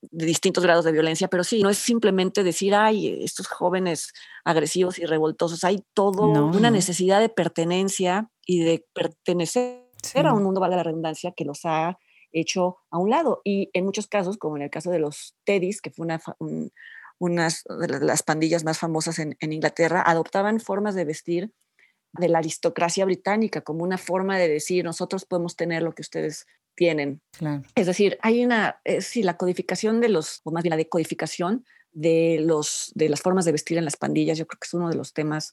de 0.00 0.26
distintos 0.26 0.62
grados 0.62 0.84
de 0.84 0.92
violencia, 0.92 1.26
pero 1.26 1.42
sí, 1.42 1.60
no 1.60 1.70
es 1.70 1.78
simplemente 1.78 2.44
decir, 2.44 2.76
ay, 2.76 3.24
estos 3.24 3.48
jóvenes 3.48 4.12
agresivos 4.44 5.00
y 5.00 5.06
revoltosos, 5.06 5.64
hay 5.64 5.82
todo 5.92 6.22
una 6.22 6.70
necesidad 6.70 7.18
de 7.18 7.30
pertenencia 7.30 8.30
y 8.46 8.62
de 8.62 8.86
pertenecer 8.92 9.87
a 10.14 10.32
un 10.32 10.42
mundo, 10.42 10.60
valga 10.60 10.76
la 10.76 10.82
redundancia, 10.82 11.32
que 11.36 11.44
los 11.44 11.64
ha 11.64 11.98
hecho 12.32 12.78
a 12.90 12.98
un 12.98 13.10
lado. 13.10 13.40
Y 13.44 13.70
en 13.72 13.84
muchos 13.84 14.06
casos, 14.06 14.36
como 14.36 14.56
en 14.56 14.62
el 14.62 14.70
caso 14.70 14.90
de 14.90 14.98
los 14.98 15.34
Teddys, 15.44 15.80
que 15.80 15.90
fue 15.90 16.04
una, 16.04 16.20
unas 17.18 17.64
de 17.64 18.00
las 18.00 18.22
pandillas 18.22 18.64
más 18.64 18.78
famosas 18.78 19.18
en, 19.18 19.36
en 19.40 19.52
Inglaterra, 19.52 20.02
adoptaban 20.04 20.60
formas 20.60 20.94
de 20.94 21.04
vestir 21.04 21.52
de 22.12 22.28
la 22.28 22.38
aristocracia 22.38 23.04
británica 23.04 23.60
como 23.60 23.84
una 23.84 23.98
forma 23.98 24.38
de 24.38 24.48
decir 24.48 24.84
nosotros 24.84 25.24
podemos 25.24 25.56
tener 25.56 25.82
lo 25.82 25.92
que 25.92 26.02
ustedes 26.02 26.46
tienen. 26.74 27.20
Es 27.74 27.86
decir, 27.86 28.18
hay 28.22 28.44
una, 28.44 28.80
eh, 28.84 29.02
sí, 29.02 29.22
la 29.22 29.36
codificación 29.36 30.00
de 30.00 30.08
los, 30.08 30.40
o 30.44 30.52
más 30.52 30.62
bien 30.62 30.70
la 30.70 30.76
decodificación 30.76 31.64
de, 31.92 32.38
los, 32.40 32.92
de 32.94 33.08
las 33.08 33.20
formas 33.20 33.44
de 33.44 33.52
vestir 33.52 33.78
en 33.78 33.84
las 33.84 33.96
pandillas, 33.96 34.38
yo 34.38 34.46
creo 34.46 34.60
que 34.60 34.66
es 34.66 34.74
uno 34.74 34.88
de 34.88 34.96
los 34.96 35.12
temas 35.12 35.52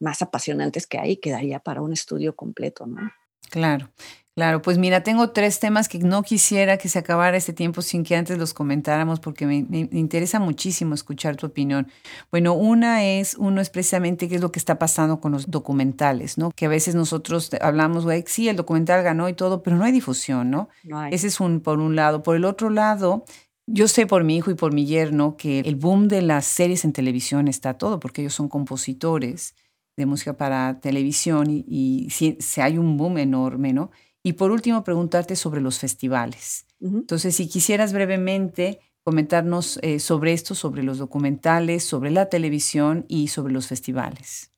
más 0.00 0.20
apasionantes 0.20 0.86
que 0.86 0.98
hay, 0.98 1.16
que 1.16 1.30
daría 1.30 1.60
para 1.60 1.80
un 1.80 1.92
estudio 1.92 2.36
completo, 2.36 2.86
¿no? 2.86 3.10
Claro. 3.50 3.88
Claro, 4.36 4.60
pues 4.60 4.76
mira, 4.76 5.02
tengo 5.02 5.30
tres 5.30 5.60
temas 5.60 5.88
que 5.88 5.98
no 5.98 6.22
quisiera 6.22 6.76
que 6.76 6.90
se 6.90 6.98
acabara 6.98 7.38
este 7.38 7.54
tiempo 7.54 7.80
sin 7.80 8.04
que 8.04 8.16
antes 8.16 8.36
los 8.36 8.52
comentáramos 8.52 9.18
porque 9.18 9.46
me, 9.46 9.64
interesa 9.92 10.38
muchísimo 10.38 10.92
escuchar 10.94 11.36
tu 11.36 11.46
opinión. 11.46 11.88
Bueno, 12.30 12.52
una 12.52 13.02
es, 13.06 13.34
uno 13.38 13.62
es 13.62 13.70
precisamente 13.70 14.28
qué 14.28 14.34
es 14.34 14.42
lo 14.42 14.52
que 14.52 14.58
está 14.58 14.78
pasando 14.78 15.20
con 15.22 15.32
los 15.32 15.50
documentales, 15.50 16.36
¿no? 16.36 16.50
Que 16.50 16.66
a 16.66 16.68
veces 16.68 16.94
nosotros 16.94 17.50
hablamos, 17.62 18.04
güey, 18.04 18.24
sí, 18.26 18.46
el 18.50 18.56
documental 18.56 19.02
ganó 19.02 19.26
y 19.30 19.32
todo, 19.32 19.62
pero 19.62 19.76
no 19.76 19.84
hay 19.84 19.92
difusión, 19.92 20.50
¿no? 20.50 20.68
no 20.84 20.98
hay. 20.98 21.14
Ese 21.14 21.28
es 21.28 21.40
un, 21.40 21.60
por 21.60 21.80
un 21.80 21.96
lado. 21.96 22.22
Por 22.22 22.36
el 22.36 22.44
otro 22.44 22.68
lado, 22.68 23.24
yo 23.66 23.88
sé 23.88 24.06
por 24.06 24.22
mi 24.22 24.36
hijo 24.36 24.50
y 24.50 24.54
por 24.54 24.74
mi 24.74 24.84
yerno 24.84 25.38
que 25.38 25.60
el 25.60 25.76
boom 25.76 26.08
de 26.08 26.20
las 26.20 26.44
series 26.44 26.84
en 26.84 26.92
televisión 26.92 27.48
está 27.48 27.78
todo, 27.78 28.00
porque 28.00 28.20
ellos 28.20 28.34
son 28.34 28.50
compositores 28.50 29.54
de 29.96 30.06
música 30.06 30.36
para 30.36 30.80
televisión 30.80 31.50
y, 31.50 31.64
y 31.68 32.10
si, 32.10 32.36
si 32.40 32.60
hay 32.60 32.78
un 32.78 32.96
boom 32.96 33.18
enorme, 33.18 33.72
¿no? 33.72 33.90
Y 34.22 34.34
por 34.34 34.50
último, 34.50 34.82
preguntarte 34.82 35.36
sobre 35.36 35.60
los 35.60 35.78
festivales. 35.78 36.66
Entonces, 36.80 37.36
si 37.36 37.48
quisieras 37.48 37.92
brevemente 37.92 38.80
comentarnos 39.06 39.78
eh, 39.82 40.00
sobre 40.00 40.32
esto, 40.32 40.56
sobre 40.56 40.82
los 40.82 40.98
documentales, 40.98 41.84
sobre 41.84 42.10
la 42.10 42.28
televisión 42.28 43.04
y 43.06 43.28
sobre 43.28 43.52
los 43.52 43.68
festivales. 43.68 44.50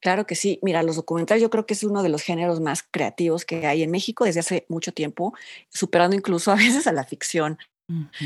Claro 0.00 0.26
que 0.26 0.34
sí. 0.34 0.58
Mira, 0.60 0.82
los 0.82 0.96
documentales 0.96 1.40
yo 1.40 1.50
creo 1.50 1.66
que 1.66 1.74
es 1.74 1.84
uno 1.84 2.02
de 2.02 2.08
los 2.08 2.22
géneros 2.22 2.60
más 2.60 2.82
creativos 2.82 3.44
que 3.44 3.64
hay 3.64 3.84
en 3.84 3.92
México 3.92 4.24
desde 4.24 4.40
hace 4.40 4.66
mucho 4.68 4.92
tiempo, 4.92 5.34
superando 5.68 6.16
incluso 6.16 6.50
a 6.52 6.56
veces 6.56 6.88
a 6.88 6.92
la 6.92 7.04
ficción. 7.04 7.58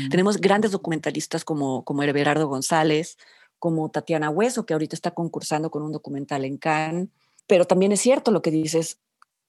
Tenemos 0.09 0.37
grandes 0.37 0.71
documentalistas 0.71 1.45
como, 1.45 1.85
como 1.85 2.01
Everardo 2.01 2.47
González, 2.47 3.19
como 3.61 3.89
Tatiana 3.89 4.31
Hueso, 4.31 4.65
que 4.65 4.73
ahorita 4.73 4.95
está 4.95 5.11
concursando 5.11 5.69
con 5.69 5.83
un 5.83 5.91
documental 5.91 6.45
en 6.45 6.57
Cannes. 6.57 7.09
Pero 7.45 7.65
también 7.65 7.91
es 7.91 8.01
cierto 8.01 8.31
lo 8.31 8.41
que 8.41 8.49
dices, 8.49 8.99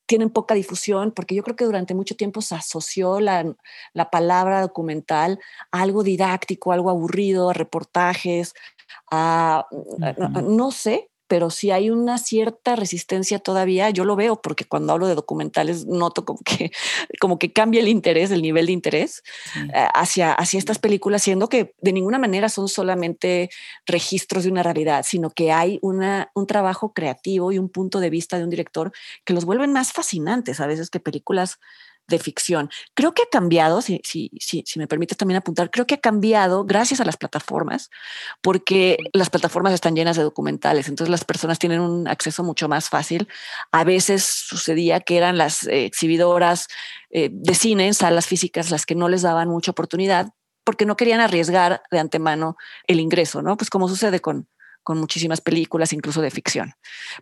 tienen 0.04 0.28
poca 0.28 0.54
difusión, 0.54 1.12
porque 1.12 1.34
yo 1.34 1.42
creo 1.42 1.56
que 1.56 1.64
durante 1.64 1.94
mucho 1.94 2.14
tiempo 2.14 2.42
se 2.42 2.54
asoció 2.54 3.20
la, 3.20 3.56
la 3.94 4.10
palabra 4.10 4.60
documental 4.60 5.40
a 5.70 5.80
algo 5.80 6.02
didáctico, 6.02 6.72
algo 6.72 6.90
aburrido, 6.90 7.48
a 7.48 7.54
reportajes, 7.54 8.52
a, 9.10 9.66
no 10.42 10.70
sé, 10.72 11.08
pero 11.32 11.48
si 11.48 11.70
hay 11.70 11.88
una 11.88 12.18
cierta 12.18 12.76
resistencia 12.76 13.38
todavía, 13.38 13.88
yo 13.88 14.04
lo 14.04 14.16
veo 14.16 14.42
porque 14.42 14.66
cuando 14.66 14.92
hablo 14.92 15.06
de 15.06 15.14
documentales 15.14 15.86
noto 15.86 16.26
como 16.26 16.40
que, 16.44 16.70
como 17.22 17.38
que 17.38 17.54
cambia 17.54 17.80
el 17.80 17.88
interés, 17.88 18.30
el 18.30 18.42
nivel 18.42 18.66
de 18.66 18.72
interés 18.72 19.22
eh, 19.56 19.86
hacia, 19.94 20.34
hacia 20.34 20.58
estas 20.58 20.78
películas, 20.78 21.22
siendo 21.22 21.48
que 21.48 21.74
de 21.80 21.94
ninguna 21.94 22.18
manera 22.18 22.50
son 22.50 22.68
solamente 22.68 23.48
registros 23.86 24.44
de 24.44 24.50
una 24.50 24.62
realidad, 24.62 25.06
sino 25.08 25.30
que 25.30 25.52
hay 25.52 25.78
una, 25.80 26.30
un 26.34 26.46
trabajo 26.46 26.92
creativo 26.92 27.50
y 27.50 27.56
un 27.56 27.70
punto 27.70 27.98
de 28.00 28.10
vista 28.10 28.36
de 28.36 28.44
un 28.44 28.50
director 28.50 28.92
que 29.24 29.32
los 29.32 29.46
vuelven 29.46 29.72
más 29.72 29.90
fascinantes 29.94 30.60
a 30.60 30.66
veces 30.66 30.90
que 30.90 31.00
películas 31.00 31.58
de 32.08 32.18
ficción. 32.18 32.70
Creo 32.94 33.14
que 33.14 33.22
ha 33.22 33.30
cambiado, 33.30 33.82
si, 33.82 34.00
si, 34.04 34.30
si, 34.38 34.62
si 34.66 34.78
me 34.78 34.86
permites 34.86 35.16
también 35.16 35.38
apuntar, 35.38 35.70
creo 35.70 35.86
que 35.86 35.94
ha 35.94 36.00
cambiado 36.00 36.64
gracias 36.64 37.00
a 37.00 37.04
las 37.04 37.16
plataformas, 37.16 37.90
porque 38.40 38.96
las 39.12 39.30
plataformas 39.30 39.72
están 39.72 39.94
llenas 39.94 40.16
de 40.16 40.22
documentales, 40.22 40.88
entonces 40.88 41.10
las 41.10 41.24
personas 41.24 41.58
tienen 41.58 41.80
un 41.80 42.08
acceso 42.08 42.44
mucho 42.44 42.68
más 42.68 42.88
fácil. 42.88 43.28
A 43.70 43.84
veces 43.84 44.24
sucedía 44.24 45.00
que 45.00 45.16
eran 45.16 45.38
las 45.38 45.66
exhibidoras 45.66 46.68
eh, 47.10 47.30
de 47.32 47.54
cine 47.54 47.86
en 47.86 47.94
salas 47.94 48.26
físicas 48.26 48.70
las 48.70 48.86
que 48.86 48.94
no 48.94 49.08
les 49.08 49.22
daban 49.22 49.48
mucha 49.48 49.70
oportunidad 49.70 50.28
porque 50.64 50.86
no 50.86 50.96
querían 50.96 51.20
arriesgar 51.20 51.82
de 51.90 51.98
antemano 51.98 52.56
el 52.86 53.00
ingreso, 53.00 53.42
¿no? 53.42 53.56
Pues 53.56 53.68
como 53.68 53.88
sucede 53.88 54.20
con, 54.20 54.48
con 54.82 54.98
muchísimas 54.98 55.40
películas, 55.40 55.92
incluso 55.92 56.20
de 56.20 56.30
ficción. 56.30 56.74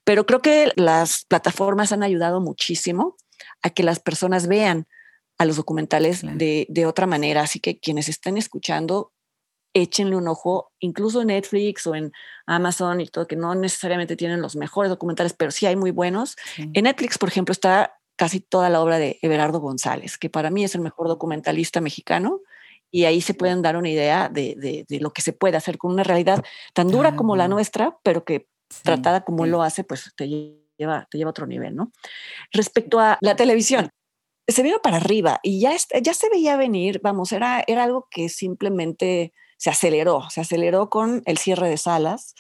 Pero 0.05 0.27
creo 0.27 0.43
que 0.43 0.73
las 0.77 1.25
plataformas 1.25 1.93
han 1.93 2.03
ayudado 2.03 2.41
muchísimo 2.41 3.17
a 3.63 3.71
que 3.71 3.83
las 3.83 4.01
personas 4.01 4.47
vean 4.47 4.87
a 5.39 5.45
los 5.45 5.57
documentales 5.57 6.23
de, 6.23 6.67
de, 6.69 6.87
otra 6.87 7.07
manera. 7.07 7.43
Así 7.43 7.61
que 7.61 7.79
quienes 7.79 8.09
estén 8.09 8.37
escuchando, 8.37 9.13
échenle 9.73 10.17
un 10.17 10.29
ojo, 10.29 10.73
incluso 10.81 11.23
en 11.23 11.29
Netflix 11.29 11.87
o 11.87 11.95
en 11.95 12.13
Amazon 12.47 13.01
y 13.01 13.07
todo, 13.07 13.27
que 13.27 13.37
no 13.37 13.55
necesariamente 13.55 14.17
tienen 14.17 14.43
los 14.43 14.57
mejores 14.57 14.91
documentales, 14.91 15.33
pero 15.33 15.51
sí 15.51 15.67
hay 15.67 15.77
muy 15.77 15.93
buenos. 15.93 16.37
En 16.59 16.85
Netflix, 16.85 17.17
por 17.17 17.31
ejemplo, 17.31 17.53
está 17.53 17.95
casi 18.17 18.41
toda 18.41 18.69
la 18.69 18.83
obra 18.83 18.99
de 18.99 19.19
Everardo 19.23 19.61
González, 19.61 20.19
que 20.19 20.29
para 20.29 20.51
mí 20.51 20.63
es 20.63 20.75
el 20.75 20.83
mejor 20.83 21.09
documentalista 21.09 21.81
mexicano. 21.81 22.41
Y 22.93 23.05
ahí 23.05 23.21
se 23.21 23.35
pueden 23.35 23.63
dar 23.63 23.77
una 23.77 23.89
idea 23.89 24.29
de, 24.29 24.57
de, 24.57 24.85
de 24.89 25.01
lo 25.01 25.13
que 25.13 25.23
se 25.23 25.33
puede 25.33 25.57
hacer 25.57 25.79
con 25.79 25.93
una 25.93 26.03
realidad 26.03 26.45
tan 26.75 26.89
dura 26.89 27.15
como 27.17 27.37
la 27.37 27.47
nuestra, 27.47 27.97
pero 28.03 28.25
que 28.25 28.49
tratada 28.83 29.25
como 29.25 29.45
él 29.45 29.53
lo 29.53 29.63
hace, 29.63 29.85
pues 29.85 30.13
te 30.17 30.60
lleva, 30.81 31.07
te 31.11 31.19
lleva 31.19 31.29
a 31.29 31.33
otro 31.33 31.47
nivel, 31.47 31.77
¿no? 31.77 31.93
Respecto 32.53 32.99
a 32.99 33.19
la 33.21 33.37
televisión, 33.37 33.91
se 34.49 34.63
vino 34.63 34.81
para 34.83 34.97
arriba 34.97 35.41
y 35.43 35.61
ya, 35.61 35.73
ya 36.03 36.15
se 36.15 36.29
veía 36.29 36.57
venir, 36.57 37.01
vamos, 37.03 37.33
era, 37.33 37.63
era 37.67 37.85
algo 37.85 38.09
que 38.11 38.29
simplemente 38.29 39.33
se 39.57 39.71
aceleró, 39.71 40.29
se 40.31 40.41
aceleró 40.41 40.89
con 40.91 41.23
el 41.27 41.39
cierre 41.39 41.69
de 41.69 41.77
salas, 41.77 42.35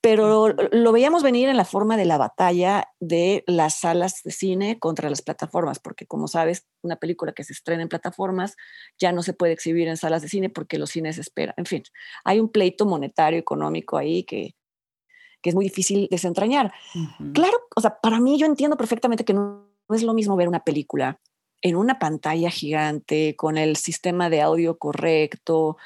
pero 0.00 0.54
lo 0.70 0.92
veíamos 0.92 1.22
venir 1.22 1.48
en 1.48 1.56
la 1.56 1.64
forma 1.64 1.96
de 1.96 2.04
la 2.04 2.18
batalla 2.18 2.88
de 3.00 3.42
las 3.46 3.80
salas 3.80 4.22
de 4.22 4.32
cine 4.32 4.78
contra 4.78 5.08
las 5.08 5.22
plataformas, 5.22 5.78
porque 5.78 6.06
como 6.06 6.28
sabes, 6.28 6.66
una 6.82 6.96
película 6.96 7.32
que 7.32 7.44
se 7.44 7.54
estrena 7.54 7.82
en 7.82 7.88
plataformas 7.88 8.54
ya 8.98 9.12
no 9.12 9.22
se 9.22 9.32
puede 9.32 9.54
exhibir 9.54 9.88
en 9.88 9.96
salas 9.96 10.20
de 10.20 10.28
cine 10.28 10.50
porque 10.50 10.78
los 10.78 10.90
cines 10.90 11.16
esperan. 11.16 11.54
En 11.56 11.64
fin, 11.64 11.84
hay 12.24 12.38
un 12.38 12.50
pleito 12.50 12.84
monetario, 12.84 13.38
económico 13.38 13.96
ahí 13.96 14.24
que, 14.24 14.54
que 15.44 15.50
es 15.50 15.54
muy 15.54 15.66
difícil 15.66 16.08
desentrañar. 16.10 16.72
Claro, 17.34 17.58
o 17.76 17.80
sea, 17.82 18.00
para 18.00 18.18
mí 18.18 18.38
yo 18.38 18.46
entiendo 18.46 18.78
perfectamente 18.78 19.26
que 19.26 19.34
no, 19.34 19.68
es 19.90 20.02
lo 20.02 20.14
mismo 20.14 20.36
ver 20.36 20.48
una 20.48 20.64
película 20.64 21.20
en 21.60 21.76
una 21.76 21.98
pantalla 21.98 22.48
gigante, 22.48 23.36
con 23.36 23.58
el 23.58 23.76
sistema 23.76 24.30
de 24.30 24.40
audio 24.40 24.78
correcto 24.78 25.76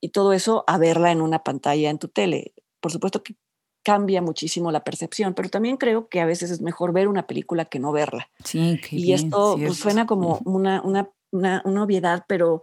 y 0.00 0.08
todo 0.08 0.32
eso, 0.32 0.64
a 0.66 0.78
verla 0.78 1.12
en 1.12 1.20
una 1.20 1.44
pantalla 1.44 1.90
en 1.90 2.00
tu 2.00 2.08
tele. 2.08 2.54
Por 2.80 2.90
supuesto 2.90 3.22
que 3.22 3.36
cambia 3.84 4.20
muchísimo 4.20 4.72
la 4.72 4.82
percepción, 4.82 5.34
pero 5.34 5.48
también 5.48 5.76
creo 5.76 6.08
que 6.08 6.20
a 6.20 6.26
veces 6.26 6.50
es 6.50 6.60
mejor 6.60 6.92
ver 6.92 7.06
una 7.06 7.28
película 7.28 7.66
que 7.66 7.78
no 7.78 7.92
verla. 7.92 8.30
Sí, 8.44 8.80
y 8.90 9.12
esto 9.12 9.56
pues, 9.58 9.76
suena 9.76 10.06
como 10.06 10.40
una, 10.44 10.82
una, 10.82 11.08
una, 11.30 11.62
una 11.64 11.84
obviedad, 11.84 12.24
pero 12.26 12.62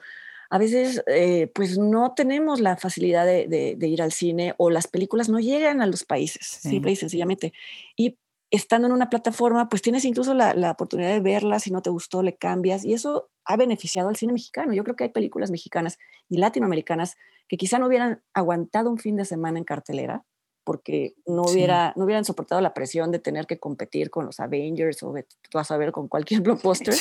a 0.50 0.58
veces 0.58 1.04
eh, 1.08 1.52
pues 1.54 1.78
no 1.78 2.14
tenemos 2.16 2.60
la 2.60 2.76
facilidad 2.76 3.26
de, 3.26 3.78
ir 3.82 4.02
al 4.02 4.12
cine 4.12 4.56
o 4.58 4.70
las 4.70 4.88
películas 4.88 5.30
no 5.30 5.40
llegan 5.40 5.82
a 5.82 5.88
los 5.88 6.06
países, 6.06 6.46
simple 6.46 6.92
y 6.92 6.96
sencillamente. 6.96 7.54
Y 7.96 8.18
estando 8.52 8.88
en 8.88 8.94
una 8.94 9.10
plataforma, 9.10 9.70
pues 9.70 9.84
tienes 9.84 10.06
incluso 10.06 10.34
la, 10.34 10.56
la, 10.56 10.72
oportunidad 10.72 11.10
de 11.10 11.20
verla, 11.20 11.60
si 11.60 11.70
no 11.70 11.84
te 11.84 11.92
gustó, 11.92 12.24
le 12.24 12.36
cambias 12.36 12.84
y 12.84 12.94
eso 12.94 13.30
ha 13.46 13.58
beneficiado 13.58 14.10
al 14.10 14.16
cine 14.16 14.34
mexicano. 14.34 14.74
Yo 14.74 14.84
creo 14.84 14.96
que 14.96 15.04
hay 15.04 15.12
películas 15.12 15.52
mexicanas 15.52 16.00
y 16.30 16.38
latinoamericanas 16.38 17.16
que 17.48 17.58
quizá 17.58 17.78
no 17.78 17.88
hubieran 17.88 18.24
aguantado 18.34 18.90
un 18.90 18.98
fin 18.98 19.16
de 19.18 19.26
semana 19.26 19.60
en 19.60 19.66
cartelera 19.66 20.26
porque 20.70 21.16
no, 21.26 21.42
hubiera, 21.42 21.94
no 21.96 22.06
hubieran 22.06 22.26
soportado 22.26 22.62
la 22.62 22.76
presión 22.76 23.10
de 23.10 23.18
tener 23.18 23.48
que 23.48 23.58
competir 23.58 24.12
con 24.12 24.28
los 24.28 24.40
Avengers 24.40 25.02
o 25.02 25.16
vas 25.52 25.72
a 25.72 25.78
ver 25.78 25.92
con 25.92 26.08
cualquier 26.08 26.42
blockbuster. 26.44 26.94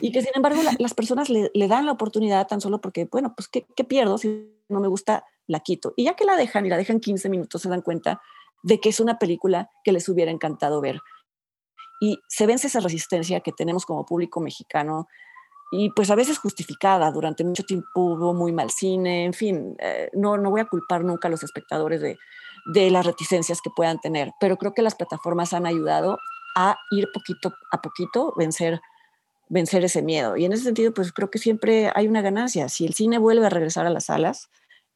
Y 0.00 0.10
que 0.10 0.22
sin 0.22 0.30
embargo 0.34 0.62
las 0.78 0.94
personas 0.94 1.28
le, 1.28 1.50
le, 1.52 1.68
dan 1.68 1.84
la 1.84 1.92
oportunidad 1.92 2.46
tan 2.46 2.62
solo 2.62 2.80
porque, 2.80 3.06
bueno, 3.12 3.34
pues 3.36 3.46
¿qué, 3.48 3.66
¿qué, 3.76 3.84
pierdo 3.84 4.16
si 4.16 4.50
no 4.70 4.80
me 4.80 4.88
gusta? 4.88 5.26
La 5.46 5.60
quito. 5.60 5.92
Y 5.98 6.04
ya 6.04 6.14
que 6.14 6.24
la 6.24 6.34
dejan 6.34 6.64
y 6.64 6.70
la 6.70 6.78
dejan 6.78 6.98
15 6.98 7.28
minutos, 7.28 7.60
se 7.60 7.68
dan 7.68 7.82
cuenta 7.82 8.22
de 8.62 8.80
que 8.80 8.88
es 8.88 9.00
una 9.00 9.18
película 9.18 9.68
que 9.84 9.92
les 9.92 10.08
hubiera 10.08 10.30
encantado 10.30 10.80
ver. 10.80 10.98
Y 12.00 12.20
se 12.26 12.46
vence 12.46 12.68
esa 12.68 12.80
resistencia 12.80 13.40
que 13.40 13.52
tenemos 13.52 13.84
como 13.84 14.06
público 14.06 14.40
mexicano 14.40 15.08
y 15.70 15.90
pues 15.90 16.10
a 16.10 16.14
veces 16.14 16.38
justificada. 16.38 17.12
Durante 17.12 17.44
mucho 17.44 17.64
tiempo 17.64 18.00
hubo 18.00 18.32
muy 18.32 18.52
mal 18.52 18.70
cine, 18.70 19.26
en 19.26 19.34
fin, 19.34 19.76
eh, 19.78 20.08
no, 20.14 20.38
no 20.38 20.48
voy 20.48 20.62
a 20.62 20.64
culpar 20.64 21.04
nunca 21.04 21.28
a 21.28 21.30
los 21.30 21.42
espectadores 21.42 22.00
de, 22.00 22.16
de 22.66 22.90
las 22.90 23.06
reticencias 23.06 23.60
que 23.60 23.70
puedan 23.70 23.98
tener, 24.00 24.32
pero 24.40 24.56
creo 24.56 24.72
que 24.74 24.82
las 24.82 24.94
plataformas 24.94 25.52
han 25.52 25.66
ayudado 25.66 26.18
a 26.56 26.76
ir 26.90 27.08
poquito 27.12 27.54
a 27.70 27.80
poquito, 27.80 28.34
vencer, 28.36 28.80
vencer 29.48 29.84
ese 29.84 30.02
miedo. 30.02 30.36
Y 30.36 30.44
en 30.44 30.52
ese 30.52 30.64
sentido, 30.64 30.92
pues 30.92 31.12
creo 31.12 31.30
que 31.30 31.38
siempre 31.38 31.90
hay 31.94 32.08
una 32.08 32.22
ganancia. 32.22 32.68
Si 32.68 32.84
el 32.84 32.94
cine 32.94 33.18
vuelve 33.18 33.46
a 33.46 33.50
regresar 33.50 33.86
a 33.86 33.90
las 33.90 34.06
salas, 34.06 34.50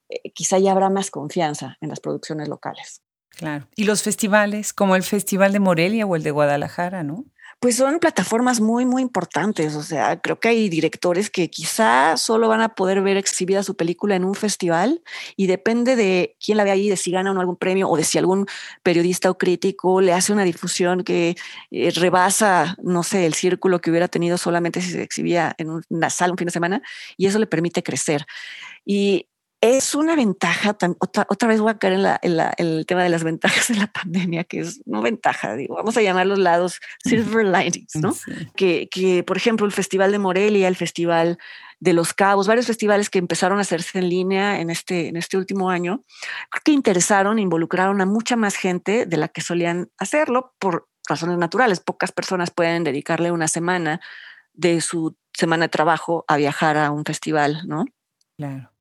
eh, 0.08 0.30
quizá 0.34 0.58
ya 0.58 0.72
habrá 0.72 0.90
más 0.90 1.10
confianza 1.10 1.76
en 1.80 1.88
las 1.88 2.00
producciones 2.00 2.48
locales. 2.48 3.02
Claro. 3.30 3.66
Y 3.74 3.84
los 3.84 4.02
festivales, 4.02 4.72
como 4.72 4.96
el 4.96 5.02
Festival 5.02 5.52
de 5.52 5.60
Morelia 5.60 6.06
o 6.06 6.16
el 6.16 6.22
de 6.22 6.30
Guadalajara, 6.30 7.02
¿no? 7.02 7.24
Pues 7.60 7.76
son 7.76 7.98
plataformas 7.98 8.60
muy, 8.60 8.84
muy 8.84 9.02
importantes. 9.02 9.74
O 9.74 9.82
sea, 9.82 10.20
creo 10.20 10.38
que 10.38 10.48
hay 10.48 10.68
directores 10.68 11.30
que 11.30 11.48
quizá 11.50 12.16
solo 12.16 12.48
van 12.48 12.60
a 12.60 12.74
poder 12.74 13.00
ver 13.02 13.16
exhibida 13.16 13.62
su 13.62 13.76
película 13.76 14.16
en 14.16 14.24
un 14.24 14.34
festival 14.34 15.02
y 15.36 15.46
depende 15.46 15.96
de 15.96 16.36
quién 16.44 16.58
la 16.58 16.64
ve 16.64 16.70
ahí, 16.70 16.88
de 16.88 16.96
si 16.96 17.10
gana 17.10 17.30
o 17.30 17.34
no 17.34 17.40
algún 17.40 17.56
premio 17.56 17.88
o 17.88 17.96
de 17.96 18.04
si 18.04 18.18
algún 18.18 18.46
periodista 18.82 19.30
o 19.30 19.38
crítico 19.38 20.00
le 20.00 20.12
hace 20.12 20.32
una 20.32 20.44
difusión 20.44 21.04
que 21.04 21.36
eh, 21.70 21.90
rebasa, 21.94 22.76
no 22.82 23.02
sé, 23.02 23.26
el 23.26 23.34
círculo 23.34 23.80
que 23.80 23.90
hubiera 23.90 24.08
tenido 24.08 24.38
solamente 24.38 24.80
si 24.80 24.90
se 24.90 25.02
exhibía 25.02 25.54
en 25.58 25.82
una 25.88 26.10
sala 26.10 26.32
un 26.32 26.38
fin 26.38 26.46
de 26.46 26.52
semana 26.52 26.82
y 27.16 27.26
eso 27.26 27.38
le 27.38 27.46
permite 27.46 27.82
crecer. 27.82 28.26
Y 28.84 29.28
es 29.64 29.94
una 29.94 30.14
ventaja, 30.14 30.76
otra, 30.98 31.26
otra 31.30 31.48
vez 31.48 31.58
voy 31.58 31.70
a 31.70 31.78
caer 31.78 31.94
en, 32.20 32.40
el 32.58 32.84
tema 32.84 33.02
de 33.02 33.08
las 33.08 33.24
ventajas 33.24 33.68
de 33.68 33.76
la 33.76 33.86
pandemia, 33.86 34.44
que 34.44 34.60
es 34.60 34.82
no 34.84 35.00
ventaja, 35.00 35.54
digo, 35.54 35.76
vamos 35.76 35.96
a 35.96 36.02
llamar 36.02 36.26
los 36.26 36.38
lados 36.38 36.80
silver 37.02 37.46
linings, 37.46 37.96
¿no? 37.96 38.14
Que, 38.56 38.88
que, 38.90 39.22
por 39.22 39.38
ejemplo, 39.38 39.64
el 39.64 39.72
Festival 39.72 40.12
de 40.12 40.18
Morelia, 40.18 40.68
el 40.68 40.76
Festival 40.76 41.38
de 41.80 41.94
Los 41.94 42.12
Cabos, 42.12 42.46
varios 42.46 42.66
festivales 42.66 43.08
que 43.08 43.18
empezaron 43.18 43.56
a 43.56 43.62
hacerse 43.62 43.98
en 43.98 44.10
línea 44.10 44.60
en 44.60 44.68
este, 44.68 45.08
en 45.08 45.16
este 45.16 45.38
último 45.38 45.70
año, 45.70 46.04
creo 46.50 46.62
que 46.62 46.72
interesaron, 46.72 47.38
involucraron 47.38 48.02
a 48.02 48.06
mucha 48.06 48.36
más 48.36 48.56
gente 48.56 49.06
de 49.06 49.16
la 49.16 49.28
que 49.28 49.40
solían 49.40 49.88
hacerlo 49.96 50.54
por 50.58 50.88
razones 51.08 51.38
naturales. 51.38 51.80
Pocas 51.80 52.12
personas 52.12 52.50
pueden 52.50 52.84
dedicarle 52.84 53.30
una 53.30 53.48
semana 53.48 54.02
de 54.52 54.82
su 54.82 55.16
semana 55.32 55.64
de 55.64 55.70
trabajo 55.70 56.26
a 56.28 56.36
viajar 56.36 56.76
a 56.76 56.90
un 56.90 57.06
festival, 57.06 57.62
¿no? 57.66 57.86
Claro 58.36 58.73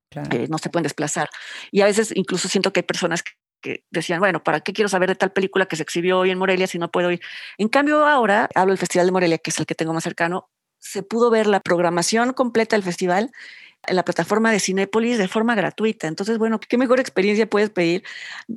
no 0.49 0.57
se 0.57 0.70
pueden 0.70 0.84
desplazar. 0.84 1.30
Y 1.72 1.82
a 1.82 1.86
veces 1.86 2.11
incluso 2.16 2.47
siento 2.47 2.74
que 2.74 2.82
hay 2.82 2.86
personas 2.86 3.24
que, 3.24 3.86
decían, 3.91 4.20
bueno, 4.20 4.43
¿para 4.43 4.59
qué 4.59 4.74
quiero 4.74 4.89
saber 4.89 5.09
de 5.09 5.16
tal 5.16 5.32
película 5.32 5.66
que 5.66 5.78
se 5.78 5.84
exhibió 5.84 6.20
hoy 6.20 6.32
en 6.32 6.38
Morelia 6.38 6.68
si 6.68 6.80
no 6.80 6.91
puedo 6.91 7.11
ir? 7.11 7.22
En 7.57 7.70
cambio, 7.70 8.05
ahora 8.05 8.49
hablo 8.55 8.72
del 8.72 8.78
Festival 8.78 9.07
de 9.07 9.11
Morelia, 9.14 9.38
que 9.38 9.51
es 9.51 9.59
el 9.59 9.66
que 9.66 9.76
tengo 9.76 9.93
más 9.93 10.03
cercano, 10.03 10.49
se 10.80 11.01
pudo 11.01 11.30
ver 11.30 11.47
la 11.47 11.61
programación 11.61 12.34
completa 12.34 12.76
del 12.76 12.84
festival 12.84 13.32
en 13.88 13.95
la 13.95 14.03
plataforma 14.03 14.51
de 14.51 14.59
Cinépolis 14.59 15.18
de 15.18 15.30
forma 15.30 15.55
gratuita. 15.55 16.07
Entonces, 16.07 16.38
bueno, 16.38 16.59
¿qué 16.59 16.78
mejor 16.78 16.99
experiencia 16.99 17.49
puedes 17.49 17.70
pedir? 17.70 18.03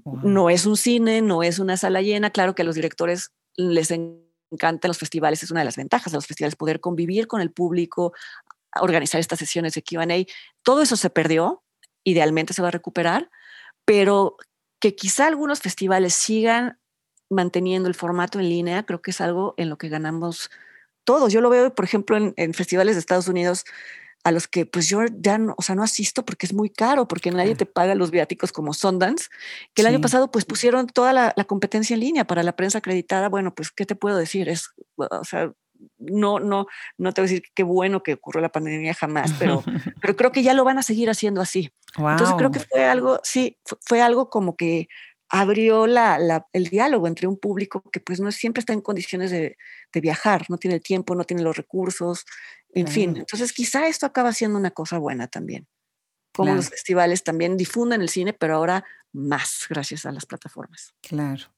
No 0.05 0.51
es 0.51 0.67
un 0.67 0.77
cine, 0.77 1.23
no 1.23 1.45
es 1.45 1.61
una 1.61 1.77
sala 1.77 2.03
llena. 2.03 2.31
Claro 2.31 2.55
que 2.55 2.63
a 2.63 2.65
los 2.65 2.75
directores 2.75 3.31
les 3.57 3.93
encantan 3.93 4.89
los 4.89 4.99
festivales, 4.99 5.43
es 5.43 5.51
una 5.51 5.61
de 5.61 5.67
las 5.67 5.77
ventajas 5.77 6.13
de 6.13 6.17
los 6.17 6.27
festivales, 6.27 6.57
poder 6.57 6.81
convivir 6.81 7.27
con 7.27 7.41
el 7.41 7.51
público, 7.51 8.13
organizar 8.81 9.21
estas 9.21 9.39
sesiones 9.39 9.75
de 9.75 9.83
QA. 9.83 10.07
Todo 10.63 10.83
eso 10.83 10.97
se 10.97 11.11
perdió, 11.11 11.63
idealmente 12.05 12.55
se 12.55 12.63
va 12.63 12.69
a 12.69 12.73
recuperar, 12.73 13.31
pero 13.85 14.37
que 14.81 14.95
quizá 14.95 15.27
algunos 15.27 15.61
festivales 15.61 16.15
sigan 16.15 16.79
manteniendo 17.31 17.89
el 17.89 17.95
formato 17.95 18.39
en 18.39 18.49
línea, 18.49 18.85
creo 18.85 19.03
que 19.03 19.11
es 19.11 19.21
algo 19.21 19.55
en 19.57 19.69
lo 19.69 19.79
que 19.79 19.89
ganamos 19.89 20.51
todos. 21.05 21.33
Yo 21.33 21.41
lo 21.41 21.51
veo, 21.51 21.75
por 21.75 21.85
ejemplo, 21.85 22.17
en, 22.17 22.55
festivales 22.55 22.95
de 22.95 23.01
Estados 23.01 23.29
Unidos 23.29 23.65
a 24.25 24.33
los 24.33 24.49
que 24.49 24.67
pues 24.67 24.89
yo 24.89 25.03
ya 25.21 25.39
no, 25.39 25.55
o 25.57 25.63
sea, 25.63 25.77
no 25.77 25.85
asisto 25.85 26.25
porque 26.25 26.47
es 26.47 26.53
muy 26.53 26.69
caro, 26.69 27.07
porque 27.07 27.31
nadie 27.31 27.55
te 27.55 27.65
paga 27.65 27.95
los 27.95 28.11
viáticos 28.11 28.51
como 28.51 28.75
Sundance, 28.75 29.29
que 29.73 29.83
el 29.83 29.89
año 29.89 30.01
pasado 30.01 30.33
pues 30.33 30.45
pusieron 30.45 30.89
toda 30.89 31.13
la, 31.13 31.33
la, 31.37 31.45
competencia 31.45 31.95
en 31.95 32.01
línea 32.01 32.27
para 32.27 32.43
la 32.43 32.57
prensa 32.57 32.79
acreditada. 32.79 33.29
Bueno, 33.29 33.55
pues, 33.55 33.71
¿qué 33.71 33.87
te 33.87 33.95
puedo 33.95 34.17
decir? 34.17 34.49
Es, 34.49 34.71
o 34.97 35.25
sea, 35.25 35.53
no, 35.99 36.41
no, 36.41 36.67
no 36.99 37.13
te 37.13 37.21
voy 37.21 37.29
a 37.29 37.31
decir 37.31 37.45
qué 37.55 37.63
bueno 37.63 38.03
que 38.03 38.15
ocurrió 38.15 38.41
la 38.41 38.51
pandemia 38.51 38.95
jamás, 38.95 39.33
pero, 39.39 39.63
pero 40.01 40.17
creo 40.17 40.33
que 40.33 40.43
ya 40.43 40.55
lo 40.55 40.65
van 40.65 40.79
a 40.79 40.83
seguir 40.83 41.11
haciendo 41.11 41.41
así. 41.41 41.71
Entonces 41.97 42.35
creo 42.37 42.51
que 42.51 42.61
fue 42.61 42.85
algo, 42.85 43.21
sí, 43.23 43.59
fue, 43.81 44.03
algo 44.03 44.29
como 44.29 44.57
que 44.57 44.89
abrió 45.29 45.87
la, 45.87 46.47
el 46.53 46.69
diálogo 46.69 47.07
entre 47.07 47.27
un 47.27 47.39
público 47.39 47.83
que 47.91 48.01
pues 48.01 48.21
no 48.21 48.31
siempre 48.33 48.61
está 48.61 48.73
en 48.73 48.81
condiciones 48.81 49.31
de, 49.31 49.57
viajar, 49.95 50.45
no 50.51 50.59
tiene 50.59 50.75
el 50.75 50.83
tiempo, 50.83 51.15
no 51.15 51.25
tiene 51.25 51.43
los 51.43 51.57
recursos, 51.57 52.27
en 52.75 52.87
fin. 52.87 53.17
Entonces 53.17 53.55
quizá 53.55 53.89
esto 53.89 54.05
acaba 54.05 54.33
siendo 54.33 54.59
una 54.59 54.71
cosa 54.71 54.99
buena 54.99 55.27
también. 55.27 55.67
Como 56.35 56.55
los 56.55 56.69
festivales 56.69 57.25
también 57.25 57.57
difunden 57.57 58.03
el 58.03 58.11
cine, 58.11 58.35
pero 58.35 58.57
ahora 58.57 58.85
más 59.13 59.65
gracias 59.71 60.05
a 60.05 60.13
las 60.13 60.27
plataformas. 60.27 60.93
Claro. 61.01 61.56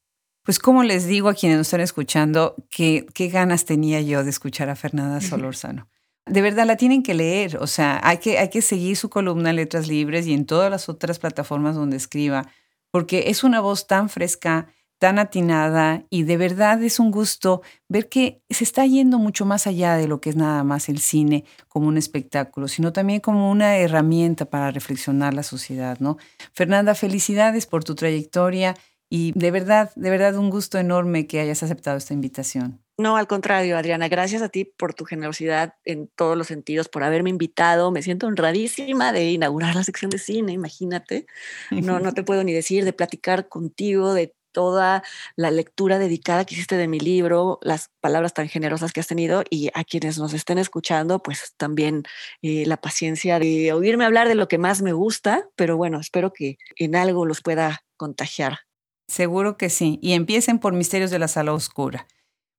Pues 0.48 0.58
como 0.58 0.82
les 0.82 1.06
digo 1.06 1.28
a 1.28 1.34
quienes 1.34 1.58
nos 1.58 1.66
están 1.66 1.82
escuchando, 1.82 2.56
que 2.70 3.04
qué 3.12 3.28
ganas 3.28 3.66
tenía 3.66 4.00
yo 4.00 4.24
de 4.24 4.30
escuchar 4.30 4.70
a 4.70 4.76
Fernanda 4.76 5.20
Solórzano. 5.20 5.90
De 6.24 6.40
verdad 6.40 6.64
la 6.64 6.78
tienen 6.78 7.02
que 7.02 7.12
leer, 7.12 7.58
o 7.58 7.66
sea, 7.66 8.00
hay 8.02 8.16
que, 8.16 8.38
hay 8.38 8.48
que 8.48 8.62
seguir 8.62 8.96
su 8.96 9.10
columna 9.10 9.50
en 9.50 9.56
Letras 9.56 9.88
Libres 9.88 10.26
y 10.26 10.32
en 10.32 10.46
todas 10.46 10.70
las 10.70 10.88
otras 10.88 11.18
plataformas 11.18 11.74
donde 11.74 11.98
escriba, 11.98 12.50
porque 12.90 13.24
es 13.26 13.44
una 13.44 13.60
voz 13.60 13.86
tan 13.86 14.08
fresca, 14.08 14.68
tan 14.98 15.18
atinada 15.18 16.06
y 16.08 16.22
de 16.22 16.38
verdad 16.38 16.82
es 16.82 16.98
un 16.98 17.10
gusto 17.10 17.60
ver 17.86 18.08
que 18.08 18.40
se 18.48 18.64
está 18.64 18.86
yendo 18.86 19.18
mucho 19.18 19.44
más 19.44 19.66
allá 19.66 19.96
de 19.96 20.08
lo 20.08 20.22
que 20.22 20.30
es 20.30 20.36
nada 20.36 20.64
más 20.64 20.88
el 20.88 21.00
cine 21.00 21.44
como 21.68 21.88
un 21.88 21.98
espectáculo, 21.98 22.68
sino 22.68 22.94
también 22.94 23.20
como 23.20 23.50
una 23.50 23.76
herramienta 23.76 24.46
para 24.46 24.70
reflexionar 24.70 25.34
la 25.34 25.42
sociedad, 25.42 25.98
¿no? 26.00 26.16
Fernanda, 26.54 26.94
felicidades 26.94 27.66
por 27.66 27.84
tu 27.84 27.94
trayectoria 27.94 28.74
y 29.10 29.32
de 29.34 29.50
verdad, 29.50 29.90
de 29.96 30.10
verdad 30.10 30.36
un 30.36 30.50
gusto 30.50 30.78
enorme 30.78 31.26
que 31.26 31.40
hayas 31.40 31.62
aceptado 31.62 31.96
esta 31.96 32.14
invitación. 32.14 32.82
No, 33.00 33.16
al 33.16 33.28
contrario, 33.28 33.78
Adriana, 33.78 34.08
gracias 34.08 34.42
a 34.42 34.48
ti 34.48 34.64
por 34.64 34.92
tu 34.92 35.04
generosidad 35.04 35.74
en 35.84 36.08
todos 36.08 36.36
los 36.36 36.48
sentidos, 36.48 36.88
por 36.88 37.04
haberme 37.04 37.30
invitado. 37.30 37.92
Me 37.92 38.02
siento 38.02 38.26
honradísima 38.26 39.12
de 39.12 39.30
inaugurar 39.30 39.76
la 39.76 39.84
sección 39.84 40.10
de 40.10 40.18
cine, 40.18 40.52
imagínate. 40.52 41.26
No, 41.70 42.00
no 42.00 42.12
te 42.12 42.24
puedo 42.24 42.42
ni 42.42 42.52
decir, 42.52 42.84
de 42.84 42.92
platicar 42.92 43.48
contigo, 43.48 44.14
de 44.14 44.34
toda 44.50 45.04
la 45.36 45.52
lectura 45.52 46.00
dedicada 46.00 46.44
que 46.44 46.56
hiciste 46.56 46.76
de 46.76 46.88
mi 46.88 46.98
libro, 46.98 47.60
las 47.62 47.90
palabras 48.00 48.34
tan 48.34 48.48
generosas 48.48 48.92
que 48.92 48.98
has 48.98 49.06
tenido 49.06 49.44
y 49.48 49.70
a 49.74 49.84
quienes 49.84 50.18
nos 50.18 50.34
estén 50.34 50.58
escuchando, 50.58 51.22
pues 51.22 51.54
también 51.56 52.02
eh, 52.42 52.66
la 52.66 52.78
paciencia 52.78 53.38
de 53.38 53.72
oírme 53.72 54.04
hablar 54.04 54.26
de 54.26 54.34
lo 54.34 54.48
que 54.48 54.58
más 54.58 54.82
me 54.82 54.92
gusta, 54.92 55.48
pero 55.54 55.76
bueno, 55.76 56.00
espero 56.00 56.32
que 56.32 56.58
en 56.74 56.96
algo 56.96 57.26
los 57.26 57.42
pueda 57.42 57.84
contagiar 57.96 58.67
Seguro 59.08 59.56
que 59.56 59.70
sí. 59.70 59.98
Y 60.02 60.12
empiecen 60.12 60.58
por 60.58 60.74
Misterios 60.74 61.10
de 61.10 61.18
la 61.18 61.28
Sala 61.28 61.54
Oscura. 61.54 62.06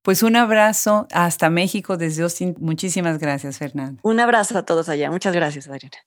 Pues 0.02 0.24
un 0.24 0.36
abrazo 0.36 1.08
hasta 1.12 1.50
México 1.50 1.96
desde 1.96 2.24
Austin. 2.24 2.56
Muchísimas 2.60 3.20
gracias, 3.20 3.58
Fernando. 3.60 4.00
Un 4.04 4.20
abrazo 4.20 4.58
a 4.58 4.66
todos 4.66 4.90
allá. 4.90 5.12
Muchas 5.12 5.34
gracias, 5.34 5.68
Adriana. 5.68 5.98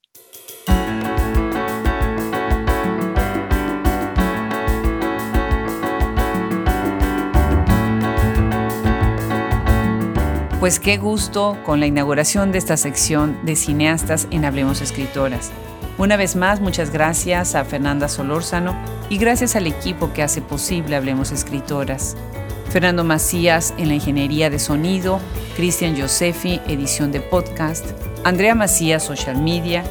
Pues 10.59 10.78
qué 10.78 10.97
gusto 10.97 11.59
con 11.64 11.80
la 11.80 11.86
inauguración 11.86 12.53
de 12.53 12.59
esta 12.59 12.76
sección 12.76 13.45
de 13.45 13.57
cineastas 13.57 14.28
en 14.30 14.45
Hablemos 14.45 14.80
Escritoras. 14.80 15.51
Una 15.99 16.16
vez 16.16 16.36
más, 16.36 16.61
muchas 16.61 16.90
gracias 16.90 17.55
a 17.55 17.64
Fernanda 17.64 18.09
Solórzano 18.09 18.74
y 19.11 19.18
gracias 19.18 19.57
al 19.57 19.66
equipo 19.66 20.12
que 20.12 20.22
hace 20.22 20.40
posible 20.40 20.97
Hablemos 20.97 21.32
Escritoras. 21.32 22.16
Fernando 22.70 23.05
Macías 23.05 23.74
en 23.76 23.88
la 23.88 23.95
ingeniería 23.95 24.49
de 24.49 24.59
sonido, 24.59 25.20
Cristian 25.55 25.95
Josefi, 26.01 26.61
edición 26.66 27.12
de 27.12 27.20
podcast, 27.20 27.84
Andrea 28.24 28.55
Macías, 28.55 29.03
social 29.05 29.36
media, 29.36 29.84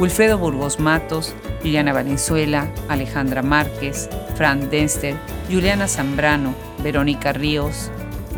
Wilfredo 0.00 0.38
Burgos 0.38 0.80
Matos, 0.80 1.34
Liliana 1.62 1.92
Valenzuela, 1.92 2.66
Alejandra 2.88 3.42
Márquez, 3.42 4.08
Fran 4.34 4.70
Denster, 4.70 5.14
Juliana 5.50 5.86
Zambrano, 5.86 6.54
Verónica 6.82 7.34
Ríos, 7.34 7.90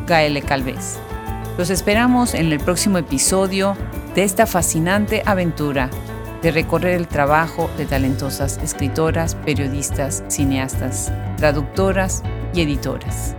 Gaele 0.09 0.43
Calvez. 0.43 0.99
Los 1.57 1.71
esperamos 1.71 2.35
en 2.35 2.51
el 2.51 2.59
próximo 2.59 2.99
episodio 2.99 3.77
de 4.17 4.25
esta 4.25 4.47
fascinante 4.47 5.23
aventura 5.25 5.89
de 6.45 6.51
recorrer 6.51 6.93
el 6.93 7.09
trabajo 7.09 7.71
de 7.79 7.87
talentosas 7.87 8.61
escritoras, 8.63 9.35
periodistas, 9.35 10.23
cineastas, 10.29 11.11
traductoras 11.39 12.23
y 12.53 12.61
editoras. 12.61 13.35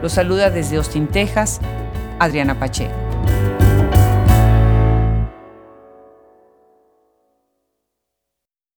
Los 0.00 0.12
saluda 0.12 0.48
desde 0.48 0.76
Austin, 0.76 1.08
Texas, 1.08 1.60
Adriana 2.20 2.56
Pacheco. 2.56 2.94